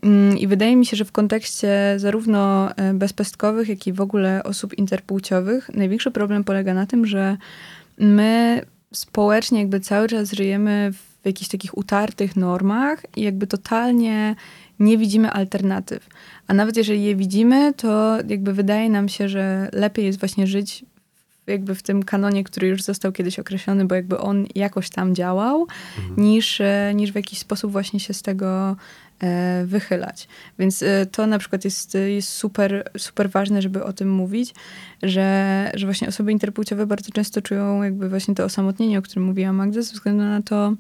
Mm, 0.04 0.38
I 0.38 0.48
wydaje 0.48 0.76
mi 0.76 0.86
się, 0.86 0.98
że 0.98 1.06
w 1.06 1.12
kontekście 1.12 1.96
zarówno 1.98 2.70
e, 2.76 2.94
bezpestkowych, 2.94 3.70
jak 3.70 3.88
i 3.88 3.94
w 3.94 4.02
ogóle 4.02 4.44
osób 4.44 4.78
interpłciowych, 4.78 5.70
największy 5.74 6.12
problem 6.12 6.44
polega 6.44 6.74
na 6.74 6.86
tym, 6.86 7.06
że 7.06 7.38
my 7.98 8.62
społecznie 8.94 9.60
jakby 9.60 9.80
cały 9.80 10.08
czas 10.08 10.32
żyjemy 10.32 10.92
w 10.94 11.26
jakichś 11.26 11.50
takich 11.50 11.78
utartych 11.78 12.36
normach 12.36 13.06
i 13.16 13.22
jakby 13.22 13.48
totalnie 13.48 14.36
nie 14.80 14.98
widzimy 14.98 15.32
alternatyw. 15.32 16.08
A 16.48 16.54
nawet 16.54 16.78
jeżeli 16.78 17.04
je 17.04 17.16
widzimy, 17.16 17.74
to 17.74 18.18
jakby 18.28 18.54
wydaje 18.54 18.90
nam 18.90 19.10
się, 19.10 19.30
że 19.30 19.70
lepiej 19.74 20.06
jest 20.06 20.20
właśnie 20.20 20.48
żyć 20.48 20.86
jakby 21.48 21.76
w 21.76 21.84
tym 21.84 22.04
kanonie, 22.04 22.44
który 22.44 22.68
już 22.68 22.84
został 22.84 23.12
kiedyś 23.12 23.40
określony, 23.40 23.86
bo 23.86 23.96
jakby 23.96 24.18
on 24.18 24.46
jakoś 24.56 24.90
tam 24.90 25.16
działał, 25.16 25.68
mhm. 25.98 26.28
niż, 26.28 26.62
e, 26.62 26.92
niż 26.96 27.12
w 27.12 27.16
jakiś 27.16 27.40
sposób 27.40 27.72
właśnie 27.72 28.00
się 28.00 28.14
z 28.14 28.22
tego 28.22 28.76
e, 29.20 29.66
wychylać. 29.66 30.28
Więc 30.60 30.84
e, 30.84 31.06
to 31.06 31.28
na 31.28 31.40
przykład 31.40 31.66
jest, 31.66 31.98
jest 32.08 32.30
super, 32.30 32.92
super 32.98 33.30
ważne, 33.30 33.62
żeby 33.62 33.84
o 33.84 33.94
tym 33.94 34.12
mówić, 34.12 34.54
że, 35.04 35.72
że 35.74 35.86
właśnie 35.86 36.08
osoby 36.08 36.32
interpłciowe 36.32 36.86
bardzo 36.86 37.12
często 37.12 37.42
czują 37.42 37.84
jakby 37.84 38.10
właśnie 38.10 38.36
to 38.36 38.44
osamotnienie, 38.44 39.00
o 39.00 39.02
którym 39.02 39.24
mówiła 39.24 39.54
Magda, 39.54 39.82
ze 39.82 39.94
względu 39.94 40.24
na 40.24 40.42
to, 40.42 40.74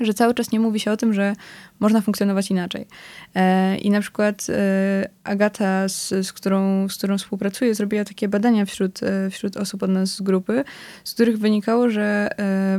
że 0.00 0.14
cały 0.14 0.34
czas 0.34 0.52
nie 0.52 0.60
mówi 0.60 0.80
się 0.80 0.90
o 0.90 0.96
tym, 0.96 1.12
że 1.14 1.32
można 1.80 2.00
funkcjonować 2.00 2.50
inaczej. 2.50 2.86
E, 3.34 3.76
I 3.76 3.90
na 3.90 4.00
przykład 4.00 4.46
e, 4.48 5.08
Agata, 5.24 5.88
z, 5.88 6.08
z, 6.08 6.32
którą, 6.32 6.88
z 6.88 6.96
którą 6.96 7.18
współpracuję, 7.18 7.74
zrobiła 7.74 8.04
takie 8.04 8.28
badania 8.28 8.64
wśród, 8.64 9.02
e, 9.02 9.30
wśród 9.30 9.56
osób 9.56 9.82
od 9.82 9.90
nas 9.90 10.10
z 10.10 10.20
grupy, 10.20 10.64
z 11.04 11.14
których 11.14 11.38
wynikało, 11.38 11.90
że 11.90 12.30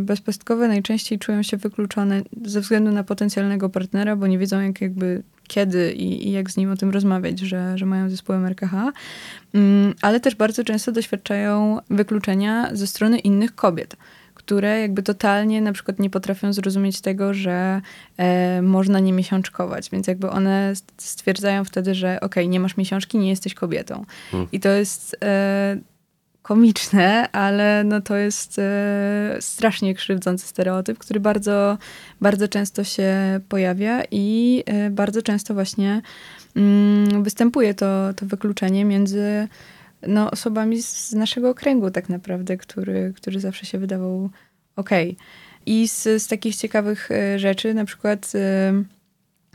bezpestkowe 0.01 0.67
najczęściej 0.67 1.19
czują 1.19 1.43
się 1.43 1.57
wykluczone 1.57 2.21
ze 2.45 2.61
względu 2.61 2.91
na 2.91 3.03
potencjalnego 3.03 3.69
partnera, 3.69 4.15
bo 4.15 4.27
nie 4.27 4.37
wiedzą 4.37 4.61
jak 4.61 4.81
jakby 4.81 5.23
kiedy 5.47 5.91
i, 5.91 6.27
i, 6.27 6.31
jak 6.31 6.51
z 6.51 6.57
nim 6.57 6.71
o 6.71 6.75
tym 6.75 6.89
rozmawiać, 6.89 7.39
że, 7.39 7.77
że 7.77 7.85
mają 7.85 8.09
zespołem 8.09 8.45
RKH, 8.45 8.73
mm, 9.53 9.93
ale 10.01 10.19
też 10.19 10.35
bardzo 10.35 10.63
często 10.63 10.91
doświadczają 10.91 11.79
wykluczenia 11.89 12.69
ze 12.73 12.87
strony 12.87 13.19
innych 13.19 13.55
kobiet 13.55 13.95
które 14.47 14.81
jakby 14.81 15.03
totalnie 15.03 15.61
na 15.61 15.73
przykład 15.73 15.99
nie 15.99 16.09
potrafią 16.09 16.53
zrozumieć 16.53 17.01
tego, 17.01 17.33
że 17.33 17.81
e, 18.17 18.61
można 18.61 18.99
nie 18.99 19.13
miesiączkować. 19.13 19.89
Więc 19.89 20.07
jakby 20.07 20.29
one 20.29 20.73
stwierdzają 20.97 21.63
wtedy, 21.63 21.95
że 21.95 22.15
okej, 22.15 22.25
okay, 22.25 22.47
nie 22.47 22.59
masz 22.59 22.77
miesiączki, 22.77 23.17
nie 23.17 23.29
jesteś 23.29 23.53
kobietą. 23.53 24.05
Hmm. 24.31 24.49
I 24.51 24.59
to 24.59 24.69
jest 24.69 25.17
e, 25.23 25.77
komiczne, 26.41 27.31
ale 27.31 27.83
no 27.83 28.01
to 28.01 28.15
jest 28.15 28.59
e, 28.59 29.37
strasznie 29.39 29.95
krzywdzący 29.95 30.47
stereotyp, 30.47 30.97
który 30.97 31.19
bardzo, 31.19 31.77
bardzo 32.21 32.47
często 32.47 32.83
się 32.83 33.39
pojawia 33.49 34.03
i 34.11 34.63
e, 34.65 34.89
bardzo 34.89 35.21
często 35.21 35.53
właśnie 35.53 36.01
mm, 36.55 37.23
występuje 37.23 37.73
to, 37.73 38.13
to 38.15 38.25
wykluczenie 38.25 38.85
między 38.85 39.47
no, 40.07 40.31
osobami 40.31 40.81
z 40.81 41.13
naszego 41.13 41.49
okręgu 41.49 41.91
tak 41.91 42.09
naprawdę, 42.09 42.57
który, 42.57 43.13
który 43.15 43.39
zawsze 43.39 43.65
się 43.65 43.79
wydawał. 43.79 44.29
Okay. 44.75 45.15
I 45.65 45.87
z, 45.87 46.03
z 46.03 46.27
takich 46.27 46.55
ciekawych 46.55 47.11
e, 47.11 47.39
rzeczy, 47.39 47.73
na 47.73 47.85
przykład 47.85 48.33
e, 48.35 48.73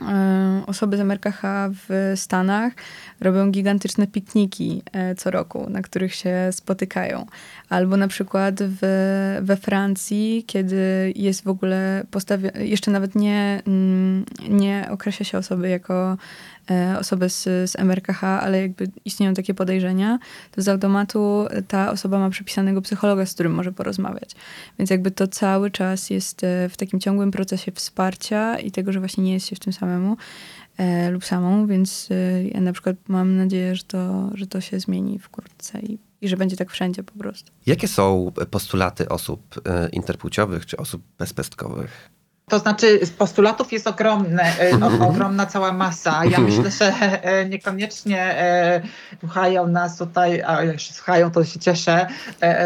e, 0.01 0.63
osoby 0.67 0.97
z 0.97 0.99
MRKH 0.99 1.41
w 1.71 2.13
Stanach 2.15 2.73
robią 3.21 3.51
gigantyczne 3.51 4.07
pikniki 4.07 4.83
co 5.17 5.31
roku, 5.31 5.69
na 5.69 5.81
których 5.81 6.15
się 6.15 6.49
spotykają. 6.51 7.25
Albo 7.69 7.97
na 7.97 8.07
przykład 8.07 8.55
w, 8.59 8.79
we 9.41 9.57
Francji, 9.57 10.43
kiedy 10.47 11.13
jest 11.15 11.43
w 11.43 11.47
ogóle 11.47 12.03
postawione, 12.11 12.65
jeszcze 12.65 12.91
nawet 12.91 13.15
nie, 13.15 13.61
mm, 13.67 14.25
nie 14.49 14.87
określa 14.91 15.25
się 15.25 15.37
osoby 15.37 15.69
jako 15.69 16.17
osobę 16.99 17.29
z, 17.29 17.43
z 17.43 17.75
MRKH, 17.75 18.23
ale 18.23 18.61
jakby 18.61 18.87
istnieją 19.05 19.33
takie 19.33 19.53
podejrzenia, 19.53 20.19
to 20.51 20.61
z 20.61 20.67
automatu 20.67 21.45
ta 21.67 21.91
osoba 21.91 22.19
ma 22.19 22.29
przypisanego 22.29 22.81
psychologa, 22.81 23.25
z 23.25 23.33
którym 23.33 23.53
może 23.53 23.71
porozmawiać. 23.71 24.35
Więc 24.79 24.89
jakby 24.89 25.11
to 25.11 25.27
cały 25.27 25.71
czas 25.71 26.09
jest 26.09 26.43
e, 26.43 26.69
w 26.69 26.77
takim 26.77 26.99
ciągłym 26.99 27.31
procesie 27.31 27.71
wsparcia 27.71 28.59
i 28.59 28.71
tego, 28.71 28.91
że 28.91 28.99
właśnie 28.99 29.23
nie 29.23 29.33
jest 29.33 29.47
się 29.47 29.55
w 29.55 29.59
tym 29.59 29.73
samemu 29.73 30.17
e, 30.77 31.11
lub 31.11 31.25
samą, 31.25 31.67
więc 31.67 32.09
e, 32.11 32.43
ja 32.43 32.61
na 32.61 32.73
przykład 32.73 32.95
mam 33.07 33.37
nadzieję, 33.37 33.75
że 33.75 33.83
to, 33.83 34.29
że 34.33 34.47
to 34.47 34.61
się 34.61 34.79
zmieni 34.79 35.19
wkrótce 35.19 35.79
i, 35.79 35.97
i 36.21 36.27
że 36.27 36.37
będzie 36.37 36.57
tak 36.57 36.71
wszędzie 36.71 37.03
po 37.03 37.19
prostu. 37.19 37.51
Jakie 37.65 37.87
są 37.87 38.31
postulaty 38.51 39.09
osób 39.09 39.61
e, 39.65 39.89
interpłciowych 39.89 40.65
czy 40.65 40.77
osób 40.77 41.03
bezpestkowych? 41.17 42.09
To 42.53 42.59
znaczy 42.59 42.99
postulatów 43.17 43.71
jest 43.71 43.87
ogromne, 43.87 44.43
e, 44.59 44.69
mhm. 44.69 45.01
ogromna 45.01 45.45
cała 45.45 45.71
masa. 45.71 46.11
Ja 46.11 46.37
mhm. 46.37 46.43
myślę, 46.43 46.71
że 46.71 46.93
e, 47.23 47.45
niekoniecznie 47.45 48.21
e, 48.21 48.81
słuchają 49.19 49.67
nas 49.67 49.97
tutaj, 49.97 50.43
a 50.47 50.63
jak 50.63 50.79
się 50.79 50.93
słuchają, 50.93 51.31
to 51.31 51.45
się 51.45 51.59
cieszę, 51.59 52.07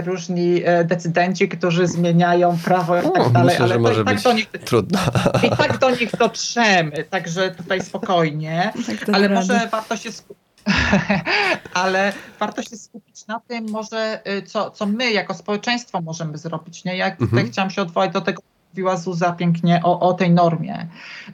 różni 0.05 0.61
decydenci, 0.85 1.49
którzy 1.49 1.87
zmieniają 1.87 2.57
prawo 2.65 2.97
i 2.97 3.11
tak 3.11 3.31
dalej, 3.31 3.59
myślę, 3.59 3.65
ale 3.65 3.73
że 3.73 3.79
może 3.79 4.01
i 4.01 4.05
tak 4.05 4.15
być 4.15 4.23
do 4.23 4.33
nich, 4.33 4.47
trudno. 4.65 4.99
I 5.43 5.49
tak 5.49 5.77
do 5.77 5.89
nich 5.89 6.11
dotrzemy, 6.19 7.03
także 7.03 7.51
tutaj 7.51 7.81
spokojnie, 7.81 8.73
tak 8.87 9.15
ale 9.15 9.29
może 9.29 9.67
warto 9.71 9.97
się 9.97 10.11
skupić 10.11 10.47
ale 11.73 12.13
warto 12.39 12.63
się 12.63 12.77
skupić 12.77 13.27
na 13.27 13.39
tym 13.47 13.69
może, 13.69 14.21
co, 14.45 14.71
co 14.71 14.85
my 14.85 15.11
jako 15.11 15.33
społeczeństwo 15.33 16.01
możemy 16.01 16.37
zrobić. 16.37 16.83
Nie? 16.83 16.97
Ja 16.97 17.05
mhm. 17.05 17.29
tutaj 17.29 17.51
chciałam 17.51 17.69
się 17.69 17.81
odwołać 17.81 18.11
do 18.11 18.21
tego 18.21 18.41
mówiła 18.73 18.97
Zuza 18.97 19.31
pięknie 19.31 19.81
o, 19.83 19.99
o 19.99 20.13
tej 20.13 20.31
normie, 20.31 20.87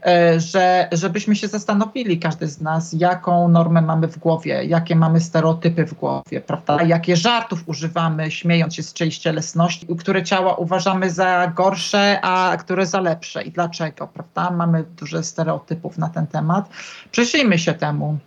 e, 0.05 0.39
że 0.39 0.87
żebyśmy 0.91 1.35
się 1.35 1.47
zastanowili, 1.47 2.19
każdy 2.19 2.47
z 2.47 2.61
nas, 2.61 2.93
jaką 2.93 3.47
normę 3.47 3.81
mamy 3.81 4.07
w 4.07 4.19
głowie, 4.19 4.63
jakie 4.63 4.95
mamy 4.95 5.21
stereotypy 5.21 5.85
w 5.85 5.93
głowie, 5.93 6.41
prawda? 6.41 6.83
Jakie 6.83 7.15
żartów 7.15 7.63
używamy, 7.65 8.31
śmiejąc 8.31 8.75
się 8.75 8.83
z 8.83 8.93
czyjejś 8.93 9.17
cielesności, 9.17 9.87
które 9.99 10.23
ciała 10.23 10.55
uważamy 10.55 11.09
za 11.09 11.51
gorsze, 11.55 12.19
a 12.21 12.57
które 12.57 12.85
za 12.85 13.01
lepsze 13.01 13.43
i 13.43 13.51
dlaczego, 13.51 14.07
prawda? 14.07 14.51
Mamy 14.51 14.83
dużo 14.83 15.23
stereotypów 15.23 15.97
na 15.97 16.09
ten 16.09 16.27
temat. 16.27 16.69
Przyjrzyjmy 17.11 17.59
się 17.59 17.73
temu 17.73 18.17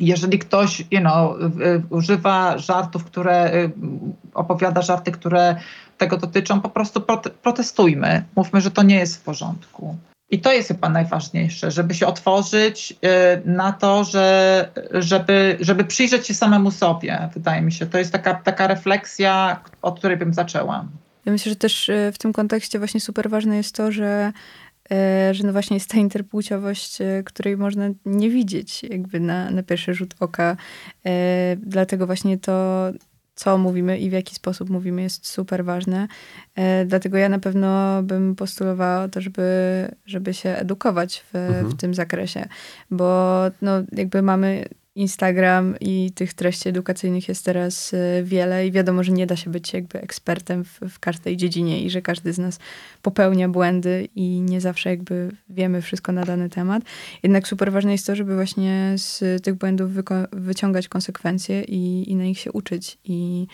jeżeli 0.00 0.38
ktoś 0.38 0.84
you 0.90 1.00
know, 1.00 1.36
używa 1.90 2.58
żartów, 2.58 3.04
które 3.04 3.54
y, 3.54 3.70
opowiada 4.34 4.82
żarty, 4.82 5.12
które 5.12 5.56
tego 5.98 6.16
dotyczą, 6.16 6.60
po 6.60 6.68
prostu 6.68 7.02
protestujmy. 7.42 8.24
Mówmy, 8.36 8.60
że 8.60 8.70
to 8.70 8.82
nie 8.82 8.96
jest 8.96 9.16
w 9.16 9.20
porządku. 9.20 9.96
I 10.30 10.40
to 10.40 10.52
jest 10.52 10.68
chyba 10.68 10.88
najważniejsze, 10.88 11.70
żeby 11.70 11.94
się 11.94 12.06
otworzyć 12.06 12.92
y, 12.92 12.96
na 13.44 13.72
to, 13.72 14.04
że, 14.04 14.68
żeby, 14.92 15.56
żeby 15.60 15.84
przyjrzeć 15.84 16.26
się 16.26 16.34
samemu 16.34 16.70
sobie, 16.70 17.28
wydaje 17.34 17.62
mi 17.62 17.72
się. 17.72 17.86
To 17.86 17.98
jest 17.98 18.12
taka, 18.12 18.34
taka 18.34 18.66
refleksja, 18.66 19.60
od 19.82 19.98
której 19.98 20.16
bym 20.16 20.34
zaczęła. 20.34 20.84
Ja 21.26 21.32
myślę, 21.32 21.50
że 21.50 21.56
też 21.56 21.88
y, 21.88 22.10
w 22.14 22.18
tym 22.18 22.32
kontekście 22.32 22.78
właśnie 22.78 23.00
super 23.00 23.30
ważne 23.30 23.56
jest 23.56 23.74
to, 23.74 23.92
że 23.92 24.32
że 25.32 25.46
no 25.46 25.52
właśnie 25.52 25.76
jest 25.76 25.90
ta 25.90 25.98
interpłciowość, 25.98 27.00
e, 27.00 27.22
której 27.24 27.56
można 27.56 27.88
nie 28.06 28.30
widzieć 28.30 28.82
jakby 28.82 29.20
na, 29.20 29.50
na 29.50 29.62
pierwszy 29.62 29.94
rzut 29.94 30.14
oka. 30.20 30.56
E, 31.06 31.56
dlatego 31.60 32.06
właśnie 32.06 32.38
to, 32.38 32.86
co 33.34 33.58
mówimy 33.58 33.98
i 33.98 34.10
w 34.10 34.12
jaki 34.12 34.34
sposób 34.34 34.70
mówimy 34.70 35.02
jest 35.02 35.26
super 35.26 35.64
ważne. 35.64 36.08
Dlatego 36.86 37.18
ja 37.18 37.28
na 37.28 37.38
pewno 37.38 38.02
bym 38.02 38.34
postulowała 38.34 39.08
to, 39.08 39.20
żeby, 39.20 39.42
żeby 40.06 40.34
się 40.34 40.50
edukować 40.50 41.24
w, 41.32 41.36
mhm. 41.36 41.68
w 41.68 41.76
tym 41.76 41.94
zakresie, 41.94 42.48
bo 42.90 43.40
no 43.62 43.72
jakby 43.92 44.22
mamy 44.22 44.64
Instagram 44.96 45.74
i 45.80 46.12
tych 46.14 46.34
treści 46.34 46.68
edukacyjnych 46.68 47.28
jest 47.28 47.44
teraz 47.44 47.94
e, 47.94 48.22
wiele 48.22 48.66
i 48.66 48.72
wiadomo, 48.72 49.02
że 49.02 49.12
nie 49.12 49.26
da 49.26 49.36
się 49.36 49.50
być 49.50 49.72
jakby 49.72 50.00
ekspertem 50.00 50.64
w, 50.64 50.80
w, 50.90 50.98
każdej 50.98 51.36
dziedzinie 51.36 51.82
i 51.82 51.90
że 51.90 52.02
każdy 52.02 52.32
z 52.32 52.38
nas 52.38 52.58
popełnia 53.02 53.48
błędy 53.48 54.08
i 54.14 54.40
nie 54.40 54.60
zawsze 54.60 54.90
jakby 54.90 55.30
wiemy 55.48 55.82
wszystko 55.82 56.12
na 56.12 56.24
dany 56.24 56.48
temat. 56.48 56.82
Jednak 57.22 57.48
super 57.48 57.72
ważne 57.72 57.92
jest 57.92 58.06
to, 58.06 58.16
żeby 58.16 58.34
właśnie 58.34 58.94
z 58.96 59.42
tych 59.42 59.54
błędów 59.54 59.90
wyciągać 60.32 60.88
konsekwencje 60.88 61.62
i, 61.62 62.10
i 62.10 62.16
na 62.16 62.24
nich 62.24 62.38
się 62.38 62.52
uczyć 62.52 62.98
i, 63.04 63.46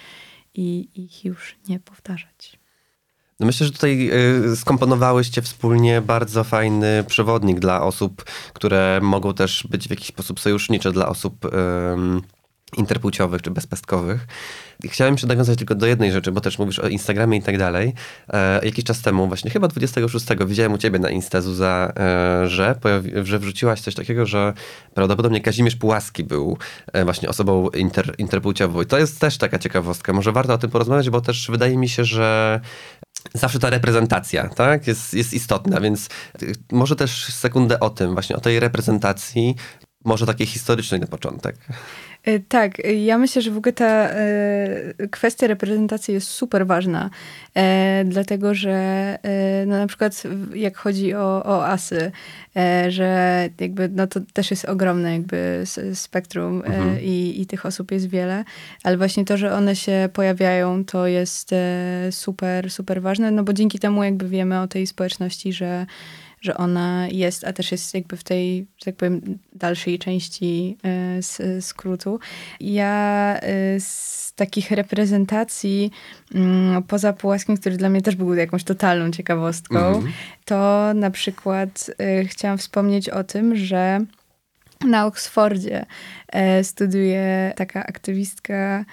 i 0.55 0.89
ich 0.95 1.25
już 1.25 1.57
nie 1.69 1.81
powtarzać. 1.81 2.62
No 3.43 3.47
myślę, 3.47 3.67
że 3.67 3.73
tutaj 3.73 4.11
y, 4.53 4.57
skomponowałyście 4.57 5.43
wspólnie 5.43 6.01
bardzo 6.01 6.45
fajny 6.45 7.05
przewodnik 7.07 7.61
dla 7.61 7.83
osób, 7.83 8.25
które 8.53 9.01
mogą 9.03 9.35
też 9.35 9.67
być 9.71 9.87
w 9.87 9.91
jakiś 9.91 10.07
sposób 10.07 10.41
sojusznicze 10.41 10.93
dla 10.93 11.09
osób 11.09 11.47
interpłciowych 12.77 13.43
czy 13.43 13.51
bezpestkowych. 13.51 14.27
Chciałem 14.85 15.19
się 15.19 15.27
nawiązać 15.27 15.59
tylko 15.59 15.75
do 15.75 15.87
jednej 15.87 16.13
rzeczy, 16.13 16.33
bo 16.33 16.41
też 16.41 16.59
mówisz 16.59 16.79
o 16.79 16.89
Instagramie 16.89 17.39
i 17.39 17.43
tak 17.43 17.59
dalej. 17.59 17.95
E, 18.29 18.65
jakiś 18.65 18.85
czas 18.85 19.03
temu, 19.03 19.29
właśnie 19.29 19.51
chyba 19.51 19.69
26, 19.69 20.27
widziałem 20.47 20.73
u 20.73 20.79
ciebie 20.79 20.99
na 20.99 21.11
Insta, 21.11 21.41
Zuza, 21.41 21.93
e, 21.97 22.49
że, 22.49 22.75
że 23.23 23.39
wrzuciłaś 23.39 23.81
coś 23.81 23.95
takiego, 23.95 24.27
że 24.27 24.53
prawdopodobnie 24.95 25.41
Kazimierz 25.41 25.77
Pułaski 25.77 26.25
był 26.25 26.59
e, 26.93 27.05
właśnie 27.05 27.29
osobą 27.29 27.69
inter, 27.69 28.15
interpłciową. 28.19 28.83
I 28.83 28.87
to 28.87 28.99
jest 28.99 29.21
też 29.21 29.39
taka 29.39 29.59
ciekawostka. 29.59 30.13
Może 30.13 30.33
warto 30.33 30.55
o 30.55 30.59
tym 30.59 30.71
porozmawiać, 30.71 31.11
bo 31.11 31.21
też 31.21 31.51
wydaje 31.51 31.77
mi 31.77 31.89
się, 31.89 32.05
że 32.05 32.61
zawsze 33.35 33.59
ta 33.59 33.71
reprezentacja 33.71 34.49
tak, 34.49 34.87
jest, 34.87 35.15
jest 35.15 35.33
istotna, 35.33 35.81
więc 35.81 36.09
y, 36.43 36.53
może 36.73 36.97
też 36.97 37.25
sekundę 37.25 37.81
o 37.81 37.91
tym, 37.91 38.13
właśnie 38.13 38.37
o 38.37 38.41
tej 38.41 38.61
reprezentacji, 38.61 39.57
może 40.05 40.27
takiej 40.27 40.47
historycznej 40.47 41.01
na 41.01 41.07
początek. 41.07 41.57
E, 42.25 42.41
tak, 42.41 42.79
ja 43.05 43.19
myślę, 43.19 43.43
że 43.43 43.51
w 43.51 43.57
ogóle 43.57 43.73
ta 43.73 44.09
e, 44.09 45.09
kwestia 45.11 45.47
reprezentacji 45.47 46.15
jest 46.15 46.29
super 46.29 46.67
ważna, 46.67 47.11
e, 47.55 48.05
dlatego 48.07 48.55
że 48.55 49.19
no 49.67 49.79
na 49.79 49.87
przykład 49.87 50.23
jak 50.55 50.77
chodzi 50.77 51.15
o, 51.15 51.43
o 51.45 51.67
asy, 51.67 52.13
że 52.89 53.49
jakby 53.61 53.89
no 53.89 54.07
to 54.07 54.21
też 54.33 54.51
jest 54.51 54.65
ogromne 54.65 55.13
jakby 55.13 55.65
spektrum 55.95 56.63
mhm. 56.67 57.01
i, 57.01 57.41
i 57.41 57.47
tych 57.47 57.67
osób 57.67 57.91
jest 57.93 58.09
wiele, 58.09 58.45
ale 58.83 58.97
właśnie 58.97 59.25
to, 59.25 59.37
że 59.37 59.55
one 59.55 59.77
się 59.77 60.09
pojawiają, 60.13 60.85
to 60.85 61.07
jest 61.07 61.51
super, 62.11 62.71
super 62.71 63.03
ważne, 63.03 63.31
no 63.31 63.45
bo 63.45 63.53
dzięki 63.53 63.79
temu 63.79 64.05
jakby 64.05 64.29
wiemy 64.29 64.61
o 64.61 64.69
tej 64.69 64.87
społeczności, 64.87 65.53
że 65.53 65.87
że 66.43 66.57
ona 66.57 67.09
jest, 67.09 67.45
a 67.45 67.53
też 67.53 67.73
jest 67.73 67.95
jakby 67.95 68.17
w 68.17 68.25
tej, 68.25 68.67
że 68.79 68.85
tak 68.85 68.97
powiem, 68.97 69.39
dalszej 69.53 69.99
części 69.99 70.77
e, 70.85 71.61
skrótu. 71.63 72.21
Ja 72.61 73.37
e, 73.41 73.81
z 73.81 74.33
takich 74.37 74.71
reprezentacji 74.71 75.91
mm, 76.35 76.83
poza 76.83 77.13
Pułaskiem, 77.13 77.57
który 77.57 77.77
dla 77.77 77.89
mnie 77.89 78.03
też 78.03 78.17
był 78.17 78.35
jakąś 78.35 78.65
totalną 78.65 79.11
ciekawostką, 79.11 79.79
mhm. 79.79 80.13
to 80.45 80.91
na 80.95 81.11
przykład 81.11 81.91
e, 81.99 82.25
chciałam 82.25 82.59
wspomnieć 82.59 83.09
o 83.09 83.25
tym, 83.25 83.57
że 83.57 84.01
na 84.87 85.07
Oksfordzie 85.07 85.87
studiuje 86.63 87.53
taka 87.57 87.87
aktywistka, 87.87 88.85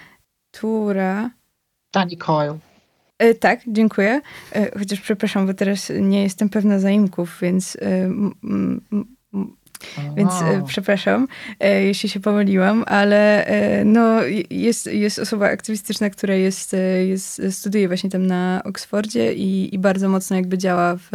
która... 0.51 1.29
Dani 1.93 2.17
Coyle. 2.17 2.59
E, 3.19 3.33
tak, 3.33 3.59
dziękuję. 3.67 4.21
E, 4.55 4.79
chociaż 4.79 5.01
przepraszam, 5.01 5.47
bo 5.47 5.53
teraz 5.53 5.91
nie 5.99 6.23
jestem 6.23 6.49
pewna 6.49 6.79
zaimków, 6.79 7.37
więc. 7.41 7.77
E, 7.81 8.09
więc 10.17 10.31
przepraszam, 10.67 11.27
jeśli 11.59 12.09
się 12.09 12.19
pomyliłam, 12.19 12.83
ale 12.87 13.45
no, 13.85 14.19
jest, 14.49 14.85
jest 14.85 15.19
osoba 15.19 15.49
aktywistyczna, 15.49 16.09
która 16.09 16.33
jest, 16.33 16.75
jest, 17.07 17.41
studiuje 17.51 17.87
właśnie 17.87 18.09
tam 18.09 18.27
na 18.27 18.61
Oksfordzie 18.65 19.33
i, 19.33 19.75
i 19.75 19.79
bardzo 19.79 20.09
mocno 20.09 20.35
jakby 20.35 20.57
działa 20.57 20.95
w 20.95 21.09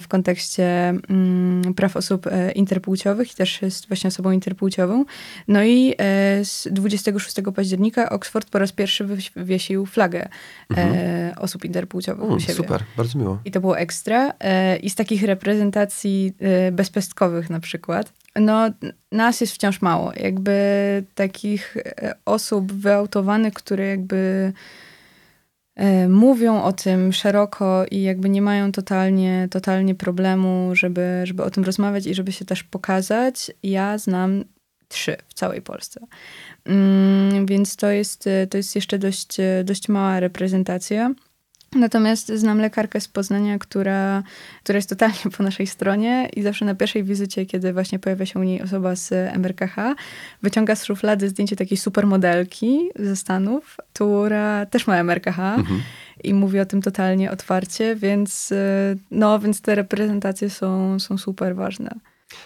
w 0.00 0.08
kontekście 0.08 0.88
mm, 0.88 1.74
praw 1.74 1.96
osób 1.96 2.26
e, 2.26 2.52
interpłciowych 2.52 3.32
i 3.32 3.34
też 3.34 3.62
jest 3.62 3.88
właśnie 3.88 4.08
osobą 4.08 4.30
interpłciową. 4.30 5.04
No 5.48 5.64
i 5.64 5.94
e, 5.98 6.44
z 6.44 6.68
26 6.70 7.36
października 7.54 8.10
Oxford 8.10 8.50
po 8.50 8.58
raz 8.58 8.72
pierwszy 8.72 9.04
wywiesił 9.36 9.86
flagę 9.86 10.28
mhm. 10.70 11.38
osób 11.38 11.64
interpłciowych 11.64 12.30
u 12.30 12.40
siebie. 12.40 12.54
Super, 12.54 12.84
bardzo 12.96 13.18
miło. 13.18 13.38
I 13.44 13.50
to 13.50 13.60
było 13.60 13.78
ekstra. 13.78 14.32
I 14.82 14.90
z 14.90 14.94
takich 14.94 15.22
reprezentacji 15.22 16.34
bezpestkowych 16.72 17.50
na 17.50 17.60
przykład, 17.60 18.12
no, 18.36 18.70
nas 19.12 19.40
jest 19.40 19.52
wciąż 19.52 19.82
mało. 19.82 20.12
Jakby 20.16 20.54
takich 21.14 21.76
osób 22.24 22.72
wyautowanych, 22.72 23.54
które 23.54 23.86
jakby 23.86 24.52
E, 24.52 24.52
mówią 26.08 26.62
o 26.62 26.72
tym 26.72 27.12
szeroko 27.12 27.84
i 27.90 28.02
jakby 28.02 28.28
nie 28.28 28.42
mają 28.42 28.72
totalnie, 28.72 29.48
totalnie 29.50 29.94
problemu, 29.94 30.70
żeby, 30.72 31.20
żeby 31.24 31.42
o 31.42 31.50
tym 31.50 31.64
rozmawiać 31.64 32.06
i 32.06 32.14
żeby 32.14 32.32
się 32.32 32.44
też 32.44 32.62
pokazać. 32.62 33.50
Ja 33.62 33.98
znam 33.98 34.44
trzy 34.88 35.16
w 35.28 35.34
całej 35.34 35.62
Polsce. 35.62 36.00
Mm, 36.64 37.46
więc 37.46 37.76
to 37.76 37.90
jest, 37.90 38.28
to 38.50 38.56
jest 38.56 38.74
jeszcze 38.74 38.98
dość, 38.98 39.36
dość 39.64 39.88
mała 39.88 40.20
reprezentacja. 40.20 41.14
Natomiast 41.74 42.28
znam 42.28 42.58
lekarkę 42.58 43.00
z 43.00 43.08
Poznania, 43.08 43.58
która, 43.58 44.22
która 44.62 44.76
jest 44.76 44.88
totalnie 44.88 45.16
po 45.36 45.42
naszej 45.42 45.66
stronie 45.66 46.28
i 46.36 46.42
zawsze 46.42 46.64
na 46.64 46.74
pierwszej 46.74 47.04
wizycie, 47.04 47.46
kiedy 47.46 47.72
właśnie 47.72 47.98
pojawia 47.98 48.26
się 48.26 48.38
u 48.38 48.42
niej 48.42 48.62
osoba 48.62 48.96
z 48.96 49.12
MRKH, 49.12 49.76
wyciąga 50.42 50.76
z 50.76 50.84
szuflady 50.84 51.28
zdjęcie 51.28 51.56
takiej 51.56 51.78
supermodelki 51.78 52.88
ze 52.96 53.16
Stanów, 53.16 53.76
która 53.94 54.66
też 54.66 54.86
ma 54.86 54.96
MRKH 54.96 55.38
mhm. 55.38 55.82
i 56.24 56.34
mówi 56.34 56.60
o 56.60 56.66
tym 56.66 56.82
totalnie 56.82 57.30
otwarcie, 57.30 57.96
więc, 57.96 58.52
no, 59.10 59.38
więc 59.38 59.60
te 59.60 59.74
reprezentacje 59.74 60.50
są, 60.50 60.98
są 60.98 61.18
super 61.18 61.56
ważne. 61.56 61.90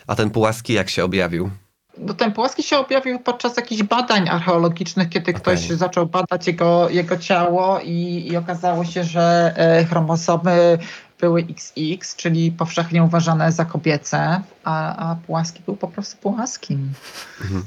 A 0.06 0.14
ten 0.14 0.30
Pułaski 0.30 0.72
jak 0.72 0.90
się 0.90 1.04
objawił? 1.04 1.50
No 1.98 2.14
ten 2.14 2.32
płaski 2.32 2.62
się 2.62 2.78
objawił 2.78 3.18
podczas 3.18 3.56
jakichś 3.56 3.82
badań 3.82 4.28
archeologicznych, 4.28 5.08
kiedy 5.08 5.30
okay. 5.30 5.40
ktoś 5.40 5.60
zaczął 5.60 6.06
badać 6.06 6.46
jego, 6.46 6.88
jego 6.90 7.16
ciało 7.16 7.80
i, 7.80 8.28
i 8.30 8.36
okazało 8.36 8.84
się, 8.84 9.04
że 9.04 9.52
e, 9.56 9.84
chromosomy 9.84 10.78
były 11.20 11.46
XX, 11.50 12.16
czyli 12.16 12.52
powszechnie 12.52 13.02
uważane 13.02 13.52
za 13.52 13.64
kobiece, 13.64 14.40
a, 14.64 15.10
a 15.10 15.16
płaski 15.26 15.62
był 15.66 15.76
po 15.76 15.88
prostu 15.88 16.16
płaskim. 16.16 16.92
Mhm. 17.40 17.64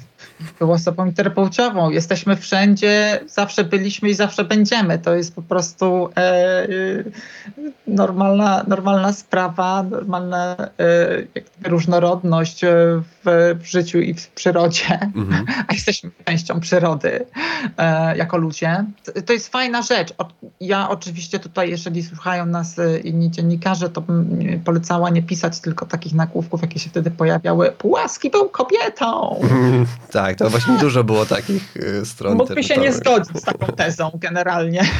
Był 0.59 0.71
osobą 0.71 1.05
interpłciową. 1.05 1.89
Jesteśmy 1.89 2.35
wszędzie, 2.35 3.19
zawsze 3.27 3.63
byliśmy 3.63 4.09
i 4.09 4.13
zawsze 4.13 4.43
będziemy. 4.43 4.99
To 4.99 5.15
jest 5.15 5.35
po 5.35 5.41
prostu 5.41 6.09
e, 6.17 6.19
e, 6.19 6.67
normalna, 7.87 8.63
normalna 8.67 9.13
sprawa, 9.13 9.83
normalna 9.83 10.55
e, 10.59 11.69
różnorodność 11.69 12.61
w, 13.20 13.20
w 13.23 13.65
życiu 13.65 13.99
i 13.99 14.13
w 14.13 14.27
przyrodzie, 14.27 14.99
Mhm. 15.15 15.45
a 15.67 15.73
jesteśmy 15.73 16.11
częścią 16.25 16.59
przyrody 16.59 17.25
e, 17.77 18.17
jako 18.17 18.37
ludzie. 18.37 18.85
To- 19.25 19.33
jest 19.33 19.47
fajna 19.49 19.81
rzecz. 19.81 20.13
Ja 20.59 20.89
oczywiście 20.89 21.39
tutaj, 21.39 21.69
jeżeli 21.69 22.03
słuchają 22.03 22.45
nas 22.45 22.79
e, 22.79 22.99
inni 22.99 23.31
dziennikarze, 23.31 23.89
to 23.89 24.01
bym 24.01 24.39
polecała 24.65 25.09
nie 25.09 25.23
pisać 25.23 25.59
tylko 25.59 25.85
takich 25.85 26.13
nagłówków, 26.13 26.61
jakie 26.61 26.79
się 26.79 26.89
wtedy 26.89 27.11
pojawiały. 27.11 27.71
Płaski 27.71 28.29
był 28.29 28.49
kobietą. 28.49 29.39
Tak, 30.11 30.35
to 30.35 30.49
właśnie 30.49 30.77
dużo 30.77 31.03
było 31.03 31.25
takich 31.25 31.77
y, 31.77 32.05
stron 32.05 32.37
Mógłby 32.37 32.63
się 32.63 32.77
nie 32.77 32.93
zgodzić 32.93 33.37
z 33.37 33.41
taką 33.43 33.65
tezą 33.67 34.11
generalnie. 34.15 34.81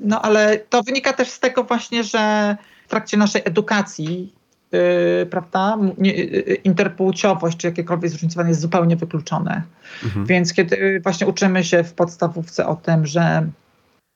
No 0.00 0.22
ale 0.22 0.58
to 0.58 0.82
wynika 0.82 1.12
też 1.12 1.28
z 1.28 1.40
tego 1.40 1.64
właśnie, 1.64 2.04
że 2.04 2.56
w 2.86 2.90
trakcie 2.90 3.16
naszej 3.16 3.42
edukacji, 3.44 4.34
yy, 4.72 5.26
prawda, 5.30 5.78
nie, 5.98 6.14
yy, 6.14 6.54
interpłciowość 6.54 7.56
czy 7.56 7.66
jakiekolwiek 7.66 8.10
zróżnicowanie 8.10 8.48
jest 8.48 8.60
zupełnie 8.60 8.96
wykluczone. 8.96 9.62
Mhm. 10.04 10.26
Więc 10.26 10.52
kiedy 10.52 11.00
właśnie 11.02 11.26
uczymy 11.26 11.64
się 11.64 11.84
w 11.84 11.94
podstawówce 11.94 12.66
o 12.66 12.76
tym, 12.76 13.06
że 13.06 13.46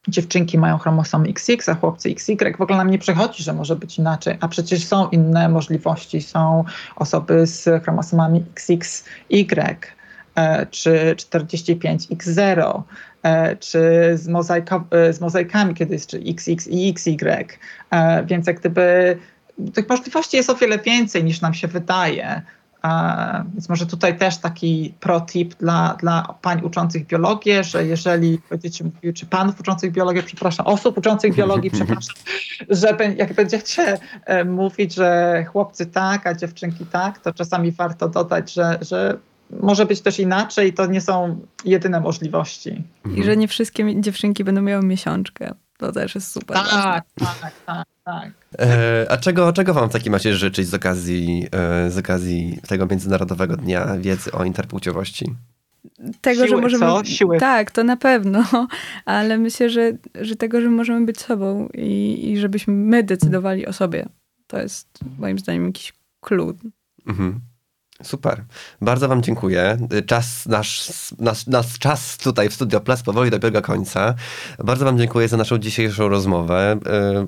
dziewczynki 0.08 0.58
mają 0.58 0.78
chromosom 0.78 1.24
XX, 1.28 1.68
a 1.68 1.74
chłopcy 1.74 2.10
XY, 2.10 2.36
w 2.58 2.60
ogóle 2.60 2.78
nam 2.78 2.90
nie 2.90 2.98
przechodzi, 2.98 3.42
że 3.42 3.52
może 3.52 3.76
być 3.76 3.98
inaczej, 3.98 4.36
a 4.40 4.48
przecież 4.48 4.84
są 4.84 5.08
inne 5.08 5.48
możliwości. 5.48 6.22
Są 6.22 6.64
osoby 6.96 7.46
z 7.46 7.82
chromosomami 7.82 8.44
XXY, 8.56 9.76
e, 10.34 10.66
czy 10.66 11.14
45X0, 11.16 12.82
e, 13.22 13.56
czy 13.56 13.80
z, 14.14 14.28
mozaiko, 14.28 14.84
e, 14.90 15.12
z 15.12 15.20
mozaikami, 15.20 15.74
kiedy 15.74 15.94
jest 15.94 16.10
czy 16.10 16.22
XX 16.26 16.68
i 16.70 16.90
XY. 16.90 17.46
Więc 18.26 18.46
jak 18.46 18.60
gdyby 18.60 19.18
tych 19.74 19.88
możliwości 19.88 20.36
jest 20.36 20.50
o 20.50 20.54
wiele 20.54 20.78
więcej 20.78 21.24
niż 21.24 21.40
nam 21.40 21.54
się 21.54 21.68
wydaje. 21.68 22.42
E, 22.84 23.44
Więc 23.52 23.68
może 23.68 23.86
tutaj 23.86 24.18
też 24.18 24.38
taki 24.38 24.94
pro-tip 25.00 25.54
dla, 25.54 25.96
dla 26.00 26.34
pań 26.42 26.60
uczących 26.64 27.06
biologię, 27.06 27.64
że 27.64 27.86
jeżeli 27.86 28.40
będziecie 28.50 28.84
mówili, 28.84 29.14
czy 29.14 29.26
panów 29.26 29.60
uczących 29.60 29.92
biologię, 29.92 30.22
przepraszam, 30.22 30.66
osób 30.66 30.98
uczących 30.98 31.34
biologii, 31.34 31.70
przepraszam, 31.80 32.16
że 32.68 32.96
jak 33.16 33.34
będziecie 33.34 33.98
e, 34.24 34.44
mówić, 34.44 34.94
że 34.94 35.44
chłopcy 35.44 35.86
tak, 35.86 36.26
a 36.26 36.34
dziewczynki 36.34 36.86
tak, 36.86 37.18
to 37.18 37.32
czasami 37.32 37.72
warto 37.72 38.08
dodać, 38.08 38.52
że, 38.52 38.78
że 38.80 39.18
może 39.60 39.86
być 39.86 40.00
też 40.00 40.18
inaczej 40.18 40.68
i 40.68 40.72
to 40.72 40.86
nie 40.86 41.00
są 41.00 41.40
jedyne 41.64 42.00
możliwości. 42.00 42.84
I 43.16 43.24
że 43.24 43.36
nie 43.36 43.48
wszystkie 43.48 44.00
dziewczynki 44.00 44.44
będą 44.44 44.62
miały 44.62 44.86
miesiączkę. 44.86 45.54
To 45.78 45.92
też 45.92 46.14
jest 46.14 46.32
super. 46.32 46.56
ważne. 46.56 46.82
Tak, 46.82 47.04
tak, 47.40 47.52
tak, 47.66 47.86
tak. 48.10 48.32
E, 48.58 49.06
a 49.10 49.16
czego, 49.16 49.52
czego 49.52 49.74
wam 49.74 49.90
w 49.90 49.92
takim 49.92 50.12
razie 50.12 50.34
życzyć 50.34 50.68
z 50.68 50.74
okazji, 50.74 51.46
e, 51.52 51.90
z 51.90 51.98
okazji 51.98 52.58
tego 52.68 52.86
Międzynarodowego 52.86 53.56
Dnia 53.56 53.96
Wiedzy 53.98 54.32
o 54.32 54.44
Interpłciowości? 54.44 55.34
Tego, 56.20 56.40
że 56.40 56.48
Siły, 56.48 56.60
możemy. 56.60 56.86
co? 56.86 57.04
Siły. 57.04 57.38
Tak, 57.38 57.70
to 57.70 57.84
na 57.84 57.96
pewno, 57.96 58.44
ale 59.04 59.38
myślę, 59.38 59.70
że, 59.70 59.92
że 60.20 60.36
tego, 60.36 60.60
że 60.60 60.70
możemy 60.70 61.06
być 61.06 61.20
sobą 61.20 61.68
i, 61.74 62.30
i 62.30 62.38
żebyśmy 62.38 62.74
my 62.74 63.02
decydowali 63.02 63.66
o 63.66 63.72
sobie. 63.72 64.06
To 64.46 64.58
jest 64.58 64.88
moim 65.18 65.38
zdaniem 65.38 65.66
jakiś 65.66 65.92
clue. 66.20 66.54
Mhm. 67.06 67.40
Super. 68.02 68.44
Bardzo 68.80 69.08
Wam 69.08 69.22
dziękuję. 69.22 69.78
Czas, 70.06 70.46
nasz, 70.46 70.92
nasz, 71.18 71.46
nasz 71.46 71.78
czas 71.78 72.16
tutaj 72.16 72.48
w 72.48 72.54
Studio 72.54 72.80
Plus 72.80 73.02
powoli 73.02 73.30
dobiega 73.30 73.60
końca. 73.60 74.14
Bardzo 74.64 74.84
Wam 74.84 74.98
dziękuję 74.98 75.28
za 75.28 75.36
naszą 75.36 75.58
dzisiejszą 75.58 76.08
rozmowę. 76.08 76.78
E, 76.86 77.26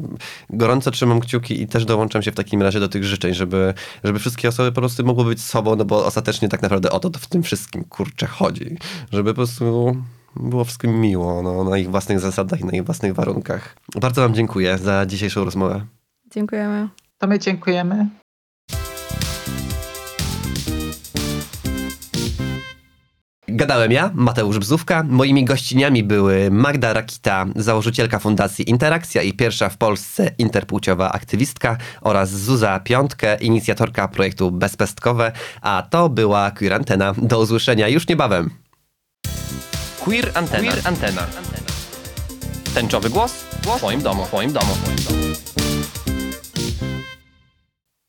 Gorąco 0.51 0.91
trzymam 0.91 1.21
kciuki 1.21 1.63
i 1.63 1.67
też 1.67 1.85
dołączam 1.85 2.23
się 2.23 2.33
w 2.33 2.35
takim 2.35 2.63
razie 2.63 2.81
do 2.81 2.89
tych 2.89 3.05
życzeń, 3.05 3.35
żeby, 3.35 3.75
żeby 4.05 4.19
wszystkie 4.19 4.49
osoby 4.49 4.73
po 4.73 4.81
prostu 4.81 5.05
mogły 5.05 5.25
być 5.25 5.43
sobą, 5.43 5.77
no 5.77 5.85
bo 5.85 6.07
ostatecznie 6.07 6.49
tak 6.49 6.63
naprawdę 6.63 6.91
o 6.91 7.01
to 7.01 7.11
w 7.19 7.27
tym 7.27 7.43
wszystkim 7.43 7.85
kurczę 7.85 8.27
chodzi. 8.27 8.77
Żeby 9.13 9.31
po 9.31 9.35
prostu 9.35 9.97
było 10.37 10.65
wszystkim 10.65 11.01
miło, 11.01 11.43
no, 11.43 11.65
na 11.65 11.79
ich 11.79 11.91
własnych 11.91 12.21
zasadach 12.21 12.61
i 12.61 12.65
na 12.65 12.73
ich 12.73 12.85
własnych 12.85 13.15
warunkach. 13.15 13.77
Bardzo 14.01 14.23
Wam 14.23 14.35
dziękuję 14.35 14.79
za 14.79 15.07
dzisiejszą 15.07 15.45
rozmowę. 15.45 15.87
Dziękujemy. 16.31 16.89
To 17.19 17.27
my 17.27 17.39
dziękujemy. 17.39 18.22
Gadałem 23.55 23.93
ja, 23.93 24.11
Mateusz 24.15 24.59
Bzówka. 24.59 25.03
Moimi 25.09 25.45
gościniami 25.45 26.03
były 26.03 26.51
Magda 26.51 26.93
Rakita, 26.93 27.47
założycielka 27.57 28.19
Fundacji 28.19 28.71
Interakcja 28.71 29.23
i 29.23 29.33
pierwsza 29.33 29.69
w 29.69 29.77
Polsce 29.77 30.31
interpłciowa 30.39 31.13
aktywistka 31.13 31.77
oraz 32.01 32.31
Zuza 32.31 32.81
Piątkę, 32.81 33.37
inicjatorka 33.41 34.09
projektu 34.09 34.51
Bezpestkowe, 34.51 35.33
a 35.61 35.87
to 35.91 36.09
była 36.09 36.51
Queer 36.51 36.73
Antena. 36.73 37.15
Do 37.19 37.41
usłyszenia 37.41 37.89
już 37.89 38.09
niebawem. 38.09 38.51
Queer 40.01 40.31
Antena. 40.35 40.73
Queer 40.73 40.89
Antena. 40.89 41.27
Tęczowy 42.75 43.11
głos 43.11 43.33
w 43.33 43.77
twoim 43.77 44.03
domu, 44.03 44.25
w 44.25 44.29
twoim 44.29 44.53
domu. 44.53 44.75
W 44.75 44.83
twoim 44.83 45.21
domu. 45.21 45.42